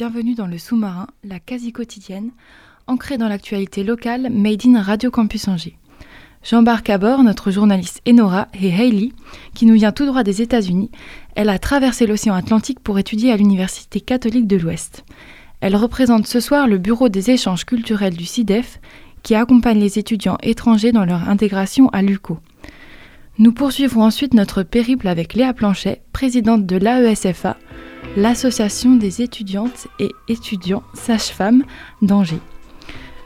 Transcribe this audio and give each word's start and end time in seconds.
Bienvenue 0.00 0.34
dans 0.34 0.46
le 0.46 0.56
sous-marin, 0.56 1.08
la 1.24 1.38
quasi 1.40 1.72
quotidienne, 1.72 2.30
ancrée 2.86 3.18
dans 3.18 3.28
l'actualité 3.28 3.84
locale 3.84 4.30
made 4.30 4.64
in 4.64 4.80
Radio 4.80 5.10
Campus 5.10 5.46
Angers. 5.46 5.76
J'embarque 6.42 6.88
à 6.88 6.96
bord 6.96 7.22
notre 7.22 7.50
journaliste 7.50 8.00
Enora 8.08 8.48
et 8.58 8.70
Hailey, 8.70 9.10
qui 9.54 9.66
nous 9.66 9.74
vient 9.74 9.92
tout 9.92 10.06
droit 10.06 10.22
des 10.22 10.40
États-Unis. 10.40 10.90
Elle 11.34 11.50
a 11.50 11.58
traversé 11.58 12.06
l'océan 12.06 12.32
Atlantique 12.32 12.80
pour 12.80 12.98
étudier 12.98 13.30
à 13.30 13.36
l'Université 13.36 14.00
catholique 14.00 14.46
de 14.46 14.56
l'Ouest. 14.56 15.04
Elle 15.60 15.76
représente 15.76 16.26
ce 16.26 16.40
soir 16.40 16.66
le 16.66 16.78
Bureau 16.78 17.10
des 17.10 17.30
échanges 17.30 17.66
culturels 17.66 18.16
du 18.16 18.24
CIDEF, 18.24 18.80
qui 19.22 19.34
accompagne 19.34 19.80
les 19.80 19.98
étudiants 19.98 20.38
étrangers 20.42 20.92
dans 20.92 21.04
leur 21.04 21.28
intégration 21.28 21.90
à 21.90 22.00
l'UCO. 22.00 22.38
Nous 23.36 23.52
poursuivrons 23.52 24.04
ensuite 24.04 24.32
notre 24.32 24.62
périple 24.62 25.08
avec 25.08 25.34
Léa 25.34 25.52
Planchet, 25.52 26.00
présidente 26.14 26.64
de 26.64 26.76
l'AESFA, 26.76 27.58
l'Association 28.16 28.96
des 28.96 29.22
étudiantes 29.22 29.86
et 29.98 30.10
étudiants 30.28 30.82
sages-femmes 30.94 31.64
d'Angers. 32.02 32.40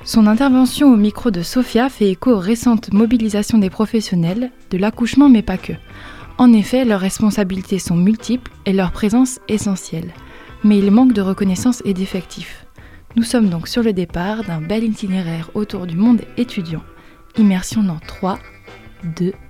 Son 0.04 0.26
intervention 0.26 0.92
au 0.92 0.96
micro 0.96 1.30
de 1.30 1.42
Sophia 1.42 1.88
fait 1.88 2.10
écho 2.10 2.32
aux 2.32 2.38
récentes 2.38 2.92
mobilisations 2.92 3.56
des 3.56 3.70
professionnels, 3.70 4.50
de 4.70 4.76
l'accouchement 4.76 5.30
mais 5.30 5.42
pas 5.42 5.56
que. 5.56 5.72
En 6.36 6.52
effet, 6.52 6.84
leurs 6.84 7.00
responsabilités 7.00 7.78
sont 7.78 7.96
multiples 7.96 8.50
et 8.66 8.72
leur 8.72 8.92
présence 8.92 9.40
essentielle. 9.48 10.12
Mais 10.64 10.78
il 10.78 10.90
manque 10.90 11.12
de 11.12 11.22
reconnaissance 11.22 11.80
et 11.86 11.94
d'effectifs. 11.94 12.66
Nous 13.16 13.22
sommes 13.22 13.48
donc 13.48 13.68
sur 13.68 13.82
le 13.82 13.92
départ 13.92 14.44
d'un 14.44 14.60
bel 14.60 14.84
itinéraire 14.84 15.50
autour 15.54 15.86
du 15.86 15.96
monde 15.96 16.22
étudiant. 16.36 16.82
Immersion 17.38 17.82
dans 17.82 18.00
3, 18.06 18.38
2, 19.16 19.28
1. 19.28 19.43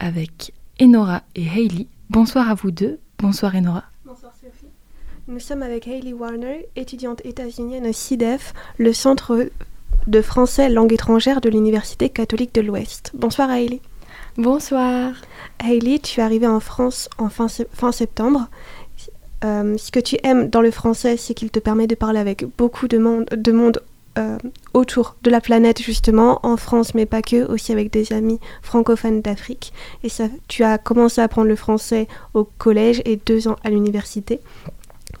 Avec 0.00 0.52
Enora 0.80 1.22
et 1.36 1.44
Hailey. 1.44 1.86
Bonsoir 2.08 2.50
à 2.50 2.54
vous 2.54 2.72
deux. 2.72 2.98
Bonsoir 3.18 3.54
Enora. 3.54 3.84
Bonsoir 4.04 4.32
Sophie. 4.34 4.72
Nous 5.28 5.38
sommes 5.38 5.62
avec 5.62 5.86
Hailey 5.86 6.14
Warner, 6.14 6.66
étudiante 6.74 7.24
états-unienne 7.24 7.86
au 7.86 7.92
CIDEF, 7.92 8.54
le 8.78 8.92
Centre 8.92 9.50
de 10.06 10.22
français 10.22 10.70
langue 10.70 10.92
étrangère 10.92 11.40
de 11.40 11.50
l'Université 11.50 12.08
catholique 12.08 12.54
de 12.54 12.62
l'Ouest. 12.62 13.12
Bonsoir 13.14 13.50
Hailey. 13.50 13.80
Bonsoir. 14.36 15.12
Hailey, 15.62 15.98
tu 15.98 16.20
es 16.20 16.22
arrivée 16.22 16.46
en 16.46 16.60
France 16.60 17.10
en 17.18 17.28
fin, 17.28 17.46
fin 17.48 17.92
septembre. 17.92 18.48
Euh, 19.44 19.76
ce 19.76 19.90
que 19.90 20.00
tu 20.00 20.16
aimes 20.22 20.48
dans 20.48 20.62
le 20.62 20.70
français, 20.70 21.16
c'est 21.18 21.34
qu'il 21.34 21.50
te 21.50 21.58
permet 21.58 21.86
de 21.86 21.94
parler 21.94 22.18
avec 22.18 22.44
beaucoup 22.56 22.88
de 22.88 22.98
monde, 22.98 23.26
de 23.26 23.52
monde 23.52 23.82
euh, 24.18 24.38
autour 24.74 25.16
de 25.22 25.30
la 25.30 25.40
planète 25.40 25.80
justement, 25.80 26.40
en 26.42 26.56
France 26.56 26.94
mais 26.94 27.06
pas 27.06 27.22
que, 27.22 27.50
aussi 27.50 27.72
avec 27.72 27.92
des 27.92 28.12
amis 28.12 28.40
francophones 28.62 29.20
d'Afrique. 29.20 29.72
Et 30.02 30.08
ça, 30.08 30.24
tu 30.48 30.64
as 30.64 30.78
commencé 30.78 31.20
à 31.20 31.24
apprendre 31.24 31.48
le 31.48 31.56
français 31.56 32.08
au 32.34 32.44
collège 32.44 33.02
et 33.04 33.16
deux 33.16 33.48
ans 33.48 33.56
à 33.64 33.70
l'université. 33.70 34.40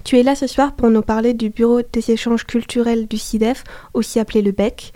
Tu 0.04 0.18
es 0.18 0.22
là 0.22 0.34
ce 0.34 0.46
soir 0.46 0.74
pour 0.74 0.88
nous 0.90 1.02
parler 1.02 1.34
du 1.34 1.50
Bureau 1.50 1.80
des 1.92 2.10
échanges 2.10 2.44
culturels 2.46 3.06
du 3.06 3.18
CIDEF, 3.18 3.64
aussi 3.92 4.18
appelé 4.18 4.42
le 4.42 4.52
BEC, 4.52 4.92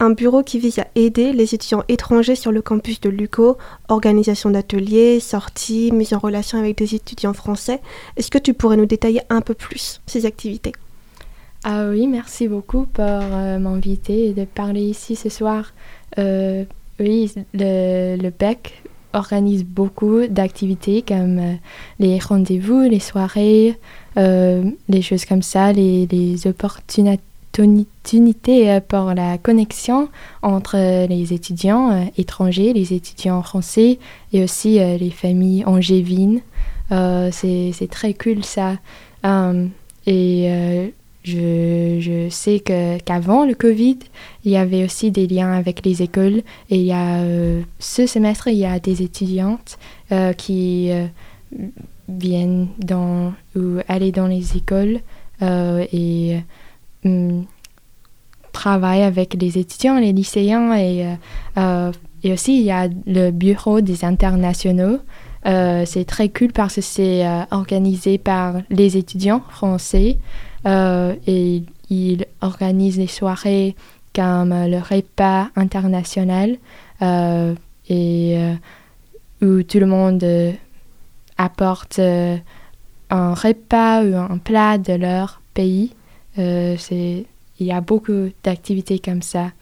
un 0.00 0.10
bureau 0.10 0.42
qui 0.42 0.58
vise 0.58 0.78
à 0.78 0.86
aider 0.94 1.32
les 1.32 1.54
étudiants 1.54 1.82
étrangers 1.88 2.36
sur 2.36 2.52
le 2.52 2.62
campus 2.62 3.00
de 3.00 3.10
l'UCO, 3.10 3.58
organisation 3.88 4.50
d'ateliers, 4.50 5.18
sorties, 5.18 5.90
mise 5.92 6.14
en 6.14 6.18
relation 6.18 6.58
avec 6.58 6.78
des 6.78 6.94
étudiants 6.94 7.32
français. 7.34 7.80
Est-ce 8.16 8.30
que 8.30 8.38
tu 8.38 8.54
pourrais 8.54 8.76
nous 8.76 8.86
détailler 8.86 9.22
un 9.28 9.40
peu 9.40 9.54
plus 9.54 10.00
ces 10.06 10.24
activités? 10.24 10.72
Ah 11.70 11.84
oui, 11.90 12.06
merci 12.06 12.48
beaucoup 12.48 12.86
pour 12.86 13.04
euh, 13.04 13.58
m'inviter 13.58 14.28
et 14.28 14.32
de 14.32 14.46
parler 14.46 14.80
ici 14.80 15.16
ce 15.16 15.28
soir. 15.28 15.74
Euh, 16.16 16.64
oui, 16.98 17.30
le, 17.52 18.16
le 18.16 18.30
BEC 18.30 18.82
organise 19.12 19.66
beaucoup 19.66 20.26
d'activités 20.28 21.02
comme 21.02 21.38
euh, 21.38 21.54
les 21.98 22.18
rendez-vous, 22.20 22.80
les 22.84 23.00
soirées, 23.00 23.78
les 24.16 25.02
choses 25.02 25.26
comme 25.26 25.42
ça, 25.42 25.74
les, 25.74 26.46
opportunités 26.46 27.20
pour 28.88 29.12
la 29.12 29.36
connexion 29.36 30.08
entre 30.40 31.06
les 31.06 31.34
étudiants 31.34 32.10
étrangers, 32.16 32.72
les 32.72 32.94
étudiants 32.94 33.42
français 33.42 33.98
et 34.32 34.42
aussi 34.42 34.78
les 34.78 35.10
familles 35.10 35.66
angévines. 35.66 36.40
C'est 36.90 37.88
très 37.90 38.14
cool 38.14 38.42
ça. 38.42 38.78
et 40.06 40.94
je, 41.28 42.28
sais 42.30 42.60
qu'avant 42.60 43.44
le 43.44 43.54
Covid, 43.54 43.98
il 44.44 44.52
y 44.52 44.56
avait 44.56 44.84
aussi 44.84 45.10
des 45.10 45.26
liens 45.26 45.52
avec 45.52 45.84
les 45.84 46.02
écoles. 46.02 46.42
Et 46.70 46.76
il 46.76 46.84
y 46.84 46.92
a, 46.92 47.20
euh, 47.20 47.62
ce 47.78 48.06
semestre, 48.06 48.48
il 48.48 48.56
y 48.56 48.66
a 48.66 48.78
des 48.78 49.02
étudiantes 49.02 49.78
euh, 50.12 50.32
qui 50.32 50.90
euh, 50.90 51.06
viennent 52.08 52.68
dans, 52.78 53.32
ou 53.56 53.78
aller 53.88 54.12
dans 54.12 54.26
les 54.26 54.56
écoles 54.56 55.00
et 55.40 56.40
mm, 57.04 57.42
travaillent 58.52 59.02
avec 59.02 59.34
les 59.34 59.58
étudiants, 59.58 59.98
les 59.98 60.12
lycéens. 60.12 60.76
Et, 60.76 61.04
et 62.24 62.32
aussi, 62.32 62.58
il 62.58 62.64
y 62.64 62.72
a 62.72 62.88
le 63.06 63.30
bureau 63.30 63.80
des 63.80 64.04
internationaux. 64.04 64.98
c'est 65.44 66.04
très 66.06 66.28
cool 66.28 66.52
parce 66.52 66.76
que 66.76 66.80
c'est 66.80 67.24
organisé 67.52 68.18
par 68.18 68.56
les 68.70 68.96
étudiants 68.96 69.42
français. 69.48 70.18
Euh, 70.66 71.14
et 71.26 71.62
il 71.90 72.26
organise 72.40 72.96
des 72.98 73.06
soirées 73.06 73.76
comme 74.14 74.50
le 74.50 74.78
repas 74.78 75.48
international 75.54 76.56
euh, 77.02 77.54
et 77.88 78.36
euh, 78.36 78.54
où 79.42 79.62
tout 79.62 79.78
le 79.78 79.86
monde 79.86 80.24
apporte 81.36 82.00
un 82.00 83.34
repas 83.34 84.02
ou 84.02 84.16
un 84.16 84.38
plat 84.38 84.78
de 84.78 84.94
leur 84.94 85.40
pays. 85.54 85.92
c'est, 86.36 87.26
il 87.60 87.66
y 87.66 87.72
a 87.72 87.80
beaucoup 87.80 88.30
d'activités 88.42 88.98
comme 88.98 89.22
ça. 89.22 89.52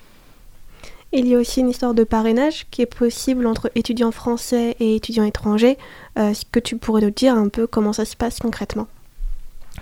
Il 1.13 1.27
y 1.29 1.35
a 1.35 1.39
aussi 1.39 1.61
une 1.61 1.71
histoire 1.71 1.95
de 1.95 2.05
parrainage 2.05 2.67
qui 2.71 2.83
est 2.83 2.87
possible 2.87 3.47
entre 3.47 3.71
étudiants 3.75 4.11
français 4.11 4.77
et 4.81 4.97
étudiants 4.97 5.25
étrangers. 5.25 5.79
Est-ce 6.17 6.45
que 6.51 6.59
tu 6.59 6.77
pourrais 6.77 7.03
nous 7.03 7.11
dire 7.11 7.35
un 7.35 7.49
peu 7.49 7.67
comment 7.67 7.93
ça 7.93 8.05
se 8.05 8.17
passe 8.17 8.39
concrètement? 8.39 8.89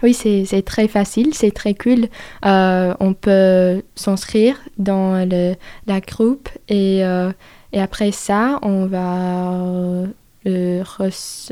Oui, 0.05 0.13
c'est 0.13 0.63
très 0.67 0.87
facile, 0.87 1.33
c'est 1.33 1.51
très 1.51 1.73
cool. 1.73 2.09
Euh, 2.45 2.95
on 3.01 3.15
peut 3.15 3.83
s'inscrire 3.95 4.57
dans 4.77 5.27
le, 5.27 5.55
la 5.87 6.01
groupe 6.01 6.51
et, 6.69 7.03
euh, 7.07 7.33
et, 7.73 7.81
après 7.81 8.13
ça, 8.13 8.59
on 8.61 8.85
va 8.85 10.07
euh, 10.47 10.85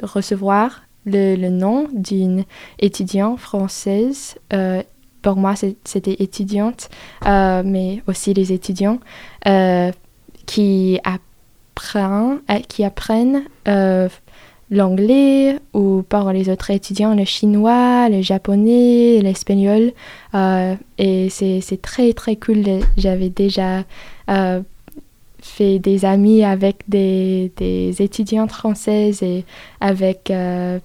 recevoir 0.03 0.83
le, 1.07 1.35
le 1.35 1.49
nom 1.49 1.89
d'une 1.95 2.45
étudiante 2.79 3.41
française. 3.41 4.37
pour 5.23 5.37
moi, 5.37 5.55
c'était 5.85 6.17
étudiante, 6.19 6.91
mais 7.25 8.03
aussi 8.07 8.35
les 8.35 8.53
étudiants 8.53 8.99
qui, 10.45 11.01
apprennent, 11.05 12.41
qui 12.69 12.85
apprennent 12.85 13.45
l'anglais 14.73 15.59
ou 15.75 16.03
par 16.03 16.33
les 16.33 16.49
autres 16.49 16.71
étudiants 16.71 17.15
le 17.15 17.25
chinois, 17.25 18.09
le 18.09 18.23
japonais, 18.23 19.21
l'espagnol. 19.23 19.93
Euh, 20.35 20.75
et 20.99 21.29
c'est 21.29 21.81
très 21.81 22.13
très 22.15 22.37
cool. 22.37 22.65
J'avais 22.97 23.29
déjà 23.29 23.85
euh, 24.31 24.63
fait 25.41 25.79
des 25.79 26.05
amis 26.07 26.43
avec 26.43 26.85
des, 26.89 27.53
des, 27.59 28.01
étudiantes 28.01 28.51
françaises 28.51 29.23
et 29.23 29.45
avec 29.81 30.31
euh, 30.31 30.79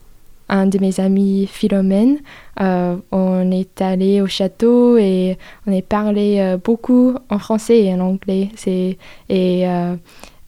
un 0.49 0.67
de 0.67 0.79
mes 0.79 0.99
amis, 0.99 1.47
Philomène. 1.49 2.17
on 2.59 3.51
est 3.51 3.81
allé 3.81 4.21
au 4.21 4.27
château 4.27 4.97
et 4.97 5.37
on 5.65 5.77
a 5.77 5.81
parlé 5.81 6.57
beaucoup 6.61 7.15
en 7.29 7.39
français 7.39 7.85
et 7.85 7.93
en 7.93 8.01
anglais. 8.01 8.49
Et 9.29 9.65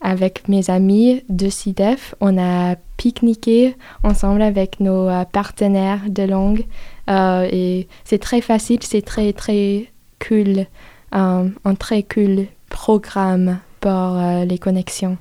avec 0.00 0.48
mes 0.48 0.70
amis 0.70 1.22
de 1.28 1.48
CIDEF, 1.48 2.14
on 2.20 2.38
a 2.38 2.76
pique-niqué 2.96 3.76
ensemble 4.02 4.42
avec 4.42 4.80
nos 4.80 5.08
partenaires 5.32 6.02
de 6.08 6.22
langue. 6.22 6.64
et 7.08 7.86
c'est 8.04 8.18
très 8.18 8.40
facile, 8.40 8.80
c'est 8.82 9.02
très, 9.02 9.32
très 9.32 9.90
cool, 10.26 10.66
un 11.12 11.74
très 11.78 12.02
cool 12.02 12.46
programme 12.68 13.58
pour 13.80 14.18
les 14.46 14.58
connexions. 14.58 15.18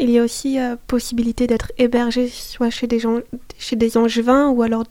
Il 0.00 0.10
y 0.10 0.18
a 0.18 0.24
aussi 0.24 0.58
possibilité 0.86 1.46
d'être 1.46 1.72
hébergé 1.78 2.28
soit 2.28 2.70
chez 2.70 2.86
des, 2.86 2.98
gens, 2.98 3.20
chez 3.58 3.76
des 3.76 3.96
angevins 3.96 4.48
ou 4.50 4.62
alors 4.62 4.84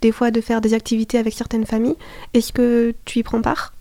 des 0.00 0.12
fois 0.12 0.30
de 0.30 0.40
faire 0.40 0.60
des 0.60 0.74
activités 0.74 1.18
avec 1.18 1.34
certaines 1.34 1.66
familles. 1.66 1.96
Est-ce 2.34 2.52
que 2.52 2.94
tu 3.04 3.18
y 3.18 3.22
prends 3.22 3.42
part? 3.42 3.74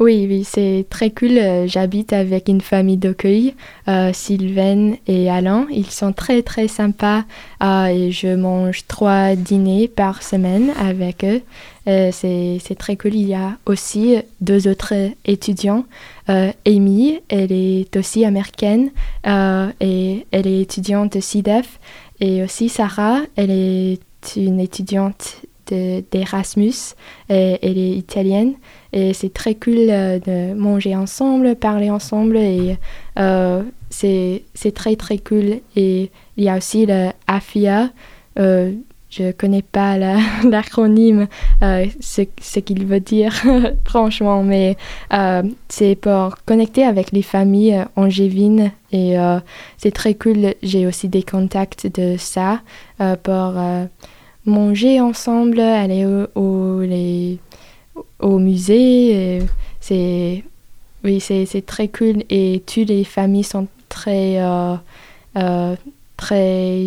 Oui, 0.00 0.26
oui, 0.28 0.44
c'est 0.44 0.86
très 0.88 1.10
cool. 1.10 1.38
Euh, 1.38 1.66
j'habite 1.66 2.12
avec 2.12 2.48
une 2.48 2.60
famille 2.60 2.96
d'accueil, 2.96 3.54
euh, 3.88 4.12
Sylvain 4.12 4.92
et 5.08 5.28
Alain. 5.28 5.66
Ils 5.72 5.90
sont 5.90 6.12
très, 6.12 6.42
très 6.42 6.68
sympas 6.68 7.24
euh, 7.64 7.86
et 7.86 8.12
je 8.12 8.28
mange 8.36 8.86
trois 8.86 9.34
dîners 9.34 9.88
par 9.88 10.22
semaine 10.22 10.70
avec 10.78 11.24
eux. 11.24 11.42
c'est 12.12 12.76
très 12.78 12.96
cool. 12.96 13.14
Il 13.14 13.28
y 13.28 13.34
a 13.34 13.56
aussi 13.66 14.16
deux 14.40 14.68
autres 14.68 14.94
étudiants. 15.24 15.84
Amy, 16.66 17.20
elle 17.28 17.50
est 17.50 17.96
aussi 17.96 18.24
américaine 18.24 18.90
et 19.26 20.26
elle 20.30 20.46
est 20.46 20.60
étudiante 20.60 21.14
de 21.16 21.20
CIDEF. 21.20 21.80
Et 22.20 22.42
aussi 22.42 22.68
Sarah, 22.68 23.22
elle 23.36 23.50
est 23.50 24.00
une 24.36 24.60
étudiante 24.60 25.42
d'Erasmus. 25.70 26.94
elle 27.28 27.78
est 27.78 27.90
italienne. 27.90 28.54
Et 28.92 29.12
c'est 29.12 29.32
très 29.32 29.54
cool 29.54 29.74
euh, 29.90 30.18
de 30.18 30.54
manger 30.54 30.96
ensemble, 30.96 31.56
parler 31.56 31.90
ensemble 31.90 32.36
et 32.36 32.78
euh, 33.18 33.62
c'est 33.90 34.42
très 34.74 34.96
très 34.96 35.18
cool. 35.18 35.60
Et 35.76 36.10
il 36.36 36.44
y 36.44 36.48
a 36.48 36.56
aussi 36.56 36.86
le 36.86 37.10
AFIA. 37.26 37.90
Euh, 38.38 38.72
je 39.10 39.24
ne 39.24 39.32
connais 39.32 39.62
pas 39.62 39.96
l'acronyme, 40.44 41.28
ce, 41.62 42.22
ce 42.40 42.60
qu'il 42.60 42.84
veut 42.84 43.00
dire, 43.00 43.34
franchement, 43.86 44.42
mais 44.42 44.76
c'est 45.68 45.94
pour 45.96 46.36
connecter 46.44 46.84
avec 46.84 47.12
les 47.12 47.22
familles 47.22 47.86
angevines 47.96 48.70
et 48.92 49.16
c'est 49.78 49.92
très 49.92 50.12
cool. 50.12 50.54
J'ai 50.62 50.86
aussi 50.86 51.08
des 51.08 51.22
contacts 51.22 51.86
de 51.86 52.16
ça 52.18 52.60
pour 53.22 53.54
manger 54.48 55.00
ensemble, 55.00 55.60
aller 55.60 56.04
au 56.34 56.78
musée. 58.38 59.42
C'est 59.80 60.42
oui, 61.04 61.20
c'est 61.20 61.64
très 61.64 61.88
cool 61.88 62.24
et 62.28 62.62
toutes 62.66 62.88
les 62.88 63.04
familles 63.04 63.44
sont 63.44 63.68
très 63.88 64.40
euh, 64.40 64.74
euh, 65.36 65.76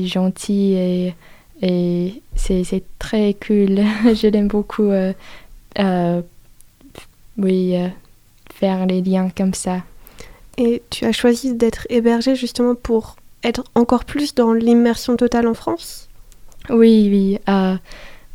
gentilles 0.06 1.14
et, 1.62 2.22
c'est 2.36 2.84
très 3.00 3.36
cool. 3.36 3.78
Je 4.16 4.28
l'aime 4.28 4.48
beaucoup. 4.48 4.90
Euh, 4.90 6.22
oui, 7.38 7.76
faire 8.54 8.86
les 8.86 9.02
liens 9.02 9.30
comme 9.30 9.54
ça. 9.54 9.84
Et 10.58 10.82
tu 10.90 11.06
as 11.06 11.12
choisi 11.12 11.54
d'être 11.54 11.88
hébergé 11.90 12.36
justement 12.36 12.76
pour 12.76 13.16
être 13.44 13.64
encore 13.76 14.06
plus 14.06 14.36
dans 14.36 14.54
l'immersion 14.54 15.16
totale 15.16 15.48
en 15.48 15.54
France? 15.54 16.10
Oui, 16.70 17.10
oui. 17.12 17.40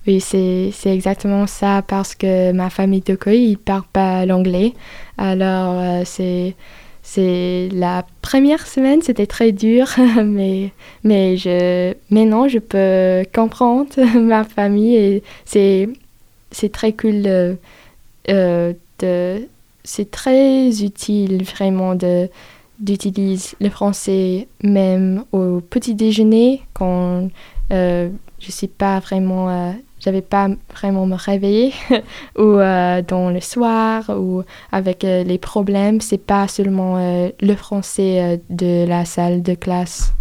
Oui, 0.07 0.21
c'est 0.21 0.73
exactement 0.87 1.49
ça 1.49 1.83
parce 1.83 2.15
que 2.15 2.53
ma 2.53 2.71
famille 2.71 3.01
de 3.01 3.17
Koi, 3.17 3.33
ne 3.33 3.55
parle 3.57 3.83
pas 3.93 4.25
l'anglais. 4.25 4.73
Alors, 5.19 5.81
euh, 5.81 6.05
c'est 6.05 7.69
la 7.73 8.07
première 8.23 8.67
semaine, 8.67 9.03
c'était 9.03 9.27
très 9.27 9.51
dur, 9.51 9.89
mais, 10.25 10.71
mais, 11.03 11.37
je, 11.37 11.95
maintenant 12.11 12.47
je 12.49 12.59
peux 12.59 13.29
comprendre 13.35 13.91
ma 14.21 14.45
famille 14.45 14.95
et 14.97 15.23
c'est, 15.45 15.89
très 16.73 16.93
cool. 16.93 17.57
Euh, 18.29 18.73
de, 19.01 19.49
c'est 19.85 20.11
très 20.11 20.83
utile 20.83 21.43
vraiment 21.45 21.95
de, 21.95 22.29
d'utiliser 22.79 23.57
le 23.61 23.71
français 23.71 24.49
même 24.63 25.25
au 25.33 25.61
petit 25.61 25.95
déjeuner 25.95 26.63
quand 26.75 27.23
euh, 27.25 27.29
je 27.71 28.09
ne 28.47 28.53
sais 28.53 28.69
pas 28.69 29.01
vraiment 29.01 29.75
j'avais 30.07 30.23
pas 30.23 30.49
vraiment 30.73 31.07
me 31.07 31.17
réveiller 31.17 31.73
ou 32.39 32.43
euh, 32.43 33.03
dans 33.03 33.31
le 33.31 33.41
soir 33.41 34.05
ou 34.11 34.43
avec 34.71 35.05
euh, 35.05 35.25
les 35.25 35.39
problèmes. 35.39 36.01
C'est 36.01 36.19
pas 36.19 36.49
seulement 36.49 36.97
euh, 36.99 37.31
le 37.41 37.55
français 37.55 38.41
de 38.51 38.87
la 38.87 39.05
salle 39.05 39.43
de 39.43 39.55
classe. 39.55 40.13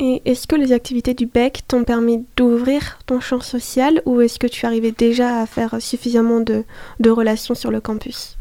Et 0.00 0.22
est-ce 0.24 0.46
que 0.46 0.54
les 0.54 0.72
activités 0.72 1.14
du 1.14 1.26
BEC 1.26 1.66
t'ont 1.66 1.82
permis 1.82 2.24
d'ouvrir 2.36 2.98
ton 3.06 3.18
champ 3.18 3.40
social 3.40 4.00
ou 4.06 4.20
est-ce 4.20 4.38
que 4.38 4.46
tu 4.46 4.64
arrivais 4.64 4.92
déjà 4.92 5.40
à 5.40 5.46
faire 5.46 5.82
suffisamment 5.82 6.38
de, 6.38 6.64
de 7.00 7.10
relations 7.10 7.56
sur 7.56 7.72
le 7.72 7.80
campus? 7.80 8.36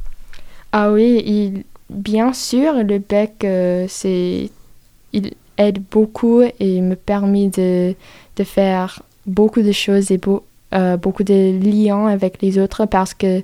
Ah 0.71 0.91
oui, 0.91 1.23
il, 1.25 1.63
bien 1.89 2.33
sûr, 2.33 2.73
le 2.83 2.99
BEC, 2.99 3.47
c'est, 3.89 4.51
il 5.13 5.33
aide 5.57 5.79
beaucoup 5.91 6.41
et 6.59 6.81
me 6.81 6.95
permet 6.95 7.47
de, 7.47 7.95
de 8.35 8.43
faire 8.43 9.01
beaucoup 9.27 9.61
de 9.61 9.71
choses 9.71 10.09
et 10.11 10.19
euh, 10.73 10.97
beaucoup 10.97 11.23
de 11.23 11.59
liens 11.63 12.07
avec 12.07 12.41
les 12.41 12.57
autres 12.57 12.85
parce 12.85 13.13
que 13.13 13.43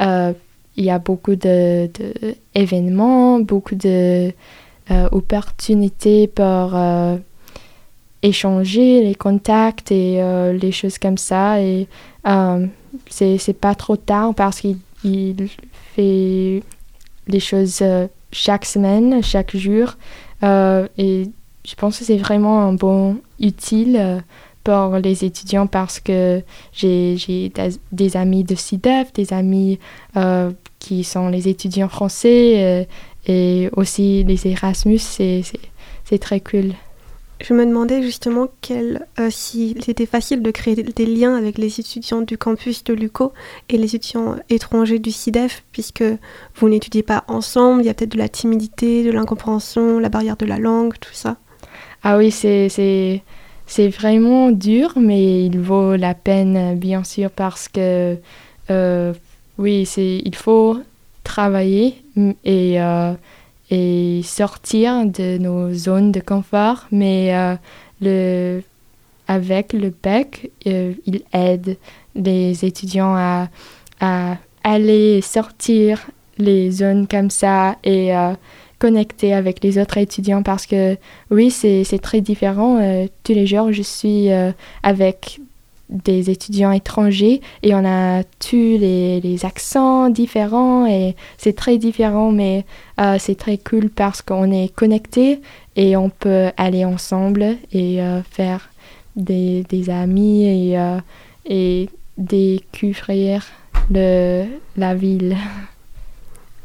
euh, 0.00 0.32
il 0.76 0.84
y 0.84 0.90
a 0.90 0.98
beaucoup 0.98 1.36
de, 1.36 1.88
événements, 2.54 3.38
beaucoup 3.40 3.74
de 3.74 4.32
euh, 4.90 5.08
opportunités 5.12 6.26
pour 6.26 6.76
échanger 8.22 9.02
les 9.02 9.14
contacts 9.14 9.92
et 9.92 10.20
les 10.52 10.72
choses 10.72 10.98
comme 10.98 11.18
ça 11.18 11.60
et 11.60 11.86
c'est 13.08 13.60
pas 13.60 13.74
trop 13.74 13.96
tard 13.96 14.34
parce 14.34 14.60
qu'il 14.60 14.78
fait 15.94 16.62
les 17.28 17.40
choses 17.40 17.84
chaque 18.32 18.64
semaine, 18.64 19.22
chaque 19.22 19.56
jour 19.56 19.94
et 20.42 21.28
je 21.64 21.74
pense 21.74 21.98
que 21.98 22.04
c'est 22.04 22.18
vraiment 22.18 22.62
un 22.62 22.72
bon 22.74 23.18
utile 23.40 24.22
pour 24.64 24.96
les 24.96 25.24
étudiants 25.24 25.66
parce 25.66 26.00
que 26.00 26.42
j'ai 26.72 27.52
des 27.92 28.16
amis 28.16 28.44
de 28.44 28.54
CIDEF, 28.54 29.12
des 29.12 29.32
amis 29.32 29.78
euh, 30.16 30.50
qui 30.78 31.04
sont 31.04 31.28
les 31.28 31.48
étudiants 31.48 31.88
français 31.88 32.54
euh, 32.56 32.84
et 33.26 33.68
aussi 33.76 34.24
les 34.24 34.46
Erasmus, 34.48 34.98
c'est 34.98 36.18
très 36.18 36.40
cool. 36.40 36.72
Je 37.40 37.52
me 37.52 37.66
demandais 37.66 38.00
justement 38.00 38.48
quel, 38.60 39.06
euh, 39.18 39.28
s'il 39.30 39.78
était 39.90 40.06
facile 40.06 40.40
de 40.40 40.50
créer 40.50 40.76
des 40.76 41.06
liens 41.06 41.36
avec 41.36 41.58
les 41.58 41.80
étudiants 41.80 42.22
du 42.22 42.38
campus 42.38 42.84
de 42.84 42.94
l'UCO 42.94 43.32
et 43.68 43.76
les 43.76 43.96
étudiants 43.96 44.36
étrangers 44.48 44.98
du 44.98 45.10
CIDEF, 45.10 45.64
puisque 45.72 46.04
vous 46.54 46.68
n'étudiez 46.68 47.02
pas 47.02 47.24
ensemble, 47.28 47.82
il 47.82 47.86
y 47.86 47.90
a 47.90 47.94
peut-être 47.94 48.12
de 48.12 48.18
la 48.18 48.28
timidité, 48.28 49.04
de 49.04 49.10
l'incompréhension, 49.10 49.98
la 49.98 50.08
barrière 50.08 50.36
de 50.36 50.46
la 50.46 50.58
langue, 50.58 50.94
tout 50.98 51.12
ça. 51.12 51.36
Ah 52.06 52.18
oui, 52.18 52.30
c'est 52.30 53.88
vraiment 53.88 54.50
dur, 54.50 54.92
mais 54.96 55.46
il 55.46 55.58
vaut 55.58 55.96
la 55.96 56.12
peine, 56.12 56.78
bien 56.78 57.02
sûr, 57.02 57.30
parce 57.30 57.66
que, 57.66 58.18
euh, 58.70 59.14
oui, 59.56 59.88
il 59.96 60.34
faut 60.34 60.80
travailler 61.22 62.02
et, 62.44 62.78
euh, 62.78 63.14
et 63.70 64.20
sortir 64.22 65.06
de 65.06 65.38
nos 65.38 65.72
zones 65.72 66.12
de 66.12 66.20
confort, 66.20 66.84
mais 66.92 67.34
euh, 67.34 67.54
le, 68.02 68.62
avec 69.26 69.72
le 69.72 69.88
BEC, 69.88 70.50
il 70.66 71.22
aide 71.32 71.78
les 72.14 72.66
étudiants 72.66 73.16
à, 73.16 73.48
à 74.00 74.36
aller 74.62 75.22
sortir 75.22 76.06
les 76.36 76.70
zones 76.70 77.06
comme 77.06 77.30
ça 77.30 77.76
et 77.82 78.12
connecter 78.84 79.32
avec 79.32 79.64
les 79.64 79.78
autres 79.78 79.96
étudiants 79.96 80.42
parce 80.42 80.66
que 80.66 80.98
oui, 81.30 81.50
c'est 81.50 82.02
très 82.02 82.20
différent. 82.20 82.76
Euh, 82.82 83.06
tous 83.22 83.32
les 83.32 83.46
jours, 83.46 83.72
je 83.72 83.80
suis 83.80 84.30
euh, 84.30 84.52
avec 84.82 85.40
des 85.88 86.28
étudiants 86.28 86.70
étrangers 86.70 87.40
et 87.62 87.74
on 87.74 87.82
a 87.86 88.24
tous 88.24 88.76
les, 88.78 89.38
accents 89.42 90.10
différents 90.10 90.86
et 90.86 91.16
c'est 91.38 91.56
très 91.56 91.78
différent 91.78 92.30
mais 92.30 92.66
euh, 93.00 93.16
c'est 93.18 93.38
très 93.38 93.56
cool 93.56 93.88
parce 93.88 94.20
qu'on 94.20 94.52
est 94.52 94.68
connecté 94.74 95.40
et 95.76 95.96
on 95.96 96.10
peut 96.10 96.50
aller 96.58 96.84
ensemble 96.84 97.56
et 97.72 98.00
faire 98.30 98.68
des, 99.16 99.64
amis 99.88 100.74
et, 101.46 101.88
découvrir 102.18 103.46
la 103.90 104.94
ville. 104.94 105.38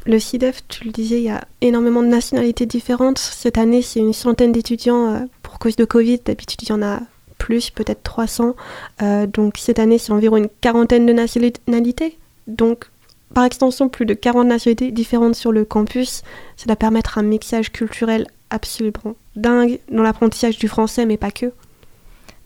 Le 0.10 0.18
CIDEF, 0.18 0.64
tu 0.68 0.86
le 0.86 0.92
disais, 0.92 1.20
il 1.20 1.26
y 1.26 1.30
a 1.30 1.46
énormément 1.62 2.02
de 2.02 2.08
nationalités 2.08 2.66
différentes. 2.66 3.20
Cette 3.20 3.60
année, 3.60 3.84
c'est 3.84 4.00
une 4.00 4.14
centaine 4.14 4.52
d'étudiants 4.52 5.14
euh, 5.14 5.20
pour 5.44 5.60
cause 5.60 5.76
de 5.76 5.86
Covid. 5.86 6.20
D'habitude, 6.26 6.64
il 6.64 6.70
y 6.70 6.72
en 6.72 6.82
a 6.82 7.02
plus, 7.38 7.70
peut-être 7.70 8.02
300. 8.02 8.56
Euh, 9.04 9.28
donc 9.28 9.60
cette 9.60 9.78
année, 9.78 10.00
c'est 10.00 10.12
environ 10.12 10.38
une 10.38 10.50
quarantaine 10.62 11.06
de 11.06 11.14
nationalités. 11.14 12.18
Donc 12.48 12.90
par 13.36 13.46
extension 13.46 13.88
plus 13.88 14.08
de 14.08 14.16
40 14.16 14.48
nationalités 14.48 14.90
différentes 14.90 15.36
sur 15.36 15.52
le 15.52 15.64
campus. 15.64 16.24
Ça 16.58 16.66
doit 16.66 16.76
permettre 16.76 17.20
un 17.20 17.24
mixage 17.24 17.72
culturel 17.72 18.26
absolument 18.50 19.16
dingue 19.36 19.78
dans 19.92 20.02
l'apprentissage 20.02 20.58
du 20.58 20.68
français, 20.68 21.06
mais 21.06 21.18
pas 21.18 21.30
que. 21.30 21.54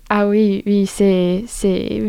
Ah 0.10 0.27
oui, 0.27 0.63
oui, 0.65 0.86
c'est, 0.86 1.46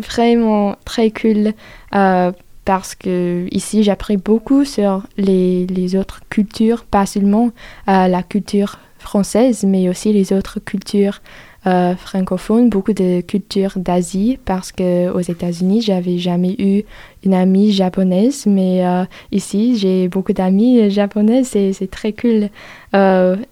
vraiment 0.03 0.75
très 0.85 1.13
cool 1.13 1.53
euh, 1.95 2.33
parce 2.65 2.95
que 2.95 3.47
ici 3.51 3.83
j'apprends 3.83 4.15
beaucoup 4.15 4.65
sur 4.65 5.03
les, 5.17 5.67
les, 5.67 5.97
autres 5.97 6.21
cultures, 6.31 6.85
pas 6.85 7.07
seulement 7.07 7.51
euh, 7.89 8.09
la 8.09 8.23
culture 8.23 8.79
française, 8.99 9.65
mais 9.65 9.89
aussi 9.89 10.13
les 10.13 10.33
autres 10.33 10.61
cultures 10.61 11.21
euh, 11.67 11.95
francophones, 11.97 12.71
beaucoup 12.71 12.93
de 12.93 13.21
cultures 13.21 13.75
d'Asie, 13.77 14.39
parce 14.45 14.73
que 14.73 15.11
aux 15.11 15.21
États-Unis 15.21 15.83
j'avais 15.83 16.19
jamais 16.19 16.55
eu 16.59 16.85
une 17.25 17.35
amie 17.35 17.73
japonaise, 17.73 18.47
mais 18.47 18.85
euh, 18.87 19.05
ici 19.31 19.77
j'ai 19.77 20.09
beaucoup 20.09 20.33
d'amis 20.33 20.91
japonaises, 20.91 21.49
c'est, 21.49 21.73
c'est 21.73 21.91
très 21.91 22.13
cool. 22.13 22.49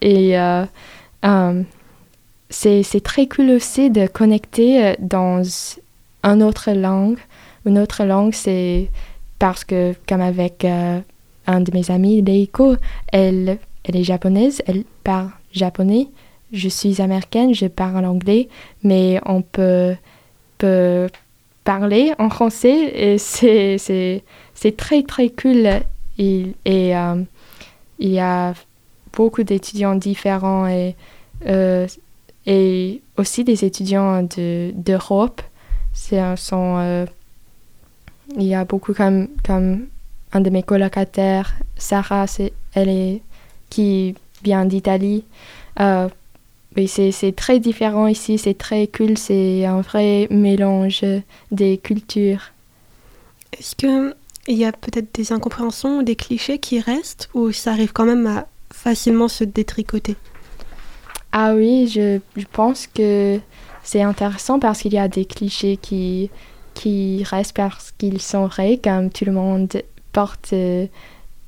Et 0.00 0.36
c'est 2.50 3.02
très 3.02 3.26
cool 3.26 3.50
aussi 3.50 3.90
de 3.90 4.06
connecter 4.06 4.94
dans 5.00 5.42
une 6.22 6.42
autre 6.42 6.70
langue. 6.72 7.18
Une 7.64 7.78
autre 7.78 8.04
langue, 8.04 8.34
c'est 8.34 8.90
parce 9.38 9.64
que, 9.64 9.94
comme 10.08 10.20
avec 10.20 10.64
un 10.64 11.60
de 11.60 11.72
mes 11.72 11.90
amis, 11.90 12.22
Leiko, 12.22 12.76
elle, 13.12 13.58
elle 13.84 13.96
est 13.96 14.04
japonaise, 14.04 14.62
elle 14.66 14.84
parle 15.04 15.30
japonais. 15.52 16.08
Je 16.52 16.68
suis 16.68 17.00
américaine, 17.00 17.54
je 17.54 17.66
parle 17.66 18.04
anglais, 18.04 18.48
mais 18.82 19.20
on 19.24 19.42
peut, 19.42 19.94
peut 20.58 21.08
parler 21.64 22.12
en 22.18 22.28
français 22.28 22.92
et 22.94 23.18
c'est, 23.18 24.22
très 24.76 25.02
très 25.02 25.30
cool. 25.30 25.68
Et, 26.18 26.54
euh, 26.66 27.22
il 27.98 28.10
y 28.10 28.20
a 28.20 28.54
beaucoup 29.12 29.42
d'étudiants 29.42 29.94
différents 29.94 30.66
et, 30.66 30.96
euh, 31.46 31.86
et 32.46 33.00
aussi 33.16 33.44
des 33.44 33.64
étudiants 33.64 34.22
de, 34.22 34.72
d'Europe. 34.74 35.40
Sont, 36.36 36.76
euh, 36.78 37.06
il 38.36 38.46
y 38.46 38.54
a 38.54 38.64
beaucoup 38.64 38.94
comme, 38.94 39.28
comme 39.44 39.86
un 40.32 40.40
de 40.40 40.50
mes 40.50 40.62
colocataires, 40.62 41.54
Sarah, 41.76 42.26
c'est, 42.26 42.52
elle 42.74 42.88
est 42.88 43.22
qui 43.70 44.14
vient 44.42 44.64
d'Italie. 44.64 45.24
Euh, 45.80 46.08
c'est 46.86 47.36
très 47.36 47.58
différent 47.58 48.06
ici, 48.06 48.38
c'est 48.38 48.56
très 48.56 48.86
cool, 48.86 49.18
c'est 49.18 49.64
un 49.64 49.80
vrai 49.80 50.26
mélange 50.30 51.04
des 51.50 51.78
cultures. 51.78 52.52
Est-ce 53.58 53.76
qu'il 53.76 54.14
y 54.58 54.64
a 54.64 54.72
peut-être 54.72 55.14
des 55.14 55.32
incompréhensions 55.32 55.98
ou 55.98 56.02
des 56.02 56.16
clichés 56.16 56.58
qui 56.58 56.80
restent 56.80 57.28
ou 57.34 57.52
ça 57.52 57.72
arrive 57.72 57.92
quand 57.92 58.06
même 58.06 58.26
à 58.26 58.46
facilement 58.72 59.28
se 59.28 59.44
détricoter? 59.44 60.16
Ah 61.32 61.54
oui, 61.54 61.88
je, 61.88 62.20
je 62.36 62.46
pense 62.50 62.86
que 62.86 63.38
c'est 63.82 64.02
intéressant 64.02 64.58
parce 64.58 64.80
qu'il 64.80 64.92
y 64.92 64.98
a 64.98 65.08
des 65.08 65.24
clichés 65.24 65.76
qui, 65.76 66.30
qui 66.74 67.24
restent 67.24 67.56
parce 67.56 67.92
qu'ils 67.92 68.20
sont 68.20 68.46
vrais, 68.46 68.78
comme 68.82 69.10
tout 69.10 69.24
le 69.24 69.32
monde 69.32 69.82
porte 70.12 70.50
euh, 70.52 70.86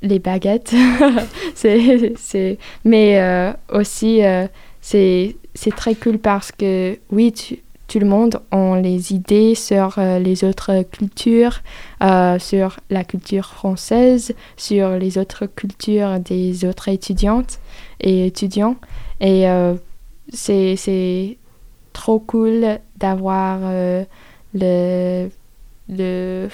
les 0.04 0.18
baguettes. 0.18 0.74
c'est, 1.54 2.58
mais 2.84 3.20
euh, 3.20 3.52
aussi, 3.72 4.24
euh, 4.24 4.46
c'est, 4.80 5.34
très 5.76 5.94
cool 5.94 6.18
parce 6.18 6.52
que, 6.52 6.98
oui, 7.10 7.32
tout 7.88 7.98
le 7.98 8.06
monde 8.06 8.40
a 8.50 8.80
les 8.80 9.12
idées 9.12 9.54
sur 9.54 9.98
euh, 9.98 10.18
les 10.18 10.44
autres 10.44 10.82
cultures, 10.82 11.60
sur 12.38 12.80
la 12.90 13.04
culture 13.04 13.46
française, 13.46 14.34
sur 14.56 14.90
les 14.90 15.18
autres 15.18 15.46
cultures 15.46 16.20
des 16.20 16.64
autres 16.64 16.88
étudiantes 16.88 17.58
et 18.00 18.26
étudiants. 18.26 18.76
Et 19.20 19.46
c'est, 20.30 20.76
c'est 20.76 21.38
trop 21.92 22.18
cool 22.18 22.78
d'avoir 22.96 23.60
le, 24.54 25.28
le, 25.88 26.48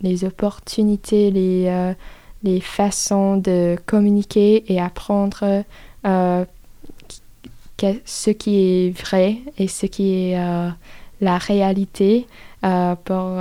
les 0.00 0.24
opportunités, 0.24 1.30
les 1.30 1.94
les 2.44 2.60
façons 2.60 3.38
de 3.38 3.76
communiquer 3.86 4.70
et 4.72 4.80
apprendre 4.80 5.64
euh, 6.06 6.44
ce 8.04 8.30
qui 8.30 8.56
est 8.56 8.98
vrai 8.98 9.38
et 9.58 9.66
ce 9.66 9.86
qui 9.86 10.30
est 10.30 10.38
euh, 10.38 10.68
la 11.20 11.38
réalité 11.38 12.26
euh, 12.64 12.94
pour 13.02 13.40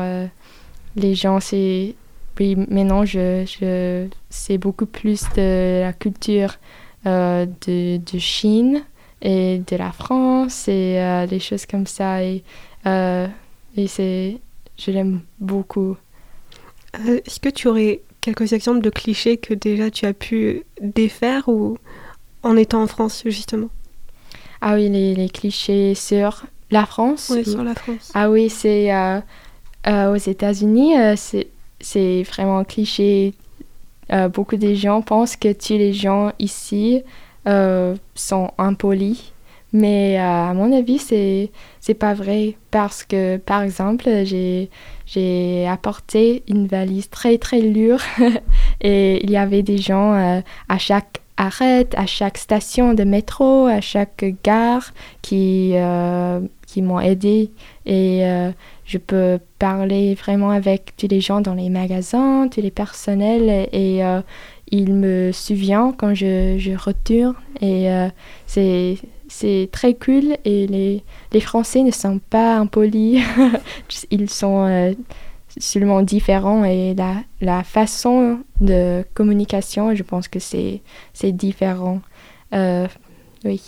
les 0.96 1.16
gens. 1.16 1.40
C'est 1.40 1.96
oui, 2.40 2.56
maintenant 2.56 3.06
je, 3.06 3.46
je 3.46 4.08
c'est 4.30 4.58
beaucoup 4.58 4.88
plus 4.88 5.22
de 5.36 5.82
la 5.82 5.94
culture 5.94 6.56
de, 7.06 7.98
de, 7.98 8.20
Chine 8.20 8.84
et 9.22 9.62
de 9.68 9.76
la 9.76 9.92
France 9.92 10.68
et 10.68 11.26
des 11.30 11.40
choses 11.40 11.68
comme 11.68 11.86
ça 11.86 12.22
et 13.76 13.88
c'est 13.88 14.40
je 14.78 14.92
l'aime 14.92 15.22
beaucoup. 15.40 15.98
Est-ce 17.08 17.40
que 17.40 17.50
tu 17.50 17.68
aurais 17.68 18.02
quelques 18.22 18.54
exemples 18.54 18.82
de 18.82 18.90
clichés 18.90 19.38
que 19.38 19.54
déjà 19.54 19.90
tu 19.90 20.06
as 20.06 20.14
pu 20.14 20.64
défaire 20.82 21.48
ou 21.50 21.78
en 22.44 22.56
étant 22.58 22.84
en 22.84 22.88
France 22.88 23.24
justement? 23.26 23.70
Ah 24.62 24.76
oui, 24.76 24.90
les, 24.90 25.30
clichés 25.30 25.94
sur 25.94 26.46
la 26.72 26.86
France 26.86 27.32
Oui, 27.36 27.44
sur 27.44 27.64
la 27.64 27.76
France. 27.76 28.12
Ah 28.14 28.30
oui, 28.30 28.50
c'est 28.50 28.94
euh, 28.94 29.20
euh, 29.88 30.14
aux 30.14 30.18
États-Unis, 30.18 30.98
euh, 30.98 31.16
c'est 31.82 32.24
vraiment 32.24 32.64
cliché. 32.64 33.34
beaucoup 34.34 34.56
de 34.56 34.74
gens 34.74 35.02
pensent 35.02 35.36
que 35.36 35.52
tous 35.52 35.74
les 35.74 35.92
gens 35.92 36.32
ici 36.40 37.02
sont 38.16 38.52
impolis. 38.58 39.33
Mais 39.74 40.18
à 40.18 40.54
mon 40.54 40.72
avis, 40.72 41.00
c'est 41.00 41.52
c'est 41.80 41.96
pas 41.96 42.14
vrai 42.14 42.56
parce 42.70 43.04
que 43.04 43.38
par 43.38 43.64
exemple, 43.64 44.08
j'ai 44.24 44.70
j'ai 45.08 45.68
apporté 45.68 46.44
une 46.48 46.68
valise 46.68 47.10
très 47.10 47.40
très 47.40 47.60
lourde 47.60 48.02
et 48.82 49.24
il 49.24 49.32
y 49.32 49.38
avait 49.38 49.64
des 49.64 49.80
gens 49.80 50.14
euh, 50.14 50.42
à 50.70 50.78
chaque 50.78 51.22
arrêt, 51.38 51.88
à 51.98 52.06
chaque 52.06 52.38
station 52.38 52.94
de 52.94 53.04
métro, 53.04 53.66
à 53.66 53.82
chaque 53.82 54.26
gare 54.44 54.92
qui, 55.24 55.72
euh, 55.74 56.40
qui 56.68 56.84
m'ont 56.84 57.00
aidé 57.00 57.50
et 57.88 58.26
euh, 58.26 58.52
je 58.86 59.00
peux 59.00 59.40
parler 59.58 60.14
vraiment 60.14 60.52
avec 60.52 60.96
tous 60.96 61.08
les 61.08 61.22
gens 61.22 61.42
dans 61.42 61.56
les 61.56 61.70
magasins, 61.70 62.48
tous 62.48 62.62
les 62.62 62.72
personnels 62.72 63.68
et 63.74 64.02
il 64.72 64.94
me 64.94 65.32
souvient 65.32 65.94
quand 65.98 66.14
je, 66.14 66.58
je 66.60 66.72
retourne 66.72 67.36
et 67.62 67.88
c'est 68.46 68.98
c'est 69.34 69.68
très 69.72 69.96
cool 69.96 70.38
et 70.46 70.68
les, 70.68 71.04
les, 71.32 71.40
Français 71.40 71.82
ne 71.82 71.90
sont 71.90 72.20
pas 72.20 72.56
impolis, 72.56 73.20
ils 74.12 74.30
sont 74.30 74.68
euh, 74.68 74.94
seulement 75.58 76.04
différents 76.04 76.64
et 76.64 76.94
la, 76.94 77.16
la, 77.42 77.64
façon 77.64 78.40
de 78.62 79.04
communication, 79.16 79.96
je 79.96 80.04
pense 80.04 80.28
que 80.28 80.38
c'est 80.40 80.82
différent. 81.32 82.02
Euh, 82.54 82.88
oui. 83.44 83.62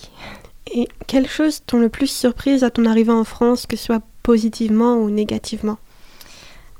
Et 0.72 0.88
quelles 1.08 1.28
choses 1.28 1.64
t'ont 1.66 1.80
le 1.80 1.90
plus 1.90 2.12
surprise 2.12 2.64
à 2.64 2.70
ton 2.70 2.86
arrivée 2.86 3.12
en 3.12 3.24
France, 3.24 3.66
que 3.66 3.76
ce 3.76 3.86
soit 3.86 4.04
positivement 4.22 4.98
ou 4.98 5.10
négativement? 5.10 5.78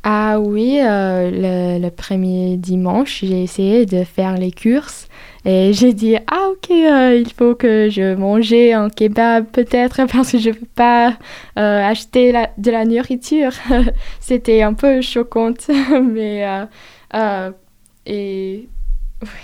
Ah 0.04 0.40
oui, 0.40 0.80
euh, 0.80 1.32
le, 1.32 1.84
le, 1.84 1.90
premier 1.90 2.58
dimanche, 2.58 3.22
j'ai 3.24 3.42
essayé 3.42 3.88
de 3.88 4.04
faire 4.04 4.38
les 4.38 4.52
courses 4.52 5.08
et 5.46 5.74
j'ai 5.74 5.94
dit, 5.94 6.18
ah 6.26 6.50
ok, 6.52 6.72
euh, 6.72 7.22
il 7.24 7.32
faut 7.32 7.54
que 7.54 7.88
je 7.90 8.16
mange 8.16 8.52
un 8.52 8.90
kebab 8.90 9.46
peut-être 9.46 10.06
parce 10.12 10.32
que 10.32 10.40
je 10.40 10.50
ne 10.50 10.56
peux 10.56 10.66
pas 10.74 11.18
euh, 11.60 11.84
acheter 11.84 12.34
de 12.58 12.72
la 12.72 12.84
nourriture. 12.84 13.52
C'était 14.20 14.64
un 14.64 14.74
peu 14.74 15.02
choquant, 15.02 15.54
mais... 16.04 16.66
Euh, 17.14 17.52
et 18.08 18.68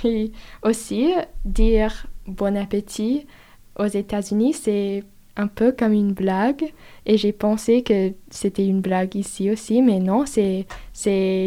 oui, 0.03 0.31
aussi, 0.63 1.13
dire 1.45 2.07
bon 2.27 2.57
appétit 2.57 3.27
aux 3.77 3.85
États-Unis, 3.85 4.53
c'est 4.53 5.03
un 5.37 5.47
peu 5.47 5.71
comme 5.71 5.93
une 5.93 6.13
blague. 6.13 6.73
Et 7.05 7.17
j'ai 7.17 7.31
pensé 7.31 7.83
que 7.83 8.13
c'était 8.29 8.65
une 8.65 8.81
blague 8.81 9.15
ici 9.15 9.49
aussi, 9.49 9.81
mais 9.81 9.99
non, 9.99 10.25
c'est, 10.25 10.65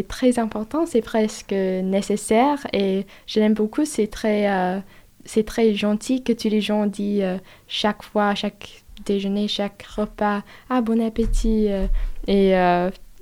très 0.08 0.38
important, 0.38 0.86
c'est 0.86 1.02
presque 1.02 1.52
nécessaire. 1.52 2.66
Et 2.72 3.06
je 3.26 3.40
l'aime 3.40 3.54
beaucoup, 3.54 3.84
c'est 3.84 4.08
très, 4.08 4.50
euh, 4.50 4.80
c'est 5.24 5.44
très 5.44 5.74
gentil 5.74 6.22
que 6.22 6.32
tous 6.32 6.48
les 6.48 6.60
gens 6.60 6.86
disent 6.86 7.22
euh, 7.22 7.38
chaque 7.66 8.02
fois, 8.02 8.34
chaque 8.34 8.82
déjeuner, 9.06 9.48
chaque 9.48 9.82
repas, 9.82 10.42
ah 10.70 10.80
bon 10.80 11.00
appétit 11.04 11.66
euh, 11.68 11.86
et 12.26 12.54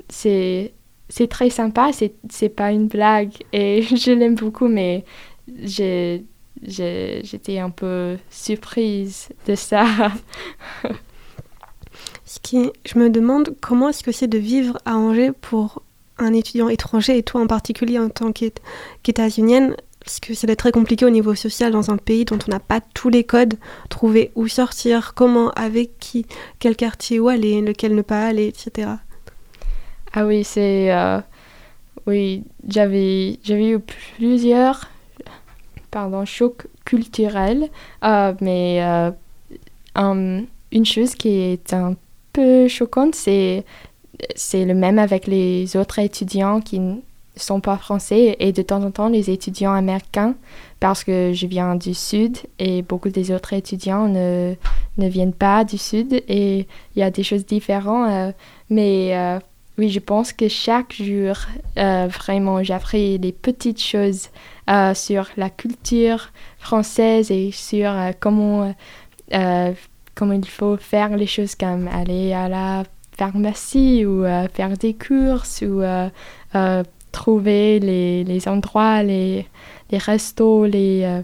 c'est, 0.08 0.74
c'est 1.08 1.28
très 1.28 1.50
sympa, 1.50 1.90
c'est 1.92 2.48
pas 2.50 2.72
une 2.72 2.88
blague. 2.88 3.32
Et 3.52 3.82
je 3.82 4.12
l'aime 4.12 4.34
beaucoup, 4.36 4.68
mais 4.68 5.04
j'ai 5.62 6.24
j'étais 6.62 7.58
un 7.58 7.70
peu 7.70 8.16
surprise 8.30 9.28
de 9.46 9.54
ça. 9.54 10.12
Ce 12.24 12.40
qui, 12.40 12.70
je 12.86 12.98
me 12.98 13.10
demande 13.10 13.54
comment 13.60 13.90
est-ce 13.90 14.02
que 14.02 14.12
c'est 14.12 14.26
de 14.26 14.38
vivre 14.38 14.78
à 14.86 14.96
Angers 14.96 15.32
pour 15.32 15.82
un 16.18 16.32
étudiant 16.32 16.68
étranger 16.68 17.18
et 17.18 17.22
toi 17.22 17.40
en 17.42 17.46
particulier 17.46 17.98
en 17.98 18.08
tant 18.08 18.32
qu'états-unienne 18.32 19.76
parce 20.04 20.18
que 20.18 20.34
ça 20.34 20.46
doit 20.46 20.54
être 20.54 20.58
très 20.58 20.72
compliqué 20.72 21.04
au 21.04 21.10
niveau 21.10 21.34
social 21.34 21.70
dans 21.70 21.90
un 21.90 21.96
pays 21.96 22.24
dont 22.24 22.38
on 22.46 22.50
n'a 22.50 22.58
pas 22.58 22.80
tous 22.80 23.08
les 23.08 23.22
codes, 23.22 23.54
trouver 23.88 24.32
où 24.34 24.48
sortir, 24.48 25.14
comment, 25.14 25.50
avec 25.50 25.98
qui, 26.00 26.26
quel 26.58 26.74
quartier 26.74 27.20
où 27.20 27.28
aller, 27.28 27.60
lequel 27.60 27.94
ne 27.94 28.02
pas 28.02 28.26
aller, 28.26 28.46
etc. 28.46 28.90
Ah 30.12 30.26
oui, 30.26 30.42
c'est... 30.42 30.92
Euh, 30.92 31.20
oui, 32.06 32.42
j'avais, 32.66 33.38
j'avais 33.44 33.70
eu 33.70 33.78
plusieurs 33.78 34.88
pardon, 35.92 36.24
chocs 36.24 36.66
culturels, 36.84 37.68
euh, 38.02 38.34
mais 38.40 38.82
euh, 38.82 39.12
une 40.72 40.86
chose 40.86 41.14
qui 41.14 41.28
est 41.28 41.72
un 41.72 41.94
peu 42.32 42.66
choquante, 42.66 43.14
c'est, 43.14 43.64
c'est 44.34 44.64
le 44.64 44.74
même 44.74 44.98
avec 44.98 45.28
les 45.28 45.76
autres 45.76 46.00
étudiants 46.00 46.60
qui 46.60 46.80
sont 47.36 47.60
pas 47.60 47.76
français 47.76 48.36
et 48.40 48.52
de 48.52 48.62
temps 48.62 48.82
en 48.82 48.90
temps 48.90 49.08
les 49.08 49.30
étudiants 49.30 49.72
américains 49.72 50.34
parce 50.80 51.02
que 51.04 51.32
je 51.32 51.46
viens 51.46 51.76
du 51.76 51.94
sud 51.94 52.36
et 52.58 52.82
beaucoup 52.82 53.08
des 53.08 53.32
autres 53.32 53.52
étudiants 53.52 54.08
ne, 54.08 54.54
ne 54.98 55.08
viennent 55.08 55.32
pas 55.32 55.64
du 55.64 55.78
sud 55.78 56.12
et 56.12 56.66
il 56.94 56.98
y 56.98 57.02
a 57.02 57.10
des 57.10 57.22
choses 57.22 57.46
différentes. 57.46 58.10
Euh, 58.10 58.32
mais 58.68 59.16
euh, 59.16 59.38
oui, 59.78 59.88
je 59.88 60.00
pense 60.00 60.32
que 60.32 60.48
chaque 60.48 60.94
jour, 60.94 61.34
euh, 61.78 62.06
vraiment, 62.08 62.62
j'apprends 62.62 62.98
les 62.98 63.32
petites 63.32 63.82
choses 63.82 64.28
sur 64.94 65.28
la 65.36 65.50
culture 65.50 66.30
française 66.58 67.30
et 67.30 67.50
sur 67.52 67.92
comment, 68.20 68.74
comment 70.14 70.32
il 70.32 70.48
faut 70.48 70.76
faire 70.76 71.16
les 71.16 71.26
choses 71.26 71.54
comme 71.54 71.88
aller 71.88 72.32
à 72.32 72.48
la 72.48 72.84
pharmacie 73.16 74.06
ou 74.06 74.24
faire 74.54 74.76
des 74.78 74.94
courses 74.94 75.62
ou 75.62 75.82
trouver 77.12 77.78
les, 77.78 78.24
les 78.24 78.48
endroits, 78.48 79.02
les, 79.02 79.46
les 79.90 79.98
restos, 79.98 80.64
les, 80.64 81.02
euh, 81.04 81.22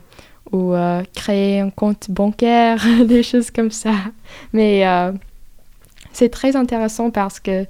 ou 0.53 0.75
euh, 0.75 1.03
créer 1.15 1.61
un 1.61 1.71
compte 1.71 2.11
bancaire, 2.11 2.85
des 3.05 3.23
choses 3.23 3.51
comme 3.51 3.73
ça. 3.73 3.95
Mais 4.53 4.87
euh, 4.87 5.13
c'est 6.13 6.29
très 6.29 6.55
intéressant 6.55 7.11
parce 7.11 7.41
que 7.41 7.65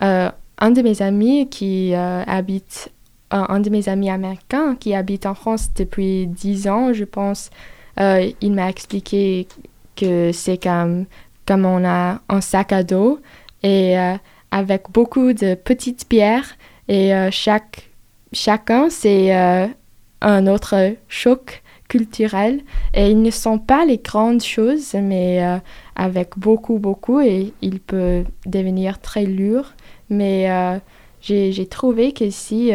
un 0.00 0.70
de 0.70 0.82
mes 0.82 1.02
amis 1.02 1.48
qui 1.48 1.94
habite, 1.94 2.90
un 3.30 3.60
de 3.60 3.70
mes 3.70 3.88
amis 3.88 4.10
américains 4.10 4.76
qui 4.76 4.94
habite 4.94 5.26
en 5.26 5.34
France 5.34 5.70
depuis 5.74 6.26
10 6.26 6.68
ans, 6.68 6.92
je 6.92 7.04
pense, 7.04 7.50
il 7.98 8.52
m'a 8.52 8.68
expliqué 8.68 9.46
que 9.96 10.32
c'est 10.32 10.62
comme, 10.62 11.06
comme 11.46 11.64
on 11.64 11.84
a 11.84 12.20
un 12.28 12.40
sac 12.40 12.72
à 12.72 12.82
dos 12.82 13.20
et 13.62 13.96
avec 14.50 14.90
beaucoup 14.90 15.32
de 15.32 15.54
petites 15.54 16.08
pierres 16.08 16.56
et 16.90 17.14
euh, 17.14 17.30
chaque, 17.30 17.88
chacun, 18.32 18.90
c'est 18.90 19.34
euh, 19.34 19.68
un 20.20 20.46
autre 20.48 20.96
choc 21.08 21.62
culturel. 21.88 22.62
Et 22.94 23.10
ils 23.10 23.22
ne 23.22 23.30
sont 23.30 23.58
pas 23.58 23.84
les 23.84 23.98
grandes 23.98 24.42
choses, 24.42 24.94
mais 24.94 25.42
euh, 25.42 25.58
avec 25.94 26.36
beaucoup, 26.36 26.80
beaucoup, 26.80 27.20
et 27.20 27.52
il 27.62 27.78
peut 27.78 28.24
devenir 28.44 29.00
très 29.00 29.24
lourd. 29.24 29.72
Mais 30.10 30.80
j'ai 31.20 31.66
trouvé 31.66 32.12
que 32.12 32.30
si 32.30 32.72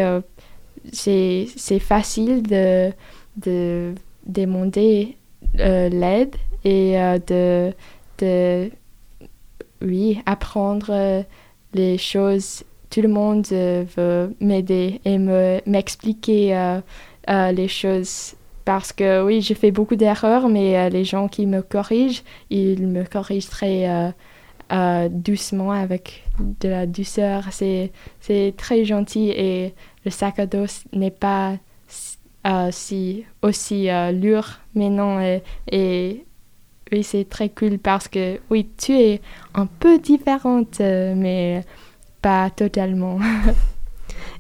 c'est 0.92 1.80
facile 1.80 2.44
de, 2.44 2.92
de 3.38 3.94
demander 4.26 5.18
l'aide 5.54 6.36
et 6.64 6.96
de, 7.28 7.74
de 8.20 8.72
oui, 9.82 10.22
apprendre 10.26 11.26
les 11.74 11.98
choses 11.98 12.64
tout 12.96 13.02
le 13.02 13.10
monde 13.10 13.46
euh, 13.52 13.84
veut 13.98 14.34
m'aider 14.40 15.02
et 15.04 15.18
me, 15.18 15.60
m'expliquer 15.66 16.56
euh, 16.56 16.80
euh, 17.30 17.52
les 17.52 17.68
choses. 17.68 18.36
Parce 18.64 18.94
que 18.94 19.22
oui, 19.22 19.42
je 19.42 19.54
fais 19.54 19.70
beaucoup 19.70 19.98
d'erreurs, 19.98 20.48
mais 20.48 20.90
les 20.90 21.04
gens 21.04 21.28
qui 21.28 21.46
me 21.46 21.62
corrigent, 21.62 22.24
ils 22.50 22.88
me 22.88 23.04
corrigent 23.04 23.50
très 23.50 24.14
doucement 25.10 25.72
avec 25.72 26.24
de 26.40 26.70
la 26.70 26.86
douceur. 26.86 27.46
C'est, 27.52 27.92
c'est 28.20 28.54
très 28.58 28.86
gentil 28.86 29.30
et 29.30 29.74
le 30.04 30.12
sac 30.12 30.40
à 30.40 30.46
dos 30.46 30.66
n'est 30.94 31.12
pas 31.12 31.58
si, 32.72 33.26
aussi 33.42 33.88
lourd, 34.14 34.48
mais 34.74 34.90
non. 34.90 35.20
Et, 35.20 35.44
et 35.72 36.26
oui, 36.92 37.04
c'est 37.04 37.28
très 37.28 37.50
cool 37.50 37.80
parce 37.80 38.08
que 38.08 38.40
oui, 38.50 38.70
tu 38.78 38.94
es 38.94 39.22
un 39.54 39.66
peu 39.66 39.98
différente, 40.00 40.80
mais 40.80 41.64
pas 42.22 42.50
totalement. 42.50 43.20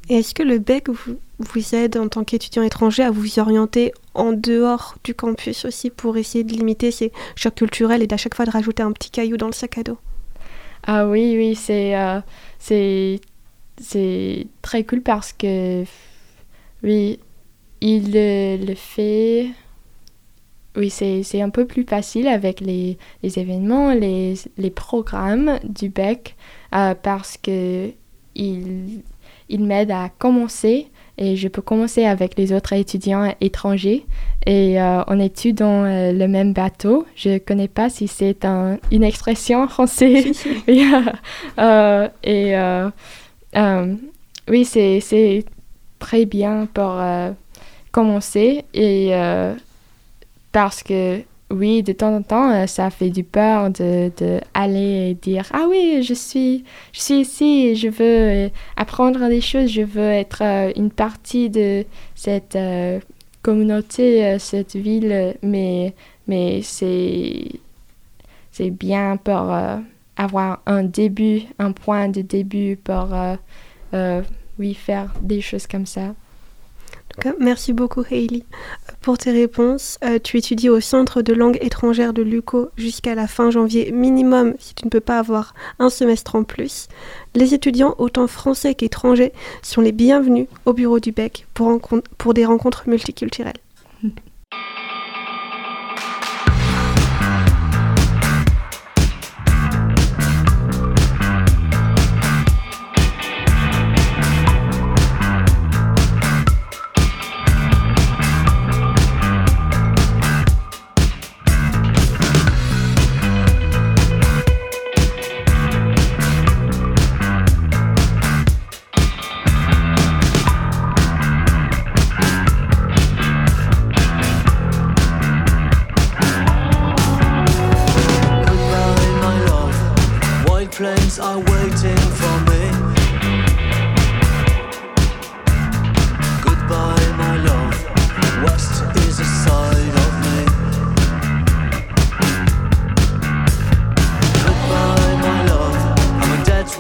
Et 0.09 0.17
est-ce 0.17 0.35
que 0.35 0.43
le 0.43 0.59
BEC 0.59 0.89
vous, 0.89 1.17
vous 1.39 1.75
aide 1.75 1.97
en 1.97 2.07
tant 2.07 2.23
qu'étudiant 2.23 2.63
étranger 2.63 3.03
à 3.03 3.11
vous 3.11 3.39
orienter 3.39 3.91
en 4.13 4.33
dehors 4.33 4.95
du 5.03 5.15
campus 5.15 5.65
aussi 5.65 5.89
pour 5.89 6.17
essayer 6.17 6.43
de 6.43 6.51
limiter 6.51 6.91
ces 6.91 7.11
chocs 7.35 7.55
culturels 7.55 8.03
et 8.03 8.07
d'à 8.07 8.17
chaque 8.17 8.35
fois 8.35 8.45
de 8.45 8.51
rajouter 8.51 8.83
un 8.83 8.91
petit 8.91 9.09
caillou 9.09 9.37
dans 9.37 9.47
le 9.47 9.53
sac 9.53 9.77
à 9.79 9.83
dos? 9.83 9.97
Ah 10.85 11.07
oui, 11.07 11.35
oui, 11.37 11.55
c'est 11.55 11.95
euh, 11.97 12.21
c'est 12.59 13.19
très 14.61 14.83
cool 14.83 15.01
parce 15.01 15.33
que 15.33 15.83
oui, 16.83 17.19
il 17.81 18.11
le 18.13 18.75
fait. 18.75 19.49
Oui, 20.75 20.89
c'est 20.89 21.41
un 21.41 21.49
peu 21.49 21.65
plus 21.65 21.85
facile 21.85 22.27
avec 22.27 22.59
les, 22.59 22.97
les 23.23 23.39
événements, 23.39 23.93
les, 23.93 24.33
les 24.57 24.69
programmes 24.69 25.57
du 25.63 25.87
BEC 25.89 26.35
euh, 26.75 26.93
parce 27.01 27.37
que 27.37 27.91
il, 28.35 29.01
il 29.47 29.63
m'aide 29.63 29.91
à 29.91 30.09
commencer 30.19 30.87
et 31.17 31.35
je 31.35 31.47
peux 31.47 31.61
commencer 31.61 32.05
avec 32.05 32.37
les 32.37 32.51
autres 32.51 32.73
étudiants 32.73 33.33
étrangers 33.39 34.05
et 34.45 34.81
euh, 34.81 35.01
on 35.07 35.19
étudie 35.19 35.53
dans 35.53 35.85
euh, 35.85 36.11
le 36.11 36.27
même 36.27 36.53
bateau. 36.53 37.05
Je 37.15 37.29
ne 37.29 37.37
connais 37.37 37.67
pas 37.67 37.89
si 37.89 38.07
c'est 38.07 38.43
un, 38.45 38.77
une 38.91 39.03
expression 39.03 39.67
française. 39.67 40.43
et 40.67 42.55
oui, 44.47 44.65
c'est 44.65 45.45
très 45.99 46.25
bien 46.25 46.67
pour 46.73 47.01
commencer 47.91 48.65
et 48.73 49.13
parce 50.51 50.83
que 50.83 51.21
oui, 51.51 51.83
de 51.83 51.93
temps 51.93 52.15
en 52.15 52.23
temps, 52.23 52.51
euh, 52.51 52.65
ça 52.67 52.89
fait 52.89 53.11
du 53.11 53.23
peur 53.23 53.69
de, 53.69 54.11
aller 54.53 55.11
et 55.11 55.13
dire 55.13 55.45
ah 55.53 55.67
oui, 55.69 56.01
je 56.01 56.13
suis, 56.13 56.63
je 56.91 57.13
ici, 57.13 57.75
je 57.75 57.87
veux 57.87 58.45
euh, 58.45 58.49
apprendre 58.77 59.27
des 59.29 59.41
choses, 59.41 59.69
je 59.69 59.83
veux 59.83 60.09
être 60.09 60.41
euh, 60.41 60.71
une 60.75 60.89
partie 60.89 61.49
de 61.51 61.85
cette 62.15 62.57
communauté, 63.43 64.39
cette 64.39 64.75
ville, 64.75 65.35
mais 65.43 65.93
mais 66.27 66.61
c'est 66.63 67.59
bien 68.71 69.17
pour 69.17 69.55
avoir 70.17 70.61
un 70.65 70.83
début, 70.83 71.43
un 71.59 71.71
point 71.71 72.09
de 72.09 72.21
début 72.21 72.75
pour 72.77 73.09
faire 74.73 75.13
des 75.21 75.41
choses 75.41 75.67
comme 75.67 75.85
ça. 75.85 76.15
Merci 77.39 77.73
beaucoup, 77.73 78.03
Hailey, 78.09 78.43
pour 79.01 79.17
tes 79.17 79.31
réponses. 79.31 79.97
Euh, 80.03 80.19
tu 80.23 80.37
étudies 80.37 80.69
au 80.69 80.79
Centre 80.79 81.21
de 81.21 81.33
langue 81.33 81.57
étrangère 81.61 82.13
de 82.13 82.21
l'UCO 82.21 82.69
jusqu'à 82.77 83.15
la 83.15 83.27
fin 83.27 83.49
janvier 83.51 83.91
minimum 83.91 84.53
si 84.59 84.75
tu 84.75 84.85
ne 84.85 84.89
peux 84.89 84.99
pas 84.99 85.19
avoir 85.19 85.53
un 85.79 85.89
semestre 85.89 86.35
en 86.35 86.43
plus. 86.43 86.87
Les 87.33 87.53
étudiants, 87.53 87.95
autant 87.97 88.27
français 88.27 88.75
qu'étrangers, 88.75 89.33
sont 89.61 89.81
les 89.81 89.91
bienvenus 89.91 90.47
au 90.65 90.73
bureau 90.73 90.99
du 90.99 91.11
BEC 91.11 91.47
pour, 91.53 91.79
pour 92.17 92.33
des 92.33 92.45
rencontres 92.45 92.87
multiculturelles. 92.87 93.53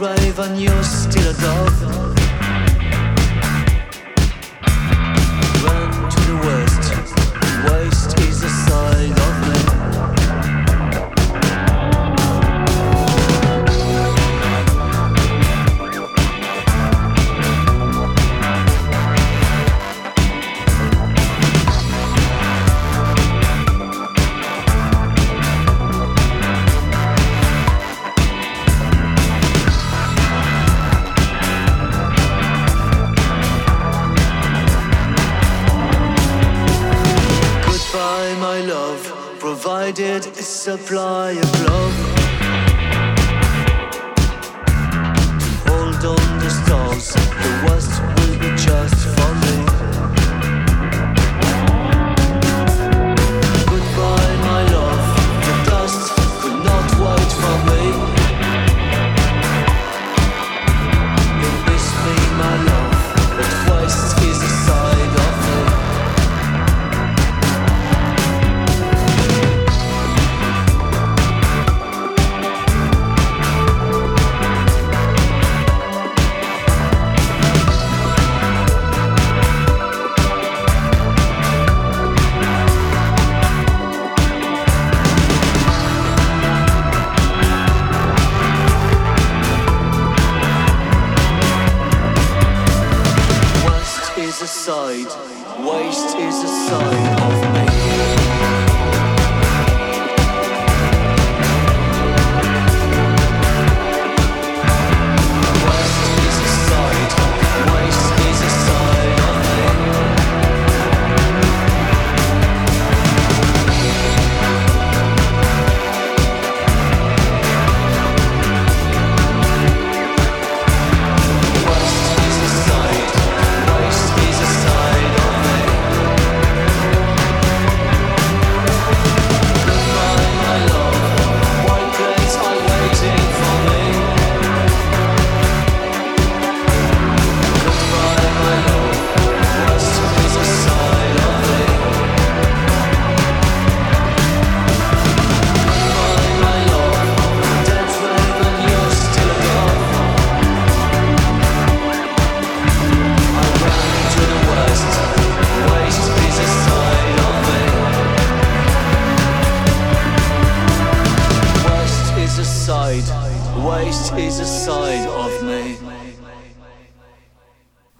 and 0.07 0.61
you're 0.61 0.83
still 0.83 1.29
a 1.29 1.33
dove. 1.33 2.34
Supply 40.65 41.54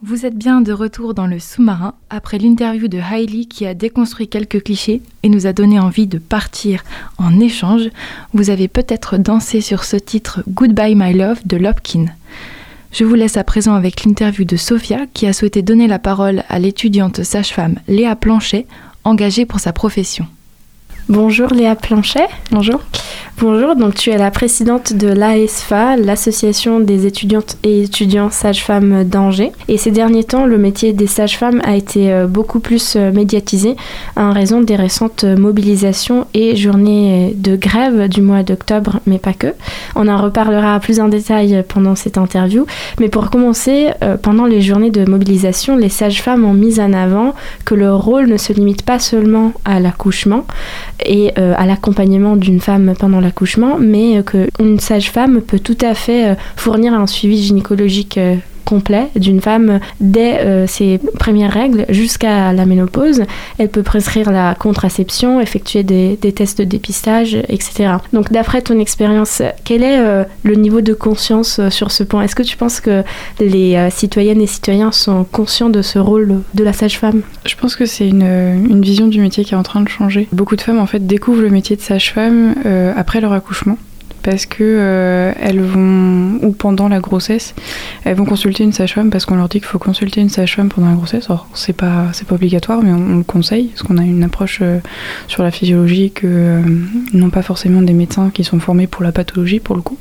Vous 0.08 0.28
êtes 0.28 0.38
bien 0.38 0.62
de 0.62 0.72
retour 0.72 1.15
dans 1.15 1.26
le 1.26 1.39
sous-marin 1.39 1.96
après 2.12 2.38
l'interview 2.38 2.88
de 2.88 3.00
Hailey 3.00 3.46
qui 3.46 3.65
a 3.65 3.74
déconstruit 3.74 4.28
quelques 4.28 4.62
clichés 4.62 5.02
et 5.24 5.30
nous 5.30 5.48
a 5.48 5.54
donné 5.54 5.80
envie 5.80 6.06
de 6.06 6.20
partir 6.20 6.84
en 7.18 7.39
échange. 7.39 7.89
Vous 8.32 8.52
avez 8.52 8.68
peut-être 8.68 9.18
dansé 9.18 9.62
sur 9.62 9.84
ce 9.84 9.98
titre 9.98 10.44
Goodbye 10.48 10.94
My 10.94 11.12
Love 11.12 11.39
de 11.48 11.58
Lopkin. 11.58 12.06
Je 12.91 13.04
vous 13.04 13.15
laisse 13.15 13.36
à 13.36 13.44
présent 13.44 13.74
avec 13.74 14.06
l'interview 14.06 14.46
de 14.46 14.58
Sophia 14.58 15.08
qui 15.12 15.26
a 15.26 15.34
souhaité 15.34 15.63
donner 15.63 15.88
la 15.88 15.98
parole 15.98 16.44
à 16.50 16.60
l'étudiante 16.60 17.24
sage-femme 17.24 17.80
Léa 17.88 18.15
Planchet, 18.15 18.68
engagée 19.06 19.48
pour 19.48 19.60
sa 19.60 19.74
profession. 19.74 20.28
Bonjour 21.08 21.50
Léa 21.54 21.76
Planchet. 21.76 22.28
Bonjour. 22.50 22.82
Bonjour, 23.38 23.76
donc 23.76 23.96
tu 23.96 24.12
es 24.12 24.18
la 24.18 24.32
présidente 24.32 24.94
de 24.94 25.10
l'AESFA, 25.10 25.98
l'association 25.98 26.80
des 26.80 27.06
étudiantes 27.06 27.58
et 27.63 27.84
étudiants 27.84 28.30
sages-femmes 28.32 29.04
d'Angers. 29.04 29.52
Et 29.68 29.78
ces 29.78 29.91
derniers 29.91 30.24
temps, 30.24 30.46
le 30.46 30.58
métier 30.58 30.94
des 30.94 31.06
sages-femmes 31.06 31.62
a 31.65 31.76
été 31.76 32.13
euh, 32.13 32.28
beaucoup 32.28 32.62
plus 32.62 32.96
euh, 32.96 33.12
médiatisé 33.12 33.76
en 34.15 34.32
raison 34.32 34.62
des 34.62 34.78
récentes 34.78 35.26
mobilisations 35.26 36.28
et 36.34 36.56
journées 36.56 37.34
de 37.36 37.58
grève 37.58 38.08
du 38.08 38.22
mois 38.22 38.44
d'octobre, 38.44 39.02
mais 39.06 39.20
pas 39.20 39.34
que. 39.34 39.54
On 39.98 40.08
en 40.08 40.18
reparlera 40.18 40.80
plus 40.80 41.02
en 41.02 41.10
détail 41.10 41.62
pendant 41.68 41.96
cette 41.96 42.18
interview. 42.18 42.65
Mais 43.02 43.10
pour 43.10 43.30
commencer, 43.30 43.89
euh, 44.02 44.15
pendant 44.15 44.46
les 44.46 44.62
journées 44.62 44.91
de 44.91 45.04
mobilisation, 45.04 45.76
les 45.76 45.89
sages-femmes 45.89 46.46
ont 46.46 46.54
mis 46.54 46.80
en 46.80 46.94
avant 46.94 47.36
que 47.65 47.76
leur 47.76 48.02
rôle 48.02 48.28
ne 48.28 48.38
se 48.38 48.54
limite 48.54 48.84
pas 48.84 49.00
seulement 49.00 49.52
à 49.65 49.82
l'accouchement 49.82 50.46
et 51.03 51.31
euh, 51.38 51.53
à 51.58 51.65
l'accompagnement 51.65 52.36
d'une 52.36 52.60
femme 52.60 52.93
pendant 52.97 53.19
l'accouchement, 53.19 53.77
mais 53.79 54.17
euh, 54.17 54.23
qu'une 54.23 54.79
sage-femme 54.79 55.41
peut 55.41 55.60
tout 55.60 55.77
à 55.81 55.93
fait 55.93 56.29
euh, 56.31 56.36
fournir 56.55 56.93
un 56.93 57.08
suivi 57.08 57.41
gynécologique 57.41 58.19
complet 58.65 59.08
d'une 59.15 59.39
femme 59.39 59.80
dès 60.01 60.39
euh, 60.39 60.67
ses 60.67 60.99
premières 61.19 61.54
règles 61.54 61.86
jusqu'à 61.89 62.51
la 62.51 62.65
ménopause. 62.65 63.23
Elle 63.58 63.69
peut 63.69 63.84
prescrire 63.84 64.32
la 64.32 64.56
contraception, 64.56 65.39
effectuer 65.39 65.84
des, 65.84 66.17
tests 66.36 66.58
de 66.58 66.63
dépistage, 66.63 67.36
etc. 67.47 67.93
Donc 68.12 68.32
d'après 68.32 68.62
ton 68.62 68.80
expérience, 68.80 69.41
quel 69.63 69.84
est 69.84 69.99
euh, 69.99 70.23
le 70.43 70.56
niveau 70.56 70.82
de 70.82 70.93
conscience 70.93 71.60
euh, 71.60 71.69
sur 71.69 71.91
ce 71.91 72.04
point? 72.04 72.23
Est-ce 72.23 72.36
que 72.36 72.43
tu 72.43 72.58
penses 72.58 72.82
que 72.82 73.04
les 73.39 73.89
citoyennes 73.91 74.41
et 74.41 74.47
citoyens 74.47 74.91
sont 74.91 75.23
conscients 75.23 75.69
de 75.69 75.82
ce 75.82 75.99
rôle 75.99 76.41
de 76.54 76.63
la 76.63 76.73
sage-femme? 76.73 77.21
Je 77.45 77.56
pense 77.56 77.75
que 77.75 77.86
c'est 77.86 78.08
une, 78.08 78.23
une 78.23 78.82
vision 78.82 79.08
du 79.08 79.21
métier 79.21 79.45
qui 79.45 79.54
est 79.54 79.58
en 79.58 79.63
train 79.63 79.82
de 79.82 79.89
changer. 79.89 80.28
Beaucoup 80.32 80.56
de 80.56 80.62
femmes 80.62 80.80
en 80.80 80.88
fait 80.88 81.06
découvrent 81.06 81.41
le 81.41 81.49
métier 81.49 81.75
de 81.75 81.82
sage-femme 81.82 82.56
après 82.97 83.21
leur 83.21 83.34
accouchement 83.34 83.78
parce 84.26 84.48
que 84.48 84.64
euh, 84.64 85.34
elles 85.40 85.62
vont 85.62 86.40
ou 86.42 86.52
pendant 86.52 86.88
la 86.88 87.00
grossesse, 87.00 87.54
elles 88.06 88.16
vont 88.16 88.26
consulter 88.26 88.64
une 88.64 88.74
sage-femme 88.74 89.12
parce 89.12 89.28
qu'on 89.28 89.36
leur 89.36 89.48
dit 89.48 89.60
qu'il 89.60 89.68
faut 89.68 89.78
consulter 89.78 90.20
une 90.20 90.30
sage-femme 90.30 90.70
pendant 90.70 90.90
la 90.90 90.96
grossesse. 90.96 91.26
Alors 91.30 91.48
c'est 91.54 91.74
pas 91.74 92.08
c'est 92.12 92.28
pas 92.28 92.34
obligatoire, 92.34 92.82
mais 92.82 92.92
on, 92.92 93.18
le 93.18 93.24
conseille 93.24 93.68
parce 93.68 93.84
qu'on 93.84 94.00
a 94.00 94.04
une 94.04 94.24
approche 94.24 94.60
euh, 94.64 94.80
sur 95.28 95.44
la 95.44 95.52
physiologie 95.52 96.10
que 96.10 96.26
euh, 96.26 96.62
n'ont 97.14 97.30
pas 97.30 97.44
forcément 97.44 97.84
des 97.84 97.94
médecins 97.94 98.32
qui 98.34 98.44
sont 98.44 98.60
formés 98.60 98.88
pour 98.88 99.04
la 99.04 99.12
pathologie 99.12 99.60
pour 99.60 99.76
le 99.76 99.84
coup. 99.84 99.98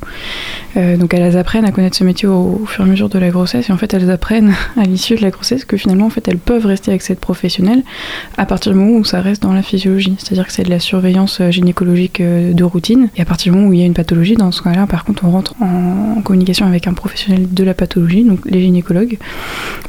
Donc 0.75 1.15
elles 1.15 1.37
apprennent 1.37 1.65
à 1.65 1.71
connaître 1.71 1.97
ce 1.97 2.03
métier 2.03 2.27
au, 2.27 2.61
au, 2.63 2.67
fur 2.67 2.85
et 2.85 2.89
à 2.89 2.91
mesure 2.91 3.09
de 3.09 3.19
la 3.19 3.29
grossesse 3.29 3.69
et 3.69 3.73
en 3.73 3.77
fait 3.77 3.93
elles 3.95 4.11
apprennent 4.11 4.55
à 4.77 4.83
l'issue 4.85 5.15
de 5.15 5.23
la 5.23 5.31
grossesse 5.31 5.65
que 5.65 5.77
finalement 5.77 6.07
en 6.07 6.11
fait 6.11 6.27
elles 6.27 6.39
peuvent 6.39 6.67
rester 6.67 6.91
avec 6.91 7.03
cette 7.03 7.21
professionnelle 7.21 7.83
à 8.39 8.47
partir 8.47 8.73
du 8.73 8.79
moment 8.79 8.99
où 8.99 9.05
ça 9.05 9.21
reste 9.21 9.43
dans 9.43 9.53
la 9.53 9.63
physiologie. 9.63 10.17
C'est-à-dire 10.19 10.47
que 10.47 10.53
c'est 10.53 10.65
de 10.65 10.71
la 10.71 10.81
surveillance 10.81 11.43
gynécologique 11.51 12.23
de 12.23 12.65
routine 12.65 13.11
et 13.17 13.21
à 13.21 13.25
partir 13.25 13.53
du 13.53 13.59
moment 13.59 13.71
où 13.71 13.75
il 13.75 13.81
y 13.81 13.83
a 13.83 13.87
une 13.87 13.93
pathologie 13.93 14.14
dans 14.37 14.53
ce 14.53 14.63
cas-là, 14.63 14.87
par 14.87 15.05
contre, 15.05 15.25
on 15.25 15.31
rentre 15.31 15.55
en, 15.61 16.17
en, 16.19 16.23
communication 16.23 16.67
avec 16.67 16.87
un 16.87 16.95
professionnel 16.95 17.53
de 17.53 17.65
la 17.65 17.75
pathologie, 17.75 18.25
donc 18.25 18.41
les 18.45 18.61
gynécologues, 18.61 19.19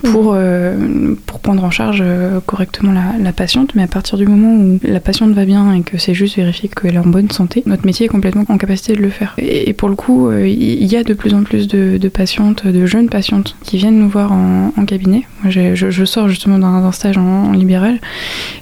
pour, 0.03 0.33
euh, 0.35 1.15
pour 1.25 1.39
prendre 1.39 1.63
en 1.63 1.71
charge 1.71 1.99
euh, 2.01 2.39
correctement 2.45 2.91
la, 2.91 3.17
la, 3.19 3.31
patiente. 3.31 3.75
Mais 3.75 3.83
à 3.83 3.87
partir 3.87 4.17
du 4.17 4.27
moment 4.27 4.55
où 4.55 4.79
la 4.83 4.99
patiente 4.99 5.31
va 5.31 5.45
bien 5.45 5.73
et 5.73 5.81
que 5.81 5.97
c'est 5.97 6.13
juste 6.13 6.35
vérifier 6.35 6.69
qu'elle 6.69 6.95
est 6.95 6.99
en 6.99 7.05
bonne 7.05 7.31
santé, 7.31 7.63
notre 7.65 7.85
métier 7.85 8.05
est 8.05 8.09
complètement 8.09 8.45
en 8.49 8.57
capacité 8.57 8.95
de 8.95 9.01
le 9.01 9.09
faire. 9.09 9.35
Et, 9.37 9.69
et 9.69 9.73
pour 9.73 9.89
le 9.89 9.95
coup, 9.95 10.27
euh, 10.27 10.47
il 10.47 10.85
y 10.85 10.95
a 10.95 11.03
de 11.03 11.13
plus 11.13 11.33
en 11.33 11.43
plus 11.43 11.67
de, 11.67 11.97
de, 11.97 12.09
patientes, 12.09 12.67
de 12.67 12.85
jeunes 12.85 13.09
patientes, 13.09 13.55
qui 13.63 13.77
viennent 13.77 13.99
nous 13.99 14.09
voir 14.09 14.31
en, 14.31 14.73
en 14.75 14.85
cabinet. 14.85 15.25
Moi, 15.43 15.51
je, 15.51 15.75
je, 15.75 16.05
sors 16.05 16.27
justement 16.27 16.59
d'un 16.59 16.91
stage 16.91 17.17
en, 17.17 17.45
en, 17.45 17.51
libéral 17.51 17.99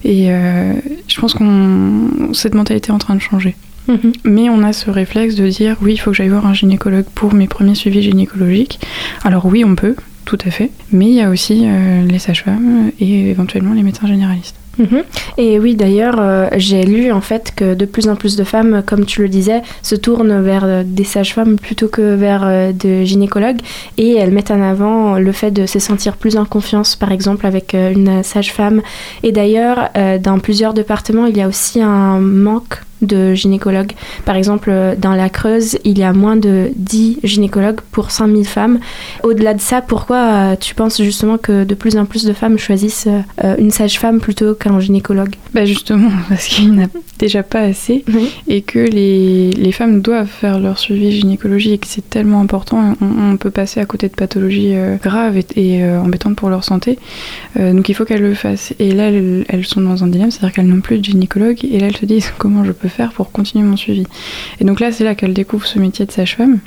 et 0.03 0.31
euh, 0.31 0.73
je 1.07 1.19
pense 1.19 1.33
qu'on 1.33 2.33
cette 2.33 2.55
mentalité 2.55 2.89
est 2.89 2.93
en 2.93 2.97
train 2.97 3.15
de 3.15 3.21
changer. 3.21 3.55
Mmh. 3.87 3.95
Mais 4.23 4.49
on 4.49 4.63
a 4.63 4.73
ce 4.73 4.89
réflexe 4.89 5.35
de 5.35 5.47
dire 5.47 5.77
oui, 5.81 5.93
il 5.93 5.97
faut 5.97 6.11
que 6.11 6.17
j'aille 6.17 6.29
voir 6.29 6.45
un 6.45 6.53
gynécologue 6.53 7.05
pour 7.15 7.33
mes 7.33 7.47
premiers 7.47 7.75
suivis 7.75 8.01
gynécologiques. 8.01 8.79
Alors 9.23 9.45
oui, 9.45 9.63
on 9.65 9.75
peut, 9.75 9.95
tout 10.25 10.39
à 10.45 10.51
fait. 10.51 10.71
Mais 10.91 11.07
il 11.07 11.13
y 11.13 11.21
a 11.21 11.29
aussi 11.29 11.63
euh, 11.65 12.05
les 12.05 12.19
sages-femmes 12.19 12.91
et 12.99 13.29
éventuellement 13.29 13.73
les 13.73 13.83
médecins 13.83 14.07
généralistes. 14.07 14.55
Mmh. 14.77 14.97
Et 15.37 15.59
oui, 15.59 15.75
d'ailleurs, 15.75 16.15
euh, 16.19 16.47
j'ai 16.55 16.83
lu 16.83 17.11
en 17.11 17.21
fait 17.21 17.53
que 17.55 17.75
de 17.75 17.85
plus 17.85 18.07
en 18.07 18.15
plus 18.15 18.35
de 18.35 18.43
femmes, 18.43 18.81
comme 18.85 19.05
tu 19.05 19.21
le 19.21 19.29
disais, 19.29 19.61
se 19.83 19.95
tournent 19.95 20.41
vers 20.41 20.63
euh, 20.63 20.83
des 20.85 21.03
sages-femmes 21.03 21.57
plutôt 21.57 21.87
que 21.87 22.15
vers 22.15 22.41
euh, 22.43 22.71
des 22.71 23.05
gynécologues 23.05 23.59
et 23.97 24.15
elles 24.15 24.31
mettent 24.31 24.51
en 24.51 24.61
avant 24.61 25.19
le 25.19 25.31
fait 25.31 25.51
de 25.51 25.65
se 25.67 25.79
sentir 25.79 26.17
plus 26.17 26.37
en 26.37 26.45
confiance, 26.45 26.95
par 26.95 27.11
exemple, 27.11 27.45
avec 27.45 27.75
euh, 27.75 27.93
une 27.93 28.23
sage-femme. 28.23 28.81
Et 29.21 29.31
d'ailleurs, 29.31 29.89
dans 30.21 30.39
plusieurs 30.39 30.73
départements, 30.73 31.25
il 31.25 31.37
y 31.37 31.41
a 31.41 31.47
aussi 31.47 31.81
un 31.81 32.19
manque 32.19 32.79
de 33.03 33.33
gynécologues. 33.33 33.91
Par 34.25 34.35
exemple, 34.35 34.69
euh, 34.71 34.95
dans 34.97 35.13
la 35.13 35.29
Creuse, 35.29 35.77
il 35.83 35.97
y 35.97 36.03
a 36.03 36.13
moins 36.13 36.35
de 36.35 36.71
10 36.75 37.19
gynécologues 37.23 37.81
pour 37.91 38.11
100 38.11 38.27
000 38.27 38.43
femmes. 38.43 38.79
Au-delà 39.23 39.53
de 39.53 39.61
ça, 39.61 39.81
pourquoi 39.81 40.17
euh, 40.17 40.55
tu 40.59 40.75
penses 40.75 41.01
justement 41.01 41.37
que 41.37 41.63
de 41.63 41.75
plus 41.75 41.97
en 41.97 42.05
plus 42.05 42.25
de 42.25 42.33
femmes 42.33 42.57
choisissent 42.57 43.07
euh, 43.43 43.55
une 43.57 43.71
sage-femme 43.71 44.19
plutôt 44.19 44.55
qu'un 44.55 44.79
gynécologue? 44.79 45.35
Bah 45.53 45.65
justement, 45.65 46.11
parce 46.29 46.47
qu'il 46.47 46.71
n'y 46.71 46.81
en 46.81 46.85
a 46.85 46.87
déjà 47.19 47.43
pas 47.43 47.61
assez 47.61 48.03
Oui. 48.13 48.29
et 48.47 48.61
que 48.61 48.79
les, 48.79 49.51
les 49.51 49.71
femmes 49.71 50.01
doivent 50.01 50.27
faire 50.27 50.59
leur 50.59 50.79
suivi 50.79 51.11
gynécologique 51.11 51.73
et 51.73 51.77
que 51.77 51.87
c'est 51.87 52.09
tellement 52.09 52.41
important. 52.41 52.95
On, 53.01 53.31
on 53.31 53.37
peut 53.37 53.51
passer 53.51 53.79
à 53.79 53.85
côté 53.85 54.09
de 54.09 54.13
pathologies 54.13 54.75
euh, 54.75 54.97
graves 55.01 55.37
et, 55.37 55.45
et, 55.55 55.83
euh, 55.83 55.99
embêtantes 56.01 56.35
pour 56.35 56.49
leur 56.49 56.63
santé. 56.63 56.99
Euh, 57.59 57.73
donc 57.73 57.89
il 57.89 57.95
faut 57.95 58.05
qu'elles 58.05 58.21
le 58.21 58.33
fassent. 58.33 58.73
Et 58.79 58.91
là, 58.91 59.09
elles, 59.09 59.45
elles 59.47 59.65
sont 59.65 59.81
dans 59.81 60.03
un 60.03 60.07
dilemme, 60.07 60.31
c'est-à-dire 60.31 60.53
qu'elles 60.53 60.67
n'ont 60.67 60.81
plus 60.81 60.99
de 60.99 61.05
gynécologue 61.05 61.63
et 61.63 61.79
là, 61.79 61.87
elles 61.87 61.97
se 61.97 62.05
disent 62.05 62.33
comment 62.37 62.63
je 62.63 62.71
peux 62.71 62.87
faire 62.93 63.11
pour 63.11 63.31
continuer 63.31 63.63
mon 63.63 63.77
suivi. 63.77 64.05
Et 64.59 64.65
donc 64.65 64.79
là, 64.79 64.91
c'est 64.91 65.03
là 65.03 65.15
qu'elles 65.15 65.33
découvrent 65.33 65.67
ce 65.67 65.79
métier 65.79 66.05
de 66.05 66.11
sage-femme 66.11 66.59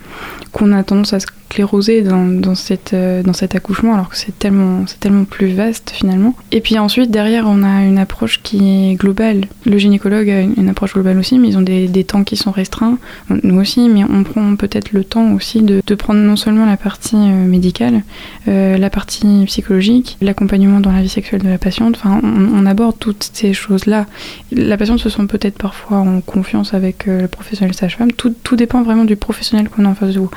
qu'on 0.53 0.73
a 0.73 0.83
tendance 0.83 1.13
à 1.13 1.19
scléroser 1.49 2.03
dans, 2.03 2.27
dans, 2.27 2.55
cette, 2.55 2.93
euh, 2.93 3.23
dans 3.23 3.33
cet 3.33 3.55
accouchement 3.55 3.95
alors 3.95 4.09
que 4.09 4.17
c'est 4.17 4.39
tellement, 4.39 4.85
tellement 5.01 5.25
plus 5.25 5.49
vaste 5.49 5.91
finalement. 5.95 6.35
Et 6.53 6.61
puis 6.61 6.79
ensuite, 6.79 7.11
derrière, 7.11 7.45
on 7.47 7.63
a 7.63 7.83
une 7.83 7.99
approche 7.99 8.41
qui 8.43 8.91
est 8.91 8.95
globale. 8.95 9.47
Le 9.65 9.79
gynécologue 9.79 10.29
a 10.29 10.41
une, 10.41 10.69
approche 10.69 10.95
globale 10.95 11.19
aussi, 11.19 11.39
mais 11.39 11.49
ils 11.49 11.57
ont 11.57 11.63
des, 11.63 11.89
des, 11.89 12.05
temps 12.05 12.25
qui 12.25 12.37
sont 12.37 12.51
restreints. 12.51 12.99
Nous 13.31 13.59
aussi, 13.59 13.89
mais 13.89 14.05
on 14.05 14.23
prend 14.25 14.57
peut-être 14.57 14.93
le 14.93 15.05
temps 15.05 15.33
aussi 15.33 15.63
de, 15.63 15.81
de, 15.87 15.95
prendre 15.95 16.21
non 16.21 16.37
seulement 16.37 16.67
la 16.67 16.77
partie 16.77 17.17
euh, 17.17 17.47
médicale, 17.47 18.03
euh, 18.49 18.77
la 18.77 18.91
partie 18.91 19.45
psychologique, 19.47 20.19
l'accompagnement 20.21 20.81
dans 20.81 20.93
la 20.93 21.03
vie 21.03 21.09
sexuelle 21.09 21.43
de 21.43 21.49
la 21.49 21.59
patiente. 21.59 21.97
Enfin, 21.97 22.21
on, 22.23 22.67
aborde 22.67 22.99
toutes 22.99 23.31
ces 23.33 23.53
choses-là. 23.53 24.07
La 24.51 24.77
patiente 24.77 24.99
se 24.99 25.09
sent 25.09 25.27
peut-être 25.29 25.57
parfois 25.57 25.99
en 25.99 26.21
confiance 26.21 26.75
avec 26.75 27.07
le 27.07 27.29
professionnel 27.29 27.75
sage-femme. 27.75 28.11
Tout, 28.13 28.35
tout 28.43 28.57
dépend 28.57 28.83
vraiment 28.83 29.05
du 29.05 29.15
professionnel 29.15 29.69
qu'on 29.69 29.85
a 29.85 29.89
en 29.89 29.95
face 29.95 30.15
de 30.15 30.19
vous. 30.19 30.31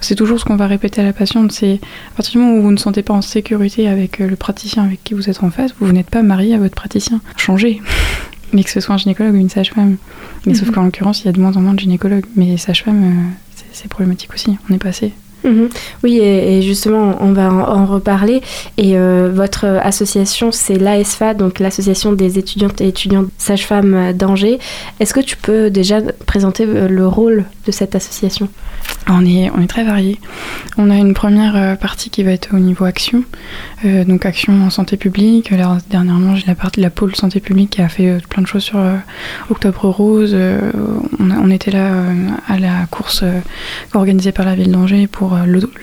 C'est 0.00 0.14
toujours 0.14 0.40
ce 0.40 0.45
qu'on 0.46 0.56
va 0.56 0.66
répéter 0.66 1.00
à 1.00 1.04
la 1.04 1.12
patiente, 1.12 1.52
c'est 1.52 1.80
à 2.12 2.16
partir 2.16 2.32
du 2.32 2.38
moment 2.38 2.58
où 2.58 2.62
vous 2.62 2.72
ne 2.72 2.76
sentez 2.76 3.02
pas 3.02 3.14
en 3.14 3.22
sécurité 3.22 3.88
avec 3.88 4.20
euh, 4.20 4.28
le 4.28 4.36
praticien 4.36 4.84
avec 4.84 5.02
qui 5.04 5.14
vous 5.14 5.28
êtes 5.28 5.42
en 5.42 5.50
face, 5.50 5.74
vous, 5.78 5.92
n'êtes 5.92 6.08
pas 6.08 6.22
marié 6.22 6.54
à 6.54 6.58
votre 6.58 6.74
praticien. 6.74 7.20
Changez 7.36 7.82
mais 8.52 8.62
que 8.62 8.70
ce 8.70 8.80
soit 8.80 8.94
un 8.94 8.98
gynécologue 8.98 9.34
ou 9.34 9.38
une 9.38 9.50
sage-femme. 9.50 9.96
Mais 10.46 10.54
sauf 10.54 10.70
qu'en 10.70 10.84
l'occurrence, 10.84 11.22
il 11.22 11.26
y 11.26 11.28
a 11.28 11.32
de 11.32 11.40
moins 11.40 11.56
en 11.56 11.60
moins 11.60 11.74
de 11.74 11.80
gynécologues. 11.80 12.24
Mais 12.36 12.56
sage-femme, 12.56 13.04
euh, 13.04 13.62
c'est 13.72 13.88
problématique 13.88 14.32
aussi. 14.32 14.56
On 14.70 14.74
est 14.74 14.78
passé. 14.78 15.12
Mmh. 15.44 15.66
Oui, 16.02 16.18
et, 16.18 16.58
et, 16.58 16.62
justement, 16.62 17.16
on 17.20 17.32
va 17.32 17.52
en, 17.52 17.60
en 17.60 17.86
reparler. 17.86 18.42
Et 18.78 18.96
euh, 18.96 19.30
votre 19.32 19.64
association, 19.64 20.50
c'est 20.52 20.76
l'ASFA, 20.76 21.34
donc 21.34 21.58
l'Association 21.60 22.12
des 22.12 22.38
étudiantes 22.38 22.80
et 22.80 22.88
étudiants 22.88 23.26
sages-femmes 23.38 24.12
d'Angers. 24.12 24.58
Est-ce 25.00 25.14
que 25.14 25.20
tu 25.20 25.36
peux 25.36 25.70
déjà 25.70 26.00
présenter 26.26 26.64
euh, 26.66 26.88
le 26.88 27.06
rôle 27.06 27.44
de 27.66 27.72
cette 27.72 27.94
association? 27.94 28.48
On 29.08 29.24
est, 29.24 29.50
on 29.50 29.60
est 29.62 29.68
très 29.68 29.84
varié. 29.84 30.18
On 30.78 30.90
a 30.90 30.96
une 30.96 31.14
première 31.14 31.56
euh, 31.56 31.76
partie 31.76 32.10
qui 32.10 32.24
va 32.24 32.32
être 32.32 32.48
au 32.52 32.58
niveau 32.58 32.84
action, 32.84 33.22
euh, 33.84 34.04
donc 34.04 34.26
action 34.26 34.64
en 34.64 34.70
santé 34.70 34.96
publique. 34.96 35.50
Là, 35.50 35.78
dernièrement, 35.90 36.34
j'ai 36.34 36.46
la 36.46 36.56
partie 36.56 36.80
de 36.80 36.84
la 36.84 36.90
pôle 36.90 37.14
santé 37.14 37.38
publique 37.38 37.70
qui 37.70 37.82
a 37.82 37.88
fait 37.88 38.08
euh, 38.08 38.18
plein 38.28 38.42
de 38.42 38.48
choses 38.48 38.64
sur 38.64 38.78
euh, 38.78 38.96
Octobre 39.48 39.88
Rose. 39.88 40.36
On, 41.20 41.30
a, 41.30 41.38
on, 41.38 41.50
était 41.50 41.70
là 41.70 41.92
à 42.48 42.58
la 42.58 42.86
course 42.90 43.22
organisée 43.94 44.32
par 44.32 44.44
la 44.44 44.54
ville 44.54 44.72
d'Angers 44.72 45.06
pour 45.06 45.25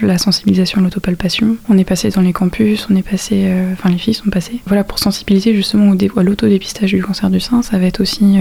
la 0.02 0.18
sensibilisation 0.18 0.80
à 0.80 0.84
l'autopalpation. 0.84 1.58
On 1.70 1.78
est 1.78 1.84
passé 1.84 2.10
dans 2.10 2.22
les 2.22 2.34
campus, 2.34 2.88
on 2.90 2.96
est 2.96 3.08
passé, 3.08 3.52
enfin 3.74 3.90
les 3.90 3.98
filles 3.98 4.14
sont 4.14 4.30
passées. 4.30 4.60
Voilà, 4.66 4.84
pour 4.84 5.00
sensibiliser 5.00 5.56
justement 5.56 5.92
au 5.92 6.20
à 6.20 6.24
l'autodépistage 6.24 6.92
du 6.92 7.02
cancer 7.02 7.30
du 7.30 7.40
sein, 7.40 7.62
ça 7.62 7.78
va 7.78 7.86
être 7.86 8.02
aussi 8.02 8.38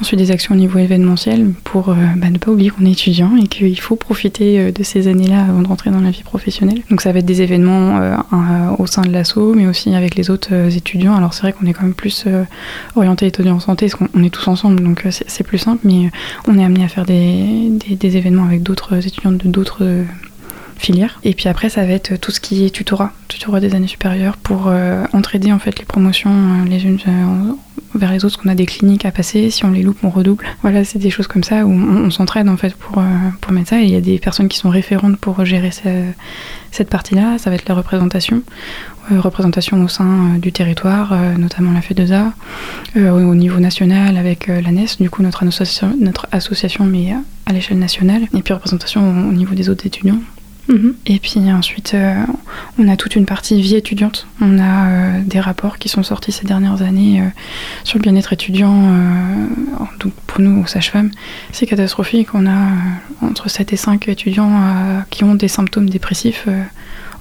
ensuite 0.00 0.18
des 0.18 0.30
actions 0.30 0.54
au 0.54 0.58
niveau 0.58 0.78
événementiel 0.78 1.52
pour 1.64 1.94
bah, 2.16 2.30
ne 2.30 2.38
pas 2.38 2.50
oublier 2.50 2.70
qu'on 2.70 2.84
est 2.84 2.92
étudiant 2.92 3.36
et 3.36 3.46
qu'il 3.46 3.78
faut 3.80 3.96
profiter 3.96 4.72
de 4.72 4.82
ces 4.82 5.08
années-là 5.08 5.44
avant 5.48 5.62
de 5.62 5.68
rentrer 5.68 5.90
dans 5.90 6.00
la 6.00 6.10
vie 6.10 6.22
professionnelle. 6.22 6.82
Donc 6.90 7.00
ça 7.00 7.12
va 7.12 7.20
être 7.20 7.26
des 7.26 7.42
événements 7.42 8.00
euh, 8.00 8.16
au 8.78 8.86
sein 8.86 9.02
de 9.02 9.10
l'asso, 9.10 9.54
mais 9.54 9.66
aussi 9.66 9.94
avec 9.94 10.14
les 10.14 10.30
autres 10.30 10.50
euh, 10.52 10.70
étudiants. 10.70 11.14
Alors 11.14 11.34
c'est 11.34 11.42
vrai 11.42 11.52
qu'on 11.52 11.66
est 11.66 11.72
quand 11.72 11.82
même 11.82 11.94
plus 11.94 12.24
euh, 12.26 12.44
orienté 12.96 13.26
étudiant 13.26 13.56
en 13.56 13.60
santé, 13.60 13.88
parce 13.88 14.10
qu'on 14.10 14.22
est 14.22 14.30
tous 14.30 14.48
ensemble, 14.48 14.82
donc 14.82 15.04
c'est 15.10 15.44
plus 15.44 15.58
simple, 15.58 15.80
mais 15.84 16.10
on 16.46 16.58
est 16.58 16.64
amené 16.64 16.84
à 16.84 16.88
faire 16.88 17.04
des 17.04 18.16
événements 18.16 18.44
avec 18.44 18.62
d'autres 18.62 19.06
étudiants 19.06 19.32
de 19.32 19.48
d'autres 19.48 20.04
Et 21.22 21.34
puis 21.34 21.48
après, 21.48 21.68
ça 21.68 21.84
va 21.84 21.92
être 21.92 22.16
tout 22.16 22.30
ce 22.30 22.40
qui 22.40 22.64
est 22.64 22.70
tutorat, 22.70 23.12
tutorat 23.28 23.60
des 23.60 23.74
années 23.74 23.86
supérieures 23.86 24.36
pour 24.36 24.64
euh, 24.66 25.04
entraider 25.12 25.52
en 25.52 25.58
fait 25.58 25.78
les 25.78 25.84
promotions 25.84 26.30
euh, 26.30 26.68
les 26.68 26.84
unes 26.84 26.98
euh, 27.06 27.52
vers 27.94 28.12
les 28.12 28.24
autres, 28.24 28.40
qu'on 28.40 28.48
a 28.48 28.54
des 28.54 28.66
cliniques 28.66 29.04
à 29.04 29.10
passer, 29.10 29.50
si 29.50 29.64
on 29.64 29.70
les 29.70 29.82
loupe, 29.82 29.98
on 30.02 30.10
redouble. 30.10 30.44
Voilà, 30.62 30.84
c'est 30.84 30.98
des 30.98 31.10
choses 31.10 31.26
comme 31.26 31.42
ça 31.42 31.66
où 31.66 31.70
on, 31.70 32.10
s'entraide 32.10 32.48
en 32.48 32.56
fait 32.56 32.74
pour, 32.74 33.02
pour 33.40 33.52
mettre 33.52 33.70
ça. 33.70 33.80
Et 33.80 33.84
il 33.84 33.90
y 33.90 33.96
a 33.96 34.00
des 34.00 34.18
personnes 34.18 34.48
qui 34.48 34.58
sont 34.58 34.70
référentes 34.70 35.16
pour 35.16 35.44
gérer 35.44 35.72
ce, 35.72 35.82
cette 36.70 36.88
partie-là. 36.88 37.38
Ça 37.38 37.50
va 37.50 37.56
être 37.56 37.68
la 37.68 37.74
représentation. 37.74 38.42
représentation 39.10 39.82
au 39.82 39.88
sein 39.88 40.36
du 40.38 40.52
territoire, 40.52 41.16
notamment 41.36 41.72
la 41.72 41.82
FEDESA, 41.82 42.32
au 42.94 43.34
niveau 43.34 43.58
national 43.58 44.16
avec 44.16 44.46
l'ANES, 44.46 44.86
du 45.00 45.10
coup 45.10 45.22
notre 45.24 45.42
association, 45.42 45.92
notre 45.98 46.28
association 46.30 46.84
mais 46.84 47.16
à 47.46 47.52
l'échelle 47.52 47.80
nationale, 47.80 48.22
et 48.32 48.42
puis 48.42 48.54
représentation 48.54 49.02
au 49.28 49.32
niveau 49.32 49.56
des 49.56 49.68
autres 49.68 49.84
étudiants, 49.84 50.20
Mmh. 50.70 50.90
Et 51.06 51.18
puis 51.18 51.40
ensuite, 51.52 51.92
euh, 51.94 52.14
on 52.78 52.88
a 52.88 52.96
toute 52.96 53.16
une 53.16 53.26
partie 53.26 53.60
vie 53.60 53.74
étudiante. 53.74 54.26
On 54.40 54.58
a 54.58 54.88
euh, 54.88 55.20
des 55.24 55.40
rapports 55.40 55.78
qui 55.78 55.88
sont 55.88 56.04
sortis 56.04 56.30
ces 56.30 56.46
dernières 56.46 56.82
années 56.82 57.20
euh, 57.20 57.24
sur 57.82 57.98
le 57.98 58.02
bien-être 58.02 58.32
étudiant. 58.32 58.70
donc 59.98 60.12
pour 60.26 60.40
nous, 60.40 60.62
aux 60.62 60.66
sages-femmes, 60.66 61.10
c'est 61.52 61.66
catastrophique. 61.66 62.34
On 62.34 62.46
a 62.46 62.68
entre 63.20 63.50
7 63.50 63.72
et 63.72 63.76
5 63.76 64.08
étudiants 64.08 64.50
qui 65.10 65.24
ont 65.24 65.34
des 65.34 65.48
symptômes 65.48 65.90
dépressifs 65.90 66.46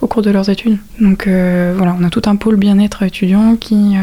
au 0.01 0.07
cours 0.07 0.21
de 0.21 0.29
leurs 0.29 0.49
études. 0.49 0.77
Donc 1.01 1.27
voilà, 1.27 1.95
on 1.99 2.03
a 2.03 2.09
tout 2.09 2.21
un 2.25 2.35
pôle 2.35 2.57
bien-être 2.57 3.03
étudiant 3.03 3.55
qui 3.55 3.95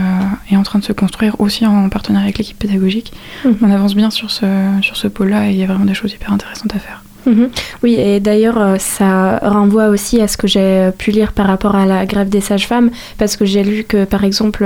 est 0.51 0.57
en 0.57 0.63
train 0.63 0.79
de 0.79 0.85
se 0.85 0.93
construire 0.93 1.41
aussi 1.41 1.65
en 1.67 1.89
partenariat 1.89 2.25
avec 2.25 2.39
l'équipe 2.39 2.59
pédagogique. 2.59 3.13
Mmh. 3.45 3.51
On 3.63 3.71
avance 3.71 3.95
bien 3.95 4.11
sur 4.11 4.31
ce, 4.31 4.47
sur 4.83 4.97
ce 4.97 5.09
pôle-là 5.09 5.49
et 5.49 5.53
il 5.53 5.59
y 5.59 5.63
a 5.63 5.67
vraiment 5.67 5.85
des 5.85 5.95
choses 5.95 6.13
hyper 6.13 6.33
intéressantes 6.33 6.75
à 6.75 6.79
faire. 6.79 7.03
Mmh. 7.27 7.47
Oui, 7.83 7.95
et 7.95 8.21
d'ailleurs, 8.21 8.59
euh, 8.61 8.77
ça 8.79 9.39
renvoie 9.39 9.89
aussi 9.89 10.21
à 10.21 10.29
ce 10.29 10.37
que 10.37 10.47
j'ai 10.47 10.91
pu 10.97 11.11
lire 11.11 11.33
par 11.33 11.47
rapport 11.47 11.75
à 11.75 11.85
la 11.85 12.07
grève 12.07 12.29
des 12.29 12.41
sages-femmes, 12.41 12.91
parce 13.19 13.37
que 13.37 13.45
j'ai 13.45 13.65
lu 13.65 13.85
que, 13.85 14.05
par 14.05 14.25
exemple, 14.25 14.65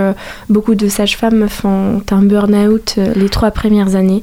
beaucoup 0.49 0.75
de 0.75 0.89
sages-femmes 0.89 1.49
font 1.49 2.03
un 2.11 2.23
burn-out 2.23 2.95
euh, 2.99 3.13
les 3.17 3.29
trois 3.29 3.51
premières 3.51 3.95
années. 3.97 4.23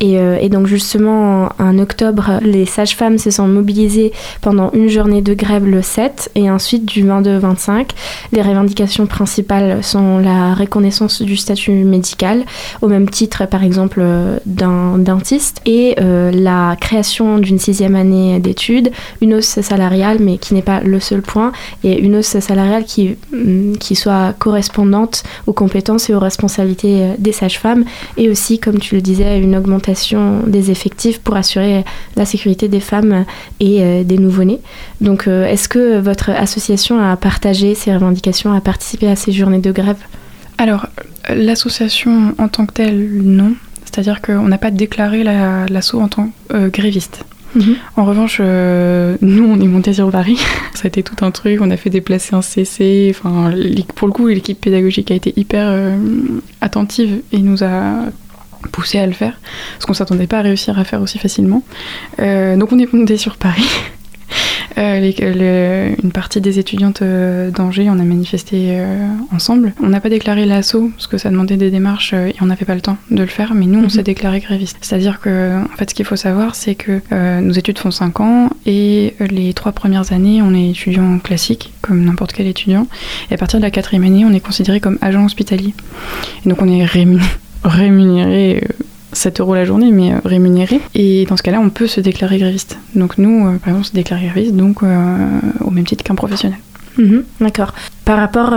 Et, 0.00 0.18
euh, 0.18 0.48
donc, 0.48 0.66
justement, 0.66 1.50
en 1.58 1.78
octobre, 1.78 2.40
les 2.42 2.64
sages-femmes 2.64 3.18
se 3.18 3.30
sont 3.30 3.46
mobilisées 3.46 4.12
pendant 4.40 4.70
une 4.72 4.88
journée 4.88 5.20
de 5.20 5.34
grève 5.34 5.66
le 5.66 5.82
7, 5.82 6.30
et 6.34 6.50
ensuite 6.50 6.84
du 6.86 7.06
22 7.06 7.36
au 7.36 7.40
25. 7.40 7.92
Les 8.32 8.42
revendications 8.42 9.06
principales 9.06 9.84
sont 9.84 10.18
la 10.18 10.54
reconnaissance 10.54 11.20
du 11.22 11.36
statut 11.36 11.72
médical, 11.84 12.44
au 12.80 12.88
même 12.88 13.08
titre, 13.10 13.46
par 13.46 13.62
exemple, 13.62 14.02
d'un 14.46 14.98
dentiste, 14.98 15.60
et 15.66 15.96
euh, 16.00 16.30
la 16.32 16.76
création 16.80 17.38
d'une 17.38 17.58
année 17.84 18.40
d'études, 18.40 18.90
une 19.20 19.34
hausse 19.34 19.60
salariale, 19.60 20.18
mais 20.20 20.38
qui 20.38 20.54
n'est 20.54 20.62
pas 20.62 20.80
le 20.80 21.00
seul 21.00 21.22
point, 21.22 21.52
et 21.84 21.98
une 21.98 22.16
hausse 22.16 22.38
salariale 22.38 22.84
qui, 22.84 23.16
qui 23.80 23.94
soit 23.94 24.34
correspondante 24.38 25.22
aux 25.46 25.52
compétences 25.52 26.10
et 26.10 26.14
aux 26.14 26.20
responsabilités 26.20 27.10
des 27.18 27.32
sages-femmes, 27.32 27.84
et 28.16 28.28
aussi, 28.28 28.58
comme 28.58 28.78
tu 28.78 28.94
le 28.94 29.00
disais, 29.00 29.38
une 29.38 29.56
augmentation 29.56 30.40
des 30.46 30.70
effectifs 30.70 31.20
pour 31.20 31.36
assurer 31.36 31.84
la 32.16 32.24
sécurité 32.24 32.68
des 32.68 32.80
femmes 32.80 33.24
et 33.60 33.82
euh, 33.82 34.04
des 34.04 34.18
nouveau-nés. 34.18 34.60
Donc, 35.00 35.26
euh, 35.26 35.46
est-ce 35.46 35.68
que 35.68 35.98
votre 35.98 36.30
association 36.30 37.00
a 37.00 37.16
partagé 37.16 37.74
ces 37.74 37.92
revendications, 37.92 38.52
a 38.52 38.60
participé 38.60 39.08
à 39.08 39.16
ces 39.16 39.32
journées 39.32 39.58
de 39.58 39.72
grève? 39.72 39.98
Alors, 40.58 40.86
l'association 41.28 42.34
en 42.38 42.48
tant 42.48 42.66
que 42.66 42.72
telle, 42.72 43.22
non. 43.22 43.54
C'est-à-dire 43.84 44.20
qu'on 44.20 44.48
n'a 44.48 44.58
pas 44.58 44.70
déclaré 44.70 45.22
l'assaut 45.24 45.98
la, 45.98 46.04
en 46.04 46.08
tant 46.08 46.26
que 46.48 46.56
euh, 46.56 46.68
gréviste. 46.68 47.24
Mmh. 47.54 47.72
En 47.96 48.04
revanche, 48.04 48.38
euh, 48.40 49.16
nous, 49.20 49.44
on 49.44 49.60
est 49.60 49.66
monté 49.66 49.92
sur 49.92 50.10
Paris. 50.10 50.38
Ça 50.74 50.82
a 50.84 50.88
été 50.88 51.02
tout 51.02 51.24
un 51.24 51.30
truc. 51.30 51.60
On 51.60 51.70
a 51.70 51.76
fait 51.76 51.90
déplacer 51.90 52.34
un 52.34 52.42
CC. 52.42 53.08
Enfin, 53.10 53.52
pour 53.94 54.08
le 54.08 54.12
coup, 54.12 54.26
l'équipe 54.26 54.60
pédagogique 54.60 55.10
a 55.10 55.14
été 55.14 55.32
hyper 55.36 55.66
euh, 55.68 55.96
attentive 56.60 57.22
et 57.32 57.38
nous 57.38 57.64
a 57.64 58.06
poussé 58.72 58.98
à 58.98 59.06
le 59.06 59.12
faire. 59.12 59.38
Parce 59.74 59.86
qu'on 59.86 59.94
s'attendait 59.94 60.26
pas 60.26 60.38
à 60.38 60.42
réussir 60.42 60.78
à 60.78 60.84
faire 60.84 61.00
aussi 61.00 61.18
facilement. 61.18 61.62
Euh, 62.20 62.56
donc, 62.56 62.72
on 62.72 62.78
est 62.78 62.92
monté 62.92 63.16
sur 63.16 63.36
Paris. 63.36 63.68
Euh, 64.76 65.00
les, 65.00 65.14
le, 65.18 65.94
une 66.02 66.12
partie 66.12 66.40
des 66.40 66.58
étudiantes 66.58 67.02
euh, 67.02 67.50
d'Angers, 67.50 67.88
on 67.88 67.98
a 67.98 68.04
manifesté 68.04 68.78
euh, 68.78 69.06
ensemble. 69.34 69.72
On 69.82 69.88
n'a 69.88 70.00
pas 70.00 70.10
déclaré 70.10 70.44
l'assaut 70.44 70.90
parce 70.94 71.06
que 71.06 71.18
ça 71.18 71.30
demandait 71.30 71.56
des 71.56 71.70
démarches 71.70 72.12
et 72.12 72.34
on 72.40 72.46
n'avait 72.46 72.66
pas 72.66 72.74
le 72.74 72.80
temps 72.80 72.98
de 73.10 73.20
le 73.20 73.26
faire, 73.26 73.54
mais 73.54 73.66
nous, 73.66 73.80
on 73.80 73.86
-hmm. 73.86 73.88
s'est 73.88 74.02
déclaré 74.02 74.40
gréviste. 74.40 74.76
C'est-à-dire 74.80 75.20
que, 75.20 75.62
en 75.62 75.76
fait, 75.76 75.90
ce 75.90 75.94
qu'il 75.94 76.04
faut 76.04 76.16
savoir, 76.16 76.54
c'est 76.54 76.74
que 76.74 77.00
nos 77.40 77.52
études 77.52 77.78
font 77.78 77.90
5 77.90 78.20
ans 78.20 78.50
et 78.66 79.14
les 79.30 79.52
trois 79.54 79.72
premières 79.72 80.12
années, 80.12 80.42
on 80.42 80.54
est 80.54 80.70
étudiant 80.70 81.18
classique, 81.18 81.72
comme 81.82 82.04
n'importe 82.04 82.32
quel 82.32 82.46
étudiant. 82.46 82.86
Et 83.30 83.34
à 83.34 83.36
partir 83.36 83.58
de 83.60 83.64
la 83.64 83.70
quatrième 83.70 84.04
année, 84.04 84.24
on 84.24 84.32
est 84.32 84.44
considéré 84.48 84.80
comme 84.80 84.98
agent 85.00 85.24
hospitalier. 85.24 85.74
Et 86.44 86.48
donc, 86.48 86.60
on 86.62 86.68
est 86.68 86.84
rémunéré 87.64 88.62
7 89.18 89.40
euros 89.40 89.54
la 89.54 89.64
journée, 89.64 89.90
mais 89.90 90.12
euh, 90.12 90.18
rémunéré. 90.24 90.80
Et 90.94 91.26
dans 91.26 91.36
ce 91.36 91.42
cas-là, 91.42 91.60
on 91.60 91.70
peut 91.70 91.86
se 91.86 92.00
déclarer 92.00 92.38
gréviste. 92.38 92.78
Donc 92.94 93.18
nous, 93.18 93.46
euh, 93.46 93.58
par 93.58 93.68
exemple, 93.68 93.80
on 93.80 93.82
se 93.82 93.92
gréviste, 93.92 94.54
donc 94.54 94.82
euh, 94.82 95.16
au 95.60 95.70
même 95.70 95.84
titre 95.84 96.04
qu'un 96.04 96.14
professionnel. 96.14 96.58
Mhm, 96.96 97.24
D'accord. 97.40 97.74
Par 98.04 98.18
rapport 98.18 98.54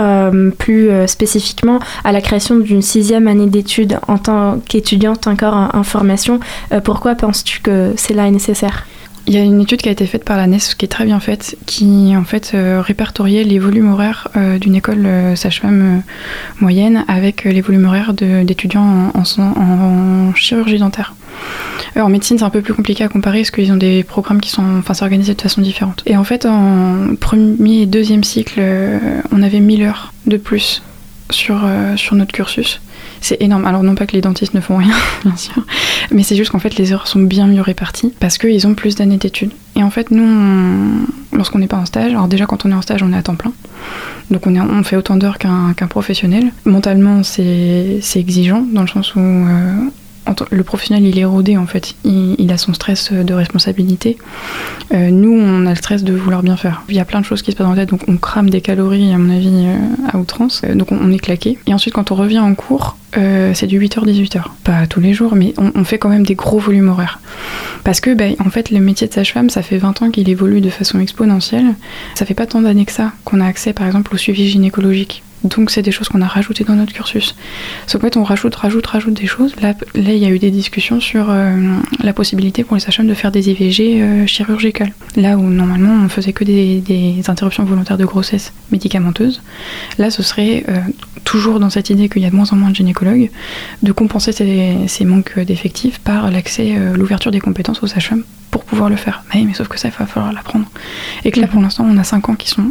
plus 0.58 0.88
spécifiquement 1.06 1.78
à 2.02 2.10
la 2.10 2.20
création 2.20 2.58
d'une 2.58 2.82
sixième 2.82 3.28
année 3.28 3.46
d'études 3.46 3.98
en 4.08 4.18
tant 4.18 4.58
qu'étudiante 4.66 5.28
encore 5.28 5.70
en, 5.72 5.82
formation, 5.84 6.40
pourquoi 6.82 7.14
penses-tu 7.14 7.60
que 7.60 7.92
cela 7.96 8.26
est 8.26 8.32
nécessaire? 8.32 8.86
Il 9.26 9.34
y 9.34 9.36
a 9.36 9.42
une 9.42 9.60
étude 9.60 9.80
qui 9.80 9.88
a 9.88 9.92
été 9.92 10.04
faite 10.06 10.24
par 10.24 10.36
la 10.36 10.48
NES 10.48 10.58
qui 10.76 10.84
est 10.84 10.88
très 10.88 11.04
bien 11.04 11.20
faite, 11.20 11.56
qui 11.66 12.16
en 12.16 12.24
fait 12.24 12.52
euh, 12.54 12.80
répertoriait 12.80 13.44
les 13.44 13.60
volumes 13.60 13.92
horaires 13.92 14.28
euh, 14.36 14.58
d'une 14.58 14.74
école 14.74 15.06
euh, 15.06 15.36
sage-femme 15.36 15.98
euh, 15.98 16.60
moyenne 16.60 17.04
avec 17.06 17.44
les 17.44 17.60
volumes 17.60 17.84
horaires 17.84 18.14
d'étudiants 18.14 19.12
en, 19.14 20.34
chirurgie 20.34 20.78
dentaire. 20.78 21.14
En 21.96 22.08
médecine, 22.08 22.38
c'est 22.38 22.44
un 22.44 22.50
peu 22.50 22.62
plus 22.62 22.74
compliqué 22.74 23.04
à 23.04 23.08
comparer 23.08 23.40
parce 23.40 23.50
qu'ils 23.50 23.70
ont 23.70 23.76
des 23.76 24.02
programmes 24.02 24.40
qui 24.40 24.50
sont, 24.50 24.64
enfin, 24.78 25.06
de 25.06 25.40
façon 25.40 25.60
différente. 25.60 26.02
Et 26.06 26.16
en 26.16 26.24
fait, 26.24 26.46
en 26.46 27.14
premier 27.20 27.82
et 27.82 27.86
deuxième 27.86 28.24
cycle, 28.24 28.60
on 29.30 29.42
avait 29.42 29.60
1000 29.60 29.82
heures 29.82 30.12
de 30.26 30.36
plus 30.36 30.82
sur, 31.30 31.60
sur 31.96 32.16
notre 32.16 32.32
cursus. 32.32 32.80
C'est 33.22 33.40
énorme. 33.40 33.64
Alors 33.64 33.82
non 33.82 33.94
pas 33.94 34.04
que 34.06 34.12
les 34.12 34.20
dentistes 34.20 34.52
ne 34.52 34.60
font 34.60 34.76
rien, 34.76 34.94
bien 35.24 35.36
sûr, 35.36 35.64
mais 36.10 36.22
c'est 36.22 36.36
juste 36.36 36.50
qu'en 36.50 36.58
fait 36.58 36.76
les 36.76 36.92
heures 36.92 37.06
sont 37.06 37.20
bien 37.22 37.46
mieux 37.46 37.62
réparties 37.62 38.12
parce 38.20 38.36
qu'ils 38.36 38.66
ont 38.66 38.74
plus 38.74 38.96
d'années 38.96 39.16
d'études. 39.16 39.52
Et 39.76 39.82
en 39.82 39.88
fait, 39.90 40.10
nous, 40.10 40.22
on- 40.22 41.36
lorsqu'on 41.36 41.58
n'est 41.60 41.66
pas 41.68 41.78
en 41.78 41.86
stage, 41.86 42.10
alors 42.12 42.28
déjà 42.28 42.44
quand 42.46 42.66
on 42.66 42.70
est 42.70 42.74
en 42.74 42.82
stage, 42.82 43.02
on 43.02 43.12
est 43.12 43.16
à 43.16 43.22
temps 43.22 43.36
plein. 43.36 43.52
Donc 44.30 44.46
on, 44.46 44.54
est, 44.54 44.60
on 44.60 44.82
fait 44.82 44.96
autant 44.96 45.16
d'heures 45.16 45.38
qu'un 45.38 45.72
professionnel. 45.88 46.52
Mentalement, 46.64 47.22
c'est 47.22 48.00
exigeant 48.16 48.64
dans 48.72 48.82
le 48.82 48.88
sens 48.88 49.14
où 49.14 49.20
euh, 49.20 49.72
le 50.50 50.62
professionnel, 50.62 51.04
il 51.04 51.18
est 51.18 51.24
rodé 51.24 51.56
en 51.56 51.66
fait. 51.66 51.94
Il, 52.04 52.50
a 52.52 52.58
son 52.58 52.74
stress 52.74 53.12
de 53.12 53.34
responsabilité. 53.34 54.18
Euh, 54.92 55.10
nous, 55.10 55.32
on 55.32 55.66
a 55.66 55.70
le 55.70 55.76
stress 55.76 56.04
de 56.04 56.12
vouloir 56.12 56.42
bien 56.42 56.56
faire. 56.56 56.82
Il 56.88 56.94
y 56.94 57.00
a 57.00 57.04
plein 57.04 57.20
de 57.20 57.24
choses 57.24 57.42
qui 57.42 57.50
se 57.50 57.56
passent 57.56 57.66
dans 57.66 57.74
la 57.74 57.82
tête, 57.82 57.90
donc 57.90 58.02
on 58.08 58.16
crame 58.16 58.50
des 58.50 58.60
calories, 58.60 59.12
à 59.12 59.18
mon 59.18 59.34
avis, 59.34 59.48
euh, 59.48 59.76
à 60.12 60.18
outrance. 60.18 60.62
Euh, 60.64 60.74
donc 60.74 60.92
on, 60.92 61.12
est 61.12 61.18
claqué. 61.18 61.58
Et 61.66 61.74
ensuite, 61.74 61.94
quand 61.94 62.10
on 62.10 62.14
revient 62.14 62.40
en 62.40 62.54
cours, 62.54 62.96
c'est 63.14 63.66
du 63.66 63.78
8h-18h. 63.78 64.44
Pas 64.64 64.86
tous 64.86 65.00
les 65.00 65.12
jours, 65.12 65.34
mais 65.34 65.52
on, 65.58 65.84
fait 65.84 65.98
quand 65.98 66.08
même 66.08 66.24
des 66.24 66.34
gros 66.34 66.58
volumes 66.58 66.88
horaires. 66.88 67.20
Parce 67.84 68.00
que, 68.00 68.14
ben, 68.14 68.34
en 68.38 68.48
fait, 68.48 68.70
le 68.70 68.80
métier 68.80 69.06
de 69.06 69.12
sage-femme, 69.12 69.50
ça 69.50 69.60
fait 69.60 69.76
20 69.76 70.00
ans 70.00 70.10
qu'il 70.10 70.30
évolue 70.30 70.62
de 70.62 70.70
façon 70.70 70.98
exponentielle. 70.98 71.74
Ça 72.14 72.24
fait 72.24 72.32
pas 72.32 72.46
tant 72.46 72.62
d'années 72.62 72.86
que 72.86 72.92
ça 72.92 73.12
qu'on 73.24 73.40
a 73.40 73.46
accès, 73.46 73.74
par 73.74 73.86
exemple, 73.86 74.14
au 74.14 74.16
suivi 74.16 74.48
gynécologique. 74.48 75.22
Donc, 75.44 75.70
c'est 75.70 75.82
des 75.82 75.90
choses 75.90 76.08
qu'on 76.08 76.20
a 76.20 76.26
rajoutées 76.26 76.64
dans 76.64 76.74
notre 76.74 76.92
cursus. 76.92 77.34
Sauf 77.86 78.00
qu'en 78.00 78.08
fait, 78.08 78.16
on 78.16 78.24
rajoute, 78.24 78.54
rajoute, 78.54 78.86
rajoute 78.86 79.14
des 79.14 79.26
choses. 79.26 79.54
Là, 79.60 79.74
là, 79.94 80.12
il 80.12 80.18
y 80.18 80.24
a 80.24 80.28
eu 80.28 80.38
des 80.38 80.50
discussions 80.50 81.00
sur 81.00 81.30
euh, 81.30 81.56
la 82.02 82.12
possibilité 82.12 82.64
pour 82.64 82.76
les 82.76 82.80
sages-femmes 82.80 83.08
de 83.08 83.14
faire 83.14 83.32
des 83.32 83.50
IVG 83.50 84.02
euh, 84.02 84.26
chirurgicales. 84.26 84.92
Là 85.16 85.36
où, 85.36 85.42
normalement, 85.42 86.04
on 86.04 86.08
faisait 86.08 86.32
que 86.32 86.44
des, 86.44 86.80
des 86.80 87.22
interruptions 87.28 87.64
volontaires 87.64 87.98
de 87.98 88.04
grossesse 88.04 88.52
médicamenteuses. 88.70 89.42
Là, 89.98 90.10
ce 90.10 90.22
serait 90.22 90.64
euh, 90.68 90.78
toujours 91.24 91.60
dans 91.60 91.70
cette 91.70 91.90
idée 91.90 92.08
qu'il 92.08 92.22
y 92.22 92.26
a 92.26 92.30
de 92.30 92.36
moins 92.36 92.50
en 92.52 92.56
moins 92.56 92.70
de 92.70 92.76
gynécologues, 92.76 93.30
de 93.82 93.92
compenser 93.92 94.32
ces, 94.32 94.76
ces 94.86 95.04
manques 95.04 95.38
d'effectifs 95.38 95.98
par 95.98 96.30
l'accès, 96.30 96.74
l'ouverture 96.94 97.30
des 97.30 97.40
compétences 97.40 97.82
aux 97.82 97.86
sages-femmes 97.86 98.24
pour 98.50 98.64
pouvoir 98.64 98.90
le 98.90 98.96
faire. 98.96 99.24
Mais, 99.34 99.42
mais 99.44 99.54
sauf 99.54 99.68
que 99.68 99.78
ça, 99.78 99.88
il 99.88 99.94
va 99.98 100.06
falloir 100.06 100.32
l'apprendre. 100.32 100.66
Et 101.24 101.30
que 101.30 101.40
là, 101.40 101.46
pour 101.46 101.60
l'instant, 101.60 101.84
on 101.88 101.96
a 101.96 102.04
5 102.04 102.28
ans 102.28 102.34
qui 102.34 102.48
sont 102.48 102.70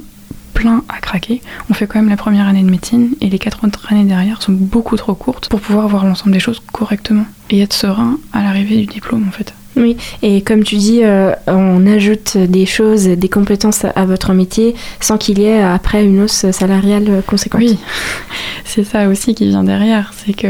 pleins 0.53 0.83
à 0.89 0.99
craquer. 0.99 1.41
On 1.69 1.73
fait 1.73 1.87
quand 1.87 1.99
même 1.99 2.09
la 2.09 2.17
première 2.17 2.47
année 2.47 2.63
de 2.63 2.69
médecine 2.69 3.15
et 3.21 3.29
les 3.29 3.39
4 3.39 3.65
autres 3.65 3.91
années 3.91 4.05
derrière 4.05 4.41
sont 4.41 4.51
beaucoup 4.51 4.97
trop 4.97 5.15
courtes 5.15 5.49
pour 5.49 5.59
pouvoir 5.59 5.87
voir 5.87 6.05
l'ensemble 6.05 6.31
des 6.31 6.39
choses 6.39 6.61
correctement 6.71 7.25
et 7.49 7.61
être 7.61 7.73
serein 7.73 8.19
à 8.33 8.43
l'arrivée 8.43 8.77
du 8.77 8.85
diplôme 8.85 9.25
en 9.27 9.31
fait. 9.31 9.53
Oui, 9.77 9.95
et 10.21 10.41
comme 10.41 10.63
tu 10.63 10.75
dis, 10.75 10.99
euh, 11.03 11.33
on 11.47 11.87
ajoute 11.87 12.35
des 12.37 12.65
choses, 12.65 13.05
des 13.05 13.29
compétences 13.29 13.85
à 13.85 14.05
votre 14.05 14.33
métier 14.33 14.75
sans 14.99 15.17
qu'il 15.17 15.39
y 15.39 15.45
ait 15.45 15.61
après 15.61 16.03
une 16.03 16.21
hausse 16.21 16.51
salariale 16.51 17.23
conséquente. 17.25 17.61
Oui, 17.61 17.79
c'est 18.65 18.83
ça 18.83 19.07
aussi 19.07 19.33
qui 19.33 19.47
vient 19.47 19.63
derrière, 19.63 20.13
c'est 20.13 20.33
que 20.33 20.47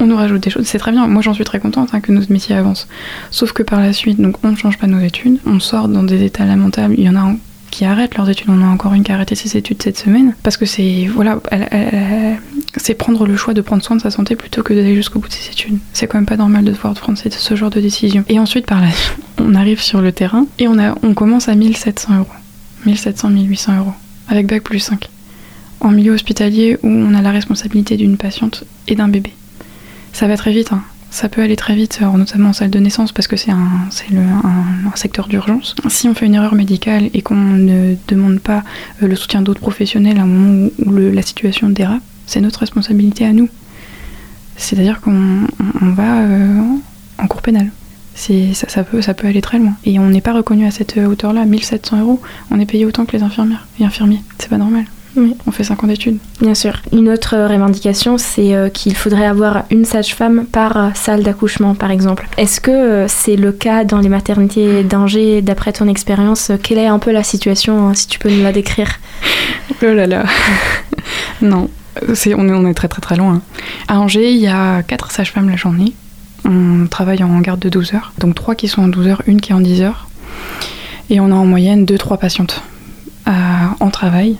on 0.00 0.06
nous 0.06 0.16
rajoute 0.16 0.42
des 0.42 0.50
choses, 0.50 0.66
c'est 0.66 0.78
très 0.78 0.92
bien, 0.92 1.06
moi 1.06 1.22
j'en 1.22 1.34
suis 1.34 1.44
très 1.44 1.60
contente 1.60 1.90
hein, 1.92 2.00
que 2.00 2.10
notre 2.10 2.32
métier 2.32 2.56
avance. 2.56 2.88
Sauf 3.30 3.52
que 3.52 3.62
par 3.62 3.80
la 3.80 3.92
suite, 3.92 4.20
donc 4.20 4.36
on 4.42 4.50
ne 4.50 4.56
change 4.56 4.78
pas 4.78 4.86
nos 4.86 5.00
études, 5.00 5.38
on 5.46 5.60
sort 5.60 5.88
dans 5.88 6.02
des 6.02 6.24
états 6.24 6.46
lamentables, 6.46 6.94
il 6.96 7.04
y 7.04 7.08
en 7.08 7.16
a 7.16 7.34
qui 7.70 7.84
arrêtent 7.84 8.16
leurs 8.16 8.28
études, 8.28 8.48
on 8.50 8.62
a 8.62 8.66
encore 8.66 8.94
une 8.94 9.02
qui 9.02 9.12
a 9.12 9.14
arrêté 9.14 9.34
ses 9.34 9.56
études 9.56 9.82
cette 9.82 9.98
semaine, 9.98 10.34
parce 10.42 10.56
que 10.56 10.66
c'est 10.66 11.06
voilà, 11.06 11.40
c'est 12.76 12.94
prendre 12.94 13.26
le 13.26 13.36
choix 13.36 13.54
de 13.54 13.60
prendre 13.60 13.82
soin 13.82 13.96
de 13.96 14.02
sa 14.02 14.10
santé 14.10 14.36
plutôt 14.36 14.62
que 14.62 14.74
d'aller 14.74 14.94
jusqu'au 14.94 15.18
bout 15.18 15.28
de 15.28 15.32
ses 15.32 15.50
études. 15.50 15.78
C'est 15.92 16.06
quand 16.06 16.18
même 16.18 16.26
pas 16.26 16.36
normal 16.36 16.64
de 16.64 16.72
devoir 16.72 16.94
prendre 16.94 17.18
ce, 17.18 17.54
genre 17.54 17.70
de 17.70 17.80
décision. 17.80 18.24
Et 18.28 18.38
ensuite 18.38 18.66
par 18.66 18.82
suite, 18.92 19.16
on 19.38 19.54
arrive 19.54 19.80
sur 19.80 20.00
le 20.00 20.12
terrain 20.12 20.46
et 20.58 20.68
on, 20.68 20.78
a, 20.78 20.96
on 21.02 21.14
commence 21.14 21.48
à 21.48 21.54
1700 21.54 22.18
euros. 22.18 22.26
1700, 22.86 23.30
1800 23.30 23.78
euros, 23.78 23.92
avec 24.28 24.46
bac 24.46 24.62
plus 24.62 24.78
5 24.78 25.08
en 25.80 25.90
milieu 25.90 26.12
hospitalier 26.12 26.78
où 26.82 26.88
on 26.88 27.14
a 27.14 27.22
la 27.22 27.30
responsabilité 27.30 27.96
d'une 27.96 28.16
patiente 28.16 28.64
et 28.86 28.94
d'un 28.94 29.08
bébé. 29.08 29.32
Ça 30.12 30.26
va 30.26 30.36
très 30.36 30.52
vite, 30.52 30.72
hein. 30.72 30.82
Ça 31.10 31.28
peut 31.28 31.42
aller 31.42 31.56
très 31.56 31.74
vite, 31.74 31.98
alors 32.00 32.16
notamment 32.18 32.50
en 32.50 32.52
salle 32.52 32.70
de 32.70 32.78
naissance 32.78 33.12
parce 33.12 33.26
que 33.26 33.36
c'est 33.36 33.50
un, 33.50 33.56
un- 33.58 34.96
secteur 34.96 35.28
d'urgence. 35.28 35.74
Si 35.88 36.08
on 36.08 36.14
fait 36.14 36.26
une 36.26 36.34
erreur 36.34 36.54
médicale 36.54 37.10
et 37.14 37.22
qu'on 37.22 37.34
ne 37.36 37.94
demande 38.08 38.40
pas 38.40 38.62
euh, 39.02 39.06
le 39.08 39.16
soutien 39.16 39.40
d'autres 39.42 39.60
professionnels 39.60 40.18
à 40.18 40.22
un 40.22 40.26
moment 40.26 40.68
où, 40.84 40.90
la 40.92 41.22
situation 41.22 41.68
dérape, 41.70 42.02
c'est 42.26 42.40
notre 42.40 42.60
responsabilité 42.60 43.24
à 43.24 43.32
nous. 43.32 43.48
C'est-à-dire 44.56 45.00
qu'on 45.00 45.12
on- 45.12 45.86
on 45.86 45.90
va 45.92 46.18
euh, 46.20 46.60
en 47.18 47.26
cours 47.26 47.42
pénal. 47.42 47.70
Ça, 48.14 48.34
ça 48.68 48.84
peut, 48.84 49.00
ça 49.00 49.14
peut 49.14 49.26
aller 49.28 49.40
très 49.40 49.58
loin. 49.58 49.72
Et 49.84 49.98
on 49.98 50.10
n'est 50.10 50.20
pas 50.20 50.34
reconnu 50.34 50.66
à 50.66 50.70
cette 50.70 50.98
hauteur-là, 50.98 51.44
1700 51.46 52.00
euros. 52.00 52.20
On 52.50 52.60
est 52.60 52.66
payé 52.66 52.84
autant 52.84 53.06
que 53.06 53.16
les 53.16 53.22
infirmières 53.22 53.66
et 53.80 53.84
infirmiers. 53.84 54.22
C'est 54.38 54.50
pas 54.50 54.58
normal. 54.58 54.84
Oui. 55.16 55.34
On 55.46 55.50
fait 55.50 55.64
5 55.64 55.82
ans 55.82 55.86
d'études. 55.86 56.18
Bien 56.40 56.54
sûr. 56.54 56.80
Une 56.92 57.08
autre 57.08 57.36
revendication, 57.36 58.16
c'est 58.16 58.54
euh, 58.54 58.68
qu'il 58.68 58.94
faudrait 58.94 59.26
avoir 59.26 59.64
une 59.70 59.84
sage-femme 59.84 60.46
par 60.46 60.76
euh, 60.76 60.88
salle 60.94 61.22
d'accouchement, 61.22 61.74
par 61.74 61.90
exemple. 61.90 62.28
Est-ce 62.36 62.60
que 62.60 62.70
euh, 62.70 63.08
c'est 63.08 63.36
le 63.36 63.50
cas 63.52 63.84
dans 63.84 63.98
les 63.98 64.08
maternités 64.08 64.84
d'Angers, 64.84 65.42
d'après 65.42 65.72
ton 65.72 65.88
expérience 65.88 66.52
Quelle 66.62 66.78
est 66.78 66.86
un 66.86 66.98
peu 66.98 67.10
la 67.10 67.24
situation, 67.24 67.88
hein, 67.88 67.94
si 67.94 68.06
tu 68.06 68.18
peux 68.18 68.30
nous 68.30 68.42
la 68.42 68.52
décrire? 68.52 69.00
Oh 69.82 69.86
là 69.86 70.06
là. 70.06 70.24
non, 71.42 71.68
on, 72.06 72.14
est, 72.14 72.34
on 72.34 72.66
est 72.66 72.74
très 72.74 72.88
très 72.88 73.00
très 73.00 73.16
loin. 73.16 73.42
À 73.88 73.98
Angers, 73.98 74.30
il 74.30 74.38
y 74.38 74.48
a 74.48 74.82
4 74.82 75.10
sages-femmes 75.10 75.50
la 75.50 75.56
journée. 75.56 75.92
On 76.44 76.86
travaille 76.88 77.22
en 77.22 77.40
garde 77.40 77.60
de 77.60 77.68
12 77.68 77.94
heures. 77.94 78.12
Donc 78.18 78.34
3 78.36 78.54
qui 78.54 78.68
sont 78.68 78.82
en 78.82 78.88
12 78.88 79.08
heures, 79.08 79.22
une 79.26 79.40
qui 79.40 79.50
est 79.50 79.54
en 79.54 79.60
10 79.60 79.82
heures. 79.82 80.08
Et 81.10 81.18
on 81.18 81.32
a 81.32 81.34
en 81.34 81.46
moyenne 81.46 81.84
2-3 81.84 82.18
patientes 82.18 82.62
en 83.26 83.90
travail. 83.90 84.36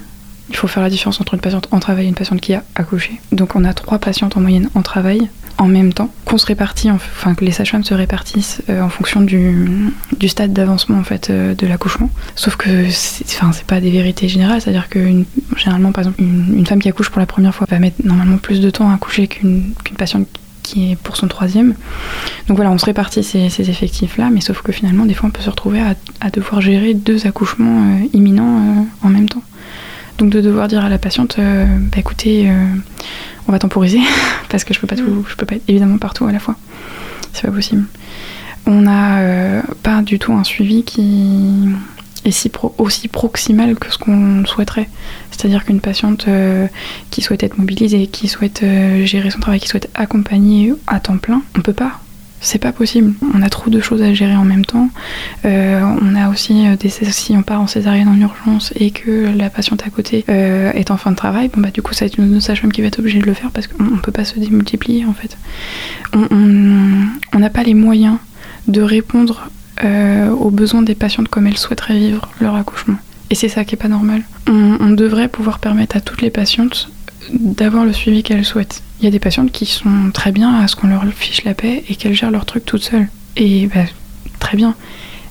Il 0.50 0.56
faut 0.56 0.66
faire 0.66 0.82
la 0.82 0.90
différence 0.90 1.20
entre 1.20 1.34
une 1.34 1.40
patiente 1.40 1.68
en 1.70 1.80
travail 1.80 2.04
et 2.04 2.08
une 2.08 2.14
patiente 2.14 2.40
qui 2.40 2.54
a 2.54 2.64
accouché. 2.74 3.20
Donc 3.32 3.56
on 3.56 3.64
a 3.64 3.72
3 3.72 3.98
patientes 3.98 4.36
en 4.36 4.40
moyenne 4.40 4.68
en 4.74 4.82
travail 4.82 5.28
en 5.60 5.68
même 5.68 5.92
temps, 5.92 6.08
qu'on 6.24 6.38
se 6.38 6.46
répartit, 6.46 6.90
en- 6.90 6.94
enfin 6.94 7.34
que 7.34 7.44
les 7.44 7.50
sages-femmes 7.52 7.84
se 7.84 7.92
répartissent 7.92 8.62
euh, 8.70 8.80
en 8.80 8.88
fonction 8.88 9.20
du, 9.20 9.92
stade 10.26 10.54
d'avancement 10.54 10.98
en 10.98 11.04
fait 11.04 11.28
euh, 11.28 11.54
de 11.54 11.66
l'accouchement. 11.66 12.08
Sauf 12.34 12.56
que 12.56 12.88
c'est, 12.88 13.26
enfin 13.36 13.50
pas 13.66 13.80
des 13.80 13.90
vérités 13.90 14.26
générales, 14.26 14.62
c'est-à-dire 14.62 14.88
que 14.88 14.98
une- 14.98 15.26
généralement 15.56 15.92
par 15.92 16.02
exemple 16.04 16.22
une, 16.22 16.66
femme 16.66 16.80
qui 16.80 16.88
accouche 16.88 17.10
pour 17.10 17.20
la 17.20 17.26
première 17.26 17.54
fois 17.54 17.66
va 17.70 17.78
mettre 17.78 17.96
normalement 18.04 18.38
plus 18.38 18.60
de 18.60 18.70
temps 18.70 18.90
à 18.90 18.94
accoucher 18.94 19.28
qu'une, 19.28 19.74
qu'une 19.84 19.96
patiente 19.96 20.26
qui 20.62 20.92
est 20.92 20.96
pour 20.96 21.16
son 21.16 21.28
troisième. 21.28 21.74
Donc 22.48 22.56
voilà, 22.56 22.70
on 22.70 22.78
se 22.78 22.86
répartit 22.86 23.22
ces, 23.22 23.70
effectifs-là, 23.70 24.30
mais 24.32 24.40
sauf 24.40 24.62
que 24.62 24.72
finalement 24.72 25.04
des 25.04 25.14
fois 25.14 25.28
on 25.28 25.32
peut 25.32 25.42
se 25.42 25.50
retrouver 25.50 25.80
à, 26.20 26.30
devoir 26.30 26.62
gérer 26.62 26.94
deux 26.94 27.26
accouchements 27.26 27.82
euh, 27.82 28.06
imminents 28.14 28.86
en 29.02 29.08
même 29.08 29.28
temps. 29.28 29.42
Donc 30.20 30.30
de 30.30 30.40
devoir 30.42 30.68
dire 30.68 30.84
à 30.84 30.88
la 30.90 30.98
patiente, 30.98 31.36
euh, 31.38 31.64
bah 31.66 31.96
écoutez, 31.98 32.48
euh, 32.50 32.52
on 33.48 33.52
va 33.52 33.58
temporiser 33.58 34.00
parce 34.50 34.64
que 34.64 34.72
je 34.74 34.78
peux 34.78 34.86
pas 34.86 34.94
tout, 34.96 35.24
je 35.28 35.34
peux 35.34 35.46
pas 35.46 35.56
être 35.56 35.64
évidemment 35.66 35.96
partout 35.98 36.26
à 36.26 36.32
la 36.32 36.38
fois. 36.38 36.56
C'est 37.32 37.46
pas 37.46 37.52
possible. 37.52 37.84
On 38.66 38.82
n'a 38.82 39.20
euh, 39.20 39.62
pas 39.82 40.02
du 40.02 40.18
tout 40.18 40.32
un 40.34 40.44
suivi 40.44 40.82
qui 40.84 41.70
est 42.26 42.30
si 42.32 42.50
pro- 42.50 42.74
aussi 42.76 43.08
proximal 43.08 43.76
que 43.76 43.90
ce 43.90 43.96
qu'on 43.96 44.44
souhaiterait. 44.44 44.90
C'est-à-dire 45.30 45.64
qu'une 45.64 45.80
patiente 45.80 46.26
qui 47.10 47.22
souhaite 47.22 47.42
être 47.42 47.56
mobilisée, 47.56 48.06
qui 48.06 48.28
souhaite 48.28 48.62
gérer 49.04 49.30
son 49.30 49.40
travail, 49.40 49.58
qui 49.58 49.68
souhaite 49.68 49.88
accompagner 49.94 50.74
à 50.86 51.00
temps 51.00 51.16
plein, 51.16 51.40
on 51.56 51.62
peut 51.62 51.72
pas. 51.72 51.98
C'est 52.42 52.58
pas 52.58 52.72
possible. 52.72 53.12
On 53.34 53.42
a 53.42 53.50
trop 53.50 53.68
de 53.70 53.80
choses 53.80 54.00
à 54.00 54.14
gérer 54.14 54.34
en 54.34 54.44
même 54.44 54.64
temps. 54.64 54.88
Euh, 55.44 55.82
on 56.00 56.14
a 56.14 56.30
aussi 56.30 56.66
euh, 56.66 56.76
des 56.76 56.88
si 56.88 57.36
on 57.36 57.42
part 57.42 57.60
en 57.60 57.66
césarienne 57.66 58.08
en 58.08 58.18
urgence 58.18 58.72
et 58.76 58.90
que 58.92 59.28
la 59.36 59.50
patiente 59.50 59.82
à 59.86 59.90
côté 59.90 60.24
euh, 60.30 60.72
est 60.72 60.90
en 60.90 60.96
fin 60.96 61.10
de 61.10 61.16
travail, 61.16 61.48
bon 61.54 61.60
bah 61.60 61.68
du 61.72 61.82
coup 61.82 61.92
ça 61.92 62.04
va 62.04 62.06
être 62.06 62.16
une 62.18 62.34
autre 62.34 62.44
sage-femme 62.46 62.72
qui 62.72 62.80
va 62.80 62.86
être 62.86 62.98
obligée 62.98 63.18
de 63.20 63.26
le 63.26 63.34
faire 63.34 63.50
parce 63.50 63.66
qu'on 63.66 63.84
on 63.84 63.98
peut 63.98 64.10
pas 64.12 64.24
se 64.24 64.38
démultiplier 64.38 65.04
en 65.04 65.12
fait. 65.12 65.36
On- 66.14 67.38
n'a 67.38 67.50
pas 67.50 67.62
les 67.62 67.74
moyens 67.74 68.16
de 68.68 68.82
répondre 68.82 69.48
aux 69.82 70.50
besoins 70.50 70.82
des 70.82 70.94
patientes 70.94 71.28
comme 71.28 71.46
elles 71.46 71.56
souhaiteraient 71.56 71.98
vivre 71.98 72.28
leur 72.40 72.54
accouchement. 72.54 72.96
Et 73.30 73.34
c'est 73.34 73.48
ça 73.48 73.64
qui 73.64 73.74
est 73.76 73.78
pas 73.78 73.88
normal. 73.88 74.22
On 74.46 74.90
devrait 74.90 75.28
pouvoir 75.28 75.58
permettre 75.58 75.96
à 75.96 76.00
toutes 76.02 76.20
les 76.20 76.28
patientes 76.30 76.90
d'avoir 77.32 77.84
le 77.84 77.92
suivi 77.92 78.22
qu'elles 78.22 78.44
souhaitent. 78.44 78.82
Il 79.00 79.04
y 79.04 79.08
a 79.08 79.10
des 79.10 79.18
patientes 79.18 79.52
qui 79.52 79.66
sont 79.66 80.10
très 80.12 80.32
bien 80.32 80.54
à 80.56 80.68
ce 80.68 80.76
qu'on 80.76 80.88
leur 80.88 81.04
fiche 81.06 81.44
la 81.44 81.54
paix 81.54 81.84
et 81.88 81.94
qu'elles 81.96 82.14
gèrent 82.14 82.30
leur 82.30 82.46
truc 82.46 82.64
toutes 82.64 82.82
seules. 82.82 83.08
Et 83.36 83.66
bah, 83.66 83.84
très 84.38 84.56
bien. 84.56 84.74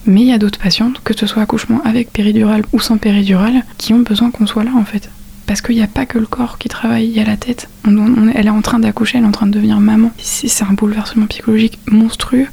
Mais 0.06 0.22
il 0.22 0.28
y 0.28 0.34
a 0.34 0.38
d'autres 0.38 0.60
patientes, 0.60 1.02
que 1.04 1.16
ce 1.16 1.28
soit 1.28 1.44
accouchement 1.44 1.82
avec 1.84 2.12
péridurale 2.12 2.64
ou 2.74 2.80
sans 2.80 2.98
péridurale, 2.98 3.64
qui 3.78 3.94
ont 3.94 4.00
besoin 4.00 4.32
qu'on 4.32 4.48
soit 4.48 4.64
là 4.64 4.72
en 4.76 4.86
fait. 4.86 5.10
Parce 5.46 5.62
qu'il 5.62 5.76
n'y 5.76 5.84
a 5.84 5.88
pas 5.88 6.06
que 6.06 6.18
le 6.18 6.26
corps 6.26 6.58
qui 6.58 6.70
travaille, 6.70 7.08
il 7.08 7.16
y 7.16 7.20
a 7.20 7.26
la 7.26 7.38
tête. 7.38 7.70
Elle 7.86 8.48
est 8.48 8.52
en 8.52 8.62
train 8.62 8.80
d'accoucher, 8.80 9.18
elle 9.18 9.24
est 9.24 9.28
en 9.28 9.32
train 9.32 9.48
de 9.48 9.52
devenir 9.52 9.80
maman. 9.80 10.12
C'est 10.18 10.48
c'est 10.48 10.64
un 10.64 10.74
bouleversement 10.74 11.26
psychologique 11.26 11.80
monstrueux. 11.88 12.48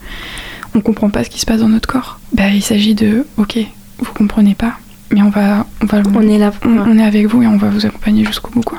On 0.75 0.81
comprend 0.81 1.09
pas 1.09 1.25
ce 1.25 1.31
qui 1.31 1.39
se 1.39 1.47
passe 1.47 1.61
dans 1.61 1.69
notre 1.69 1.89
corps. 1.89 2.19
Bah, 2.33 2.49
il 2.49 2.63
s'agit 2.63 2.95
de, 2.95 3.27
ok, 3.37 3.59
vous 3.99 4.13
comprenez 4.13 4.55
pas, 4.55 4.79
mais 5.13 5.23
on 5.23 5.31
va, 5.31 5.67
on 5.83 5.87
va, 5.87 6.03
On 6.15 6.21
est 6.29 6.39
là. 6.39 6.53
on, 6.65 6.79
on 6.79 6.99
est 6.99 7.05
avec 7.05 7.27
vous 7.27 7.43
et 7.43 7.47
on 7.47 7.57
va 7.57 7.69
vous 7.69 7.87
accompagner 7.87 8.25
jusqu'au 8.25 8.51
bout, 8.51 8.61
quoi. 8.63 8.79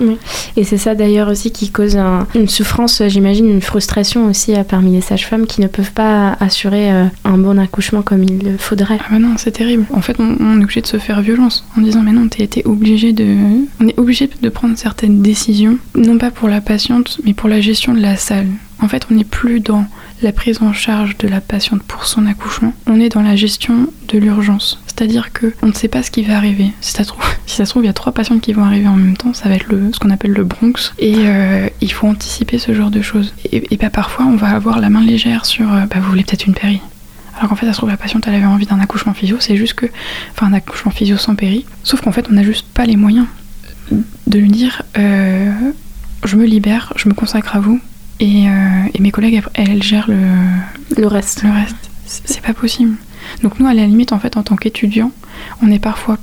Et 0.55 0.63
c'est 0.63 0.77
ça 0.77 0.93
d'ailleurs 0.95 1.29
aussi 1.29 1.51
qui 1.51 1.69
cause 1.71 1.95
un- 1.97 2.27
une 2.35 2.47
souffrance, 2.47 3.01
euh, 3.01 3.07
j'imagine, 3.07 3.49
une 3.49 3.61
frustration 3.61 4.27
aussi 4.27 4.53
euh, 4.55 4.63
parmi 4.63 4.91
les 4.91 5.01
sages-femmes 5.01 5.45
qui 5.47 5.61
ne 5.61 5.67
peuvent 5.67 5.91
pas 5.93 6.35
assurer 6.39 6.91
euh, 6.91 7.05
un 7.25 7.37
bon 7.37 7.57
accouchement 7.59 8.01
comme 8.01 8.23
il 8.23 8.39
le 8.43 8.57
faudrait. 8.57 8.97
Ah 9.01 9.05
bah 9.11 9.19
non, 9.19 9.35
c'est 9.37 9.51
terrible. 9.51 9.85
En 9.93 10.01
fait, 10.01 10.17
on, 10.19 10.35
on 10.39 10.59
est 10.59 10.63
obligé 10.63 10.81
de 10.81 10.87
se 10.87 10.97
faire 10.97 11.21
violence 11.21 11.65
en 11.77 11.81
disant 11.81 12.01
mais 12.01 12.11
non, 12.11 12.27
t'es 12.27 12.47
obligé 12.65 13.13
de, 13.13 13.35
on 13.81 13.87
est 13.87 13.97
obligé 13.99 14.29
de 14.41 14.49
prendre 14.49 14.77
certaines 14.77 15.21
décisions, 15.21 15.77
non 15.95 16.17
pas 16.17 16.31
pour 16.31 16.49
la 16.49 16.61
patiente, 16.61 17.19
mais 17.25 17.33
pour 17.33 17.49
la 17.49 17.61
gestion 17.61 17.93
de 17.93 17.99
la 18.01 18.15
salle. 18.17 18.47
En 18.81 18.87
fait, 18.87 19.07
on 19.09 19.15
n'est 19.15 19.23
plus 19.23 19.59
dans 19.59 19.85
la 20.21 20.31
prise 20.31 20.61
en 20.61 20.73
charge 20.73 21.17
de 21.17 21.27
la 21.27 21.41
patiente 21.41 21.83
pour 21.83 22.05
son 22.05 22.25
accouchement. 22.25 22.73
On 22.87 22.99
est 22.99 23.09
dans 23.09 23.21
la 23.21 23.35
gestion 23.35 23.87
de 24.07 24.17
l'urgence. 24.17 24.81
C'est-à-dire 24.87 25.31
que 25.31 25.53
on 25.61 25.67
ne 25.67 25.73
sait 25.73 25.87
pas 25.87 26.01
ce 26.01 26.11
qui 26.11 26.23
va 26.23 26.37
arriver. 26.37 26.71
Si 26.81 26.93
ça 26.93 27.03
se 27.03 27.09
trouve, 27.09 27.23
si 27.45 27.55
ça 27.55 27.65
se 27.65 27.71
trouve, 27.71 27.83
il 27.83 27.87
y 27.87 27.89
a 27.89 27.93
trois 27.93 28.11
patientes 28.11 28.41
qui 28.41 28.53
vont 28.53 28.63
arriver 28.63 28.87
en 28.87 28.95
même 28.95 29.15
temps. 29.17 29.33
Ça 29.33 29.49
va 29.49 29.55
être 29.55 29.67
le, 29.67 29.91
ce 29.93 29.99
qu'on 29.99 30.09
appelle 30.09 30.31
le 30.31 30.43
Bronx. 30.43 30.93
Et 30.99 31.15
euh, 31.17 31.69
il 31.81 31.91
faut 31.91 32.07
anticiper 32.07 32.57
ce 32.57 32.73
genre 32.73 32.91
de 32.91 33.01
choses. 33.01 33.33
Et, 33.51 33.73
et 33.73 33.77
bah, 33.77 33.89
parfois, 33.89 34.25
on 34.25 34.35
va 34.35 34.49
avoir 34.49 34.79
la 34.79 34.89
main 34.89 35.01
légère 35.01 35.45
sur, 35.45 35.71
euh, 35.71 35.85
bah, 35.85 35.97
vous 35.99 36.09
voulez 36.09 36.23
peut-être 36.23 36.47
une 36.47 36.55
péri. 36.55 36.81
Alors 37.37 37.49
qu'en 37.49 37.55
fait, 37.55 37.67
ça 37.67 37.73
se 37.73 37.77
trouve, 37.77 37.89
la 37.89 37.97
patiente, 37.97 38.23
elle 38.27 38.33
avait 38.33 38.45
envie 38.45 38.65
d'un 38.65 38.79
accouchement 38.79 39.13
physio, 39.13 39.37
c'est 39.39 39.57
juste 39.57 39.75
que. 39.75 39.85
Enfin, 40.31 40.47
un 40.47 40.53
accouchement 40.53 40.91
physio 40.91 41.17
sans 41.17 41.35
péri. 41.35 41.65
Sauf 41.83 42.01
qu'en 42.01 42.11
fait, 42.11 42.25
on 42.29 42.33
n'a 42.33 42.43
juste 42.43 42.65
pas 42.73 42.85
les 42.85 42.95
moyens 42.95 43.27
de 43.91 44.39
lui 44.39 44.49
dire 44.49 44.81
euh, 44.97 45.51
je 46.23 46.35
me 46.35 46.45
libère, 46.45 46.93
je 46.95 47.07
me 47.07 47.13
consacre 47.13 47.55
à 47.55 47.59
vous, 47.59 47.79
et, 48.19 48.47
euh, 48.49 48.51
et 48.93 48.99
mes 49.01 49.11
collègues, 49.11 49.41
elles, 49.53 49.69
elles 49.71 49.83
gèrent 49.83 50.09
le, 50.09 50.17
Le 50.97 51.07
reste. 51.07 51.43
le 51.43 51.51
reste. 51.51 51.75
C'est 52.05 52.41
pas 52.41 52.53
possible. 52.53 52.95
Donc, 53.43 53.59
nous, 53.59 53.67
à 53.67 53.73
la 53.73 53.85
limite, 53.85 54.13
en 54.13 54.19
fait, 54.19 54.37
en 54.37 54.43
tant 54.43 54.55
qu'étudiants, 54.55 55.11
on 55.61 55.69
est 55.71 55.79
parfois 55.79 56.17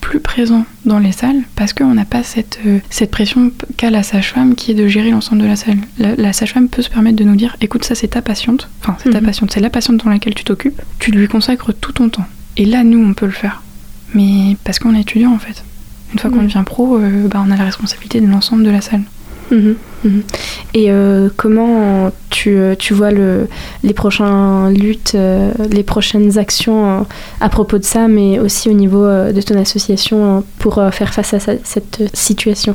plus 0.00 0.20
présent 0.20 0.64
dans 0.84 0.98
les 1.00 1.10
salles 1.12 1.42
parce 1.56 1.72
qu'on 1.72 1.92
n'a 1.94 2.04
pas 2.04 2.22
cette, 2.22 2.60
euh, 2.64 2.78
cette 2.90 3.10
pression 3.10 3.50
qu'a 3.76 3.90
la 3.90 4.02
sage-femme 4.04 4.54
qui 4.54 4.70
est 4.70 4.74
de 4.74 4.86
gérer 4.86 5.10
l'ensemble 5.10 5.42
de 5.42 5.46
la 5.48 5.56
salle. 5.56 5.78
La, 5.98 6.14
la 6.14 6.32
sage-femme 6.32 6.68
peut 6.68 6.80
se 6.82 6.88
permettre 6.90 7.16
de 7.16 7.24
nous 7.24 7.34
dire 7.34 7.56
écoute, 7.60 7.84
ça 7.84 7.96
c'est 7.96 8.06
ta 8.08 8.22
patiente, 8.22 8.68
enfin 8.80 8.96
c'est 9.02 9.10
ta 9.10 9.20
Mhm. 9.20 9.26
patiente, 9.26 9.50
c'est 9.52 9.58
la 9.60 9.68
patiente 9.68 10.04
dans 10.04 10.10
laquelle 10.10 10.34
tu 10.34 10.44
t'occupes, 10.44 10.80
tu 11.00 11.10
lui 11.10 11.26
consacres 11.26 11.72
tout 11.74 11.90
ton 11.92 12.08
temps. 12.08 12.24
Et 12.56 12.64
là, 12.66 12.84
nous, 12.84 13.04
on 13.04 13.14
peut 13.14 13.26
le 13.26 13.32
faire. 13.32 13.62
Mais 14.14 14.56
parce 14.62 14.78
qu'on 14.78 14.94
est 14.94 15.00
étudiant 15.00 15.32
en 15.34 15.38
fait. 15.40 15.64
Une 16.12 16.20
fois 16.20 16.30
qu'on 16.30 16.36
Mhm. 16.36 16.46
devient 16.46 16.62
pro, 16.64 16.98
euh, 16.98 17.26
bah, 17.28 17.42
on 17.44 17.50
a 17.50 17.56
la 17.56 17.64
responsabilité 17.64 18.20
de 18.20 18.26
l'ensemble 18.28 18.62
de 18.62 18.70
la 18.70 18.80
salle. 18.80 19.02
Mhm, 19.50 19.76
mhm. 20.04 20.22
Et 20.74 20.90
euh, 20.90 21.28
comment 21.36 22.12
tu, 22.30 22.56
euh, 22.56 22.74
tu 22.78 22.94
vois 22.94 23.10
le, 23.10 23.48
les 23.82 23.92
prochaines 23.92 24.74
luttes, 24.74 25.12
euh, 25.14 25.52
les 25.70 25.82
prochaines 25.82 26.38
actions 26.38 27.06
à 27.40 27.48
propos 27.48 27.78
de 27.78 27.84
ça, 27.84 28.08
mais 28.08 28.38
aussi 28.38 28.68
au 28.68 28.72
niveau 28.72 29.04
de 29.06 29.40
ton 29.40 29.58
association 29.58 30.44
pour 30.58 30.82
faire 30.92 31.14
face 31.14 31.34
à 31.34 31.38
cette 31.40 32.02
situation? 32.12 32.74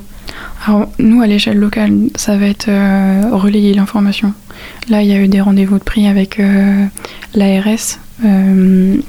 Alors, 0.65 0.89
nous, 0.99 1.21
à 1.21 1.27
l'échelle 1.27 1.57
locale, 1.57 1.91
ça 2.15 2.37
va 2.37 2.45
être 2.45 2.69
euh, 2.69 3.21
relayer 3.31 3.73
l'information. 3.73 4.33
Là, 4.89 5.01
il 5.01 5.09
y 5.09 5.13
a 5.13 5.17
eu 5.17 5.27
des 5.27 5.41
rendez-vous 5.41 5.79
de 5.79 5.83
prix 5.83 6.07
avec 6.07 6.39
l'ARS. 7.33 7.99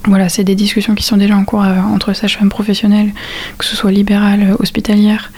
Voilà, 0.06 0.28
c'est 0.30 0.44
des 0.44 0.54
discussions 0.54 0.94
qui 0.94 1.04
sont 1.04 1.18
déjà 1.18 1.36
en 1.36 1.44
cours 1.44 1.64
entre 1.94 2.14
sages-femmes 2.14 2.48
professionnelles, 2.48 3.10
que 3.58 3.64
ce 3.66 3.76
soit 3.76 3.92
libérales, 3.92 4.56
hospitalières, 4.58 5.30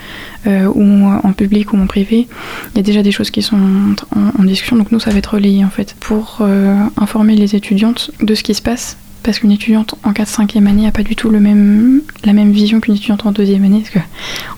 euh, 0.47 0.67
ou 0.75 1.07
en 1.07 1.33
public 1.33 1.73
ou 1.73 1.79
en 1.79 1.87
privé. 1.87 2.29
Il 2.73 2.77
y 2.77 2.81
a 2.81 2.83
déjà 2.83 3.03
des 3.03 3.13
choses 3.13 3.31
qui 3.31 3.43
sont 3.43 3.95
en 4.15 4.45
discussion, 4.45 4.77
donc 4.77 4.93
nous, 4.93 5.01
ça 5.01 5.11
va 5.11 5.19
être 5.19 5.35
relayé 5.35 5.65
en 5.65 5.71
fait, 5.71 5.97
pour 6.01 6.39
euh, 6.41 6.77
informer 6.97 7.37
les 7.37 7.55
étudiantes 7.55 8.11
de 8.21 8.35
ce 8.35 8.43
qui 8.43 8.55
se 8.55 8.63
passe. 8.63 8.97
Parce 9.25 9.39
qu'une 9.39 9.53
étudiante 9.53 9.95
en 10.05 10.13
4-5e 10.13 10.67
année 10.67 10.83
n'a 10.83 10.93
pas 10.93 11.03
du 11.03 11.17
tout 11.17 11.31
le 11.31 11.41
même, 11.41 12.03
la 12.25 12.35
même 12.35 12.53
vision 12.53 12.79
qu'une 12.79 12.95
étudiante 12.95 13.25
en 13.25 13.33
deuxième 13.33 13.65
année. 13.65 13.81
Parce 13.81 13.91
que 13.91 13.99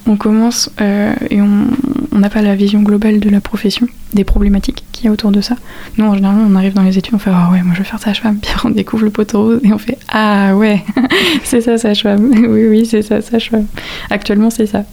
on 0.06 0.16
commence 0.16 0.70
euh, 0.80 1.14
et 1.30 1.40
on 1.40 2.18
n'a 2.18 2.30
pas 2.30 2.42
la 2.42 2.54
vision 2.56 2.82
globale 2.82 3.20
de 3.20 3.30
la 3.30 3.40
profession, 3.40 3.86
des 4.12 4.24
problématiques 4.24 4.84
qu'il 4.92 5.04
y 5.04 5.08
a 5.08 5.12
autour 5.12 5.30
de 5.30 5.40
ça. 5.40 5.56
Nous, 5.98 6.04
en 6.04 6.14
général, 6.14 6.36
on 6.48 6.56
arrive 6.56 6.74
dans 6.74 6.82
les 6.82 6.98
études, 6.98 7.14
on 7.14 7.18
fait 7.18 7.30
Ah 7.32 7.50
ouais, 7.52 7.62
moi 7.62 7.74
je 7.74 7.78
vais 7.78 7.84
faire 7.84 8.00
sage-femme. 8.00 8.38
Puis 8.42 8.50
on 8.64 8.70
découvre 8.70 9.04
le 9.04 9.10
poteau 9.10 9.42
rose 9.42 9.60
et 9.62 9.72
on 9.72 9.78
fait 9.78 9.98
Ah 10.08 10.56
ouais, 10.56 10.82
c'est 11.44 11.60
ça 11.60 11.78
sage-femme. 11.78 12.30
oui, 12.48 12.66
oui, 12.68 12.86
c'est 12.86 13.02
ça 13.02 13.20
sage-femme. 13.20 13.66
Actuellement, 14.10 14.50
c'est 14.50 14.66
ça. 14.66 14.84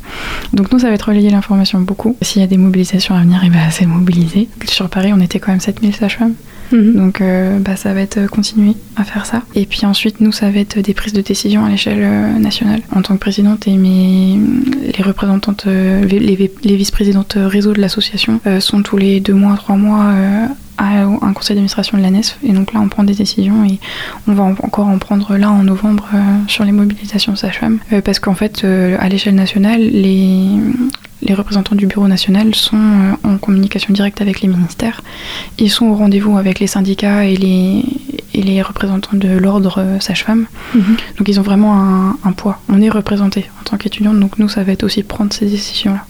Donc, 0.53 0.71
nous, 0.71 0.79
ça 0.79 0.89
va 0.89 0.93
être 0.93 1.09
relayer 1.09 1.31
l'information 1.31 1.79
beaucoup. 1.79 2.15
S'il 2.21 2.41
y 2.41 2.45
a 2.45 2.47
des 2.47 2.57
mobilisations 2.57 3.15
à 3.15 3.21
venir, 3.21 3.43
et 3.43 3.49
bah, 3.49 3.71
c'est 3.71 3.87
mobiliser. 3.87 4.49
Sur 4.65 4.89
Paris, 4.89 5.11
on 5.13 5.19
était 5.19 5.39
quand 5.39 5.51
même 5.51 5.61
7000 5.61 5.95
sages-femmes. 5.95 6.35
Mhm. 6.71 6.93
Donc 6.95 7.21
euh, 7.21 7.59
bah, 7.59 7.75
ça 7.75 7.93
va 7.93 8.01
être 8.01 8.17
euh, 8.17 8.27
continuer 8.27 8.73
à 8.95 9.03
faire 9.03 9.25
ça. 9.25 9.43
Et 9.55 9.65
puis 9.65 9.85
ensuite, 9.85 10.21
nous, 10.21 10.31
ça 10.31 10.49
va 10.49 10.59
être 10.59 10.79
des 10.79 10.93
prises 10.93 11.13
de 11.13 11.21
décision 11.21 11.65
à 11.65 11.69
l'échelle 11.69 12.01
euh, 12.01 12.39
nationale. 12.39 12.81
En 12.95 13.01
tant 13.01 13.15
que 13.15 13.19
présidente 13.19 13.67
et 13.67 13.77
mes, 13.77 14.39
les 14.95 15.03
représentantes, 15.03 15.65
les, 15.65 16.19
les 16.19 16.75
vice-présidentes 16.75 17.37
réseau 17.37 17.73
de 17.73 17.81
l'association 17.81 18.39
sont 18.59 18.81
tous 18.81 18.97
les 18.97 19.19
deux 19.19 19.33
mois, 19.33 19.55
trois 19.55 19.75
mois 19.75 20.13
à 20.77 21.03
un 21.03 21.33
conseil 21.33 21.55
d'administration 21.55 21.97
de 21.97 22.03
la 22.03 22.09
NESF. 22.11 22.37
Et 22.43 22.51
donc 22.53 22.73
là, 22.73 22.79
on 22.81 22.89
prend 22.89 23.03
des 23.03 23.13
décisions 23.13 23.63
et 23.63 23.79
on 24.27 24.33
va 24.33 24.43
en- 24.43 24.51
encore 24.63 24.87
en 24.87 24.97
prendre 24.97 25.35
là 25.37 25.51
en 25.51 25.63
novembre 25.63 26.07
euh, 26.13 26.17
sur 26.47 26.63
les 26.65 26.71
mobilisations 26.71 27.35
sages-femmes. 27.35 27.79
Euh, 27.91 28.01
parce 28.01 28.19
qu'en 28.19 28.35
fait, 28.35 28.63
euh, 28.63 28.97
à 28.99 29.09
l'échelle 29.09 29.35
nationale, 29.35 29.81
les, 29.81 30.47
les 31.21 31.33
représentants 31.33 31.75
du 31.75 31.85
bureau 31.87 32.07
national 32.07 32.53
sont 32.55 32.75
euh, 32.77 33.13
en 33.29 33.37
communication 33.37 33.93
directe 33.93 34.21
avec 34.21 34.41
les 34.41 34.47
ministères. 34.47 35.01
Ils 35.59 35.69
sont 35.69 35.85
au 35.85 35.95
rendez-vous 35.95 36.37
avec 36.37 36.59
les 36.59 36.67
syndicats 36.67 37.25
et 37.25 37.35
les, 37.35 37.83
et 38.33 38.41
les 38.41 38.61
représentants 38.61 39.15
de 39.15 39.29
l'ordre 39.37 39.83
sage-femme. 39.99 40.45
Mhm. 40.73 40.95
Donc 41.17 41.27
ils 41.27 41.39
ont 41.39 41.43
vraiment 41.43 41.73
un, 41.79 42.17
un 42.23 42.31
poids. 42.31 42.59
On 42.69 42.81
est 42.81 42.89
représenté 42.89 43.45
en 43.61 43.63
tant 43.69 43.77
qu'étudiante, 43.77 44.19
donc 44.19 44.39
nous, 44.39 44.49
ça 44.49 44.63
va 44.63 44.71
être 44.71 44.83
aussi 44.83 45.03
prendre 45.03 45.31
ces 45.33 45.45
décisions-là. 45.45 46.05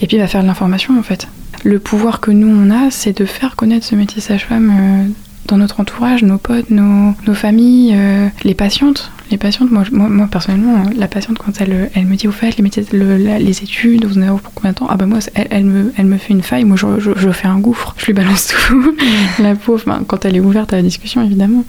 Et 0.00 0.06
puis, 0.06 0.16
il 0.16 0.20
va 0.20 0.26
faire 0.26 0.42
de 0.42 0.46
l'information, 0.46 0.98
en 0.98 1.02
fait. 1.02 1.28
Le 1.64 1.78
pouvoir 1.78 2.20
que 2.20 2.30
nous, 2.30 2.48
on 2.48 2.70
a, 2.70 2.90
c'est 2.90 3.18
de 3.18 3.24
faire 3.24 3.56
connaître 3.56 3.84
ce 3.86 3.94
métier 3.94 4.20
sage-femme 4.22 4.70
euh, 4.70 5.04
dans 5.46 5.56
notre 5.58 5.80
entourage, 5.80 6.22
nos 6.22 6.38
potes, 6.38 6.70
nos, 6.70 7.14
nos 7.26 7.34
familles, 7.34 7.92
euh, 7.94 8.28
les 8.44 8.54
patientes. 8.54 9.10
Les 9.30 9.36
patientes, 9.36 9.70
moi, 9.70 9.84
moi, 9.92 10.08
moi, 10.08 10.26
personnellement, 10.30 10.84
la 10.96 11.06
patiente, 11.06 11.38
quand 11.38 11.60
elle, 11.60 11.90
elle 11.94 12.06
me 12.06 12.16
dit, 12.16 12.26
au 12.28 12.32
fait, 12.32 12.56
les, 12.56 12.62
métiers, 12.62 12.84
le- 12.92 13.16
la- 13.16 13.38
les 13.38 13.62
études, 13.62 14.04
vous 14.04 14.18
en 14.18 14.22
avez 14.22 14.40
pour 14.40 14.52
combien 14.54 14.70
de 14.72 14.76
temps? 14.76 14.86
Ah 14.90 14.96
bah 14.96 15.06
moi, 15.06 15.18
elle, 15.34 15.46
elle 15.50 15.64
me, 15.64 15.92
elle 15.96 16.06
me 16.06 16.16
fait 16.18 16.32
une 16.32 16.42
faille, 16.42 16.64
moi, 16.64 16.76
je, 16.76 16.98
je, 16.98 17.10
je 17.16 17.30
fais 17.30 17.46
un 17.46 17.58
gouffre, 17.58 17.94
je 17.98 18.06
lui 18.06 18.12
balance 18.12 18.48
tout. 18.68 18.94
la 19.42 19.54
pauvre, 19.54 19.84
ben, 19.86 20.02
quand 20.06 20.24
elle 20.24 20.36
est 20.36 20.40
ouverte 20.40 20.72
à 20.72 20.76
la 20.76 20.82
discussion, 20.82 21.22
évidemment. 21.24 21.64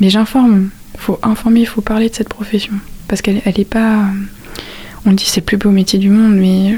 Mais 0.00 0.08
j'informe. 0.08 0.70
Il 0.94 1.00
faut 1.00 1.18
informer, 1.22 1.60
il 1.60 1.66
faut 1.66 1.80
parler 1.82 2.08
de 2.08 2.14
cette 2.14 2.28
profession. 2.28 2.74
Parce 3.08 3.20
qu'elle 3.22 3.42
elle 3.44 3.58
est 3.60 3.64
pas... 3.68 4.04
On 5.04 5.12
dit 5.12 5.24
c'est 5.26 5.40
le 5.40 5.46
plus 5.46 5.56
beau 5.56 5.70
métier 5.70 5.98
du 5.98 6.10
monde, 6.10 6.34
mais 6.36 6.76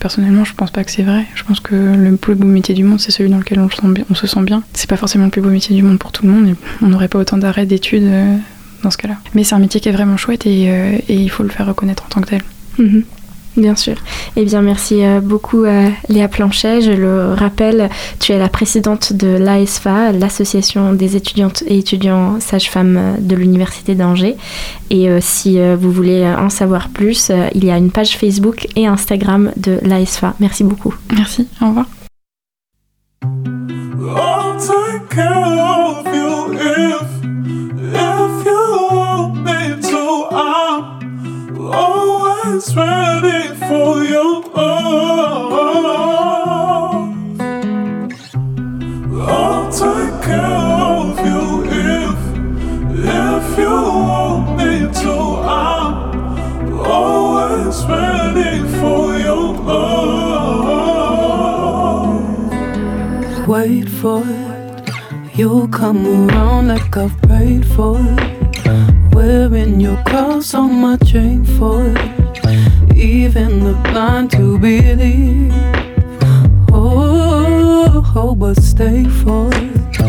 personnellement, 0.00 0.44
je 0.44 0.54
pense 0.54 0.70
pas 0.70 0.82
que 0.82 0.90
c'est 0.90 1.02
vrai. 1.02 1.26
Je 1.34 1.44
pense 1.44 1.60
que 1.60 1.74
le 1.74 2.16
plus 2.16 2.34
beau 2.34 2.46
métier 2.46 2.74
du 2.74 2.82
monde, 2.84 3.00
c'est 3.00 3.12
celui 3.12 3.30
dans 3.30 3.38
lequel 3.38 3.60
on, 3.60 3.68
se 4.14 4.26
sent 4.26 4.42
bien-. 4.42 4.62
C'est 4.72 4.90
pas 4.90 4.96
forcément 4.96 5.26
le 5.26 5.30
plus 5.30 5.42
beau 5.42 5.50
métier 5.50 5.74
du 5.76 5.82
monde 5.82 5.98
pour 5.98 6.12
tout 6.12 6.26
le 6.26 6.32
monde, 6.32 6.48
et 6.48 6.54
on 6.82 6.88
n'aurait 6.88 7.08
pas 7.08 7.18
autant 7.18 7.38
d'arrêts 7.38 7.66
d'études 7.66 8.02
euh, 8.04 8.36
dans 8.82 8.90
ce 8.90 8.98
cas-là. 8.98 9.16
Mais 9.34 9.44
c'est 9.44 9.54
un 9.54 9.60
métier 9.60 9.80
qui 9.80 9.88
est 9.88 9.92
vraiment 9.92 10.16
chouette 10.16 10.46
et, 10.46 10.70
euh, 10.70 10.98
il 11.08 11.30
faut 11.30 11.44
le 11.44 11.50
faire 11.50 11.66
reconnaître 11.66 12.04
en 12.04 12.08
tant 12.08 12.20
que 12.20 12.28
tel. 12.28 12.42
Mhm. 12.78 13.04
Bien 13.56 13.76
sûr. 13.76 13.96
Eh 14.36 14.44
bien, 14.44 14.62
merci 14.62 15.04
euh, 15.04 15.20
beaucoup 15.20 15.64
à 15.64 15.88
Léa 16.08 16.28
Planchet. 16.28 16.80
Je 16.80 16.92
le 16.92 17.34
rappelle, 17.34 17.90
tu 18.18 18.32
es 18.32 18.38
la 18.38 18.48
présidente 18.48 19.12
de 19.12 19.28
l'ASFA, 19.28 20.12
l'Association 20.12 20.94
des 20.94 21.16
étudiantes 21.16 21.62
et 21.66 21.78
étudiants 21.78 22.40
sages-femmes 22.40 22.96
euh, 22.96 23.16
de 23.18 23.36
l'Université 23.36 23.94
d'Angers. 23.94 24.36
Et 24.88 25.08
euh, 25.08 25.18
si 25.20 25.58
euh, 25.58 25.76
vous 25.78 25.92
voulez 25.92 26.26
en 26.26 26.48
savoir 26.48 26.88
plus, 26.88 27.28
euh, 27.30 27.48
il 27.54 27.64
y 27.64 27.70
a 27.70 27.76
une 27.76 27.90
page 27.90 28.16
Facebook 28.16 28.68
et 28.74 28.86
Instagram 28.86 29.52
de 29.56 29.78
l'ASFA. 29.82 30.34
Merci 30.40 30.64
beaucoup. 30.64 30.94
Merci, 31.14 31.46
au 31.60 31.66
revoir. 31.66 31.86
Ready 43.22 43.41
for 43.68 44.04
your. 44.04 44.42
I'll 49.24 49.70
take 49.72 50.16
care 50.22 50.40
of 50.40 51.18
you 51.26 51.44
if, 51.96 52.18
if 53.04 53.58
you 53.58 53.76
want 54.08 54.44
me 54.58 54.72
to. 55.02 55.14
I'm 55.44 55.94
always 56.80 57.76
ready 57.86 58.54
for 58.78 59.04
your. 59.18 59.42
Wait 63.46 63.88
for 63.88 64.22
it. 64.24 64.90
You'll 65.34 65.68
come 65.68 66.06
around 66.06 66.68
like 66.68 66.96
I've 66.96 67.16
prayed 67.22 67.66
for 67.66 67.98
it. 68.00 69.14
Wearing 69.14 69.80
your 69.80 70.02
cross 70.04 70.54
on 70.54 70.80
my 70.80 70.96
chain 70.98 71.44
for 71.44 71.86
it. 71.86 72.31
Even 73.02 73.64
the 73.64 73.74
blind 73.90 74.30
to 74.30 74.56
believe. 74.60 75.52
Oh, 76.72 78.12
oh, 78.14 78.34
but 78.36 78.62
stay 78.62 79.02
for 79.04 79.50
it. 79.52 80.00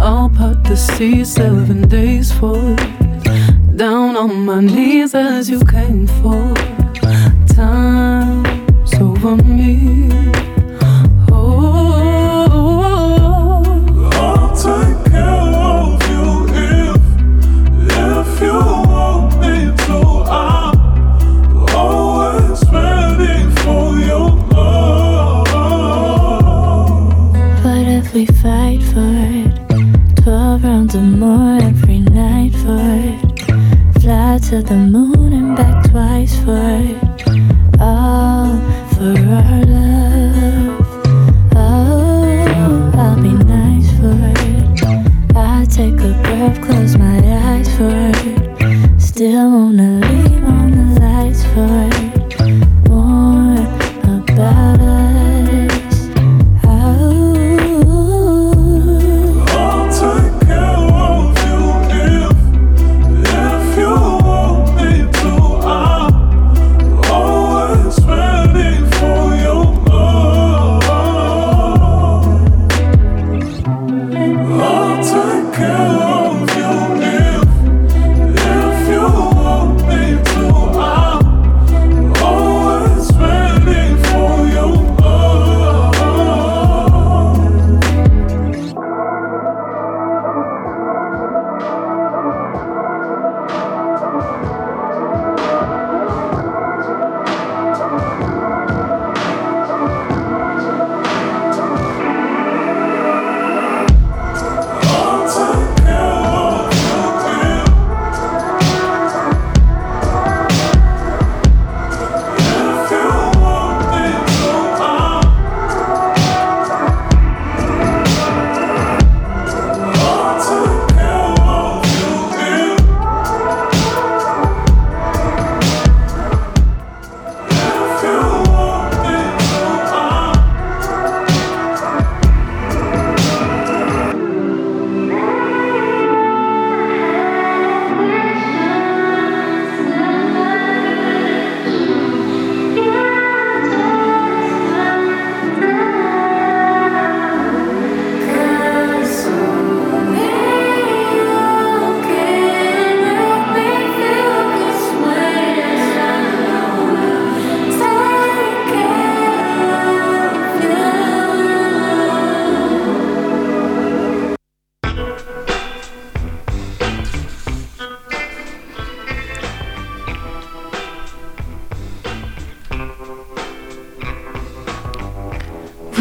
I'll 0.00 0.28
part 0.28 0.64
the 0.64 0.76
sea 0.76 1.24
seven 1.24 1.86
days 1.86 2.32
for 2.32 2.56
it. 2.56 3.76
Down 3.76 4.16
on 4.16 4.44
my 4.44 4.60
knees 4.60 5.14
as 5.14 5.48
you 5.48 5.60
came 5.64 6.08
for. 6.08 6.52
Time's 7.54 8.94
over 8.94 9.36
me. 9.36 10.49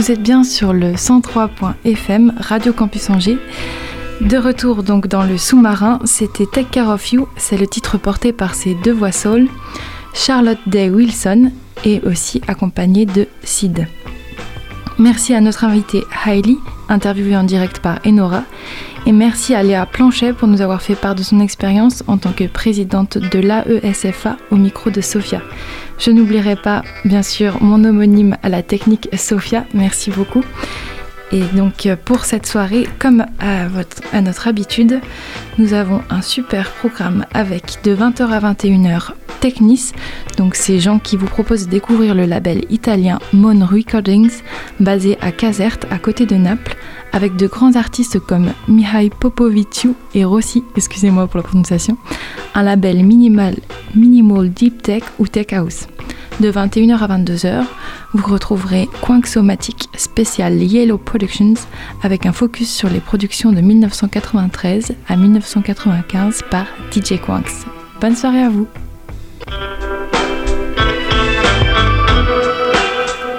Vous 0.10 0.14
êtes 0.14 0.24
bien 0.24 0.44
sur 0.44 0.74
le 0.74 0.94
103.fm 0.94 2.34
Radio 2.40 2.74
Campus 2.74 3.12
Angers. 3.12 3.38
De 4.22 4.38
retour 4.38 4.82
donc 4.82 5.06
dans 5.06 5.22
le 5.22 5.38
sous-marin, 5.38 6.00
c'était 6.04 6.48
Take 6.48 6.70
Care 6.72 6.90
of 6.90 7.12
You, 7.12 7.28
c'est 7.38 7.58
le 7.58 7.68
titre 7.68 8.00
porté 8.00 8.34
par 8.34 8.56
ses 8.56 8.74
deux 8.74 8.92
voix 8.92 9.12
soul, 9.12 9.48
Charlotte 10.16 10.58
Day 10.66 10.90
Wilson 10.90 11.52
et 11.86 12.02
aussi 12.08 12.42
accompagnée 12.48 13.06
de 13.06 13.28
Sid. 13.44 13.86
Merci 14.98 15.36
à 15.36 15.42
notre 15.42 15.64
invitée 15.64 16.04
Hailey, 16.26 16.56
interviewée 16.90 17.38
en 17.38 17.44
direct 17.44 17.78
par 17.78 18.00
Enora, 18.04 18.46
et 19.06 19.12
merci 19.12 19.54
à 19.54 19.62
Léa 19.62 19.86
Planchet 19.86 20.34
pour 20.34 20.48
nous 20.48 20.62
avoir 20.62 20.82
fait 20.82 20.96
part 20.96 21.14
de 21.14 21.22
son 21.22 21.40
expérience 21.40 22.04
en 22.08 22.18
tant 22.18 22.32
que 22.32 22.46
présidente 22.46 23.20
de 23.20 23.38
l'AESFA 23.38 24.38
au 24.50 24.56
micro 24.56 24.90
de 24.90 25.02
Sophia. 25.02 25.44
Je 26.00 26.12
n'oublierai 26.12 26.56
pas, 26.56 26.84
bien 27.04 27.22
sûr, 27.22 27.62
mon 27.62 27.84
homonyme 27.84 28.38
à 28.42 28.48
la 28.48 28.64
technique 28.64 29.10
Sophia, 29.18 29.66
merci 29.74 30.12
beaucoup. 30.12 30.44
Et 31.32 31.44
donc 31.54 31.86
euh, 31.86 31.96
pour 32.04 32.26
cette 32.26 32.46
soirée, 32.46 32.88
comme 33.00 33.26
à, 33.40 34.22
notre 34.22 34.48
habitude, 34.48 35.02
nous 35.58 35.74
avons 35.74 36.02
un 36.10 36.22
super 36.22 36.72
programme 36.72 37.26
avec 37.34 37.80
de 37.84 37.94
20h 37.96 38.30
à 38.30 38.54
21h 38.54 39.12
Technis, 39.42 39.92
donc 40.38 40.56
ces 40.56 40.80
gens 40.80 41.00
qui 41.00 41.16
vous 41.16 41.28
proposent 41.28 41.66
de 41.66 41.72
découvrir 41.72 42.16
le 42.16 42.26
label 42.26 42.66
italien 42.70 43.20
Mon 43.32 43.66
Recordings, 43.66 44.42
basé 44.80 45.18
à 45.22 45.32
Caserte, 45.32 45.86
à 45.92 45.98
côté 45.98 46.26
de 46.26 46.36
Naples, 46.36 46.76
avec 47.14 47.36
de 47.36 47.48
grands 47.48 47.76
artistes 47.76 48.20
comme 48.20 48.52
Mihai 48.68 49.10
Popoviciu 49.10 49.94
et 50.14 50.26
Rossi, 50.26 50.64
excusez-moi 50.76 51.28
pour 51.28 51.38
la 51.38 51.44
prononciation, 51.44 51.98
un 52.56 52.64
label 52.64 53.04
minimal, 53.04 53.56
minimal 53.96 54.50
deep 54.50 54.82
tech 54.82 55.04
ou 55.20 55.28
tech 55.28 55.54
house. 55.54 55.88
De 56.40 56.52
21h 56.52 56.98
à 56.98 57.18
22h, 57.18 57.66
vous 58.14 58.34
retrouverez 58.34 58.88
Quanksomatic 59.02 59.90
spécial 59.98 60.54
Yellow 60.62 60.98
Productions 60.98 61.56
avec 62.02 62.26
un 62.26 62.32
focus 62.32 62.74
sur 62.74 62.90
les 62.90 63.02
productions 63.02 63.52
de 63.52 63.60
1993 63.60 64.94
à 65.08 65.18
1995 65.18 66.44
par 66.50 66.66
DJ 66.92 67.20
Quanks. 67.20 67.66
Bonne 68.00 68.16
soirée 68.16 68.44
à 68.44 68.50
vous 68.50 68.68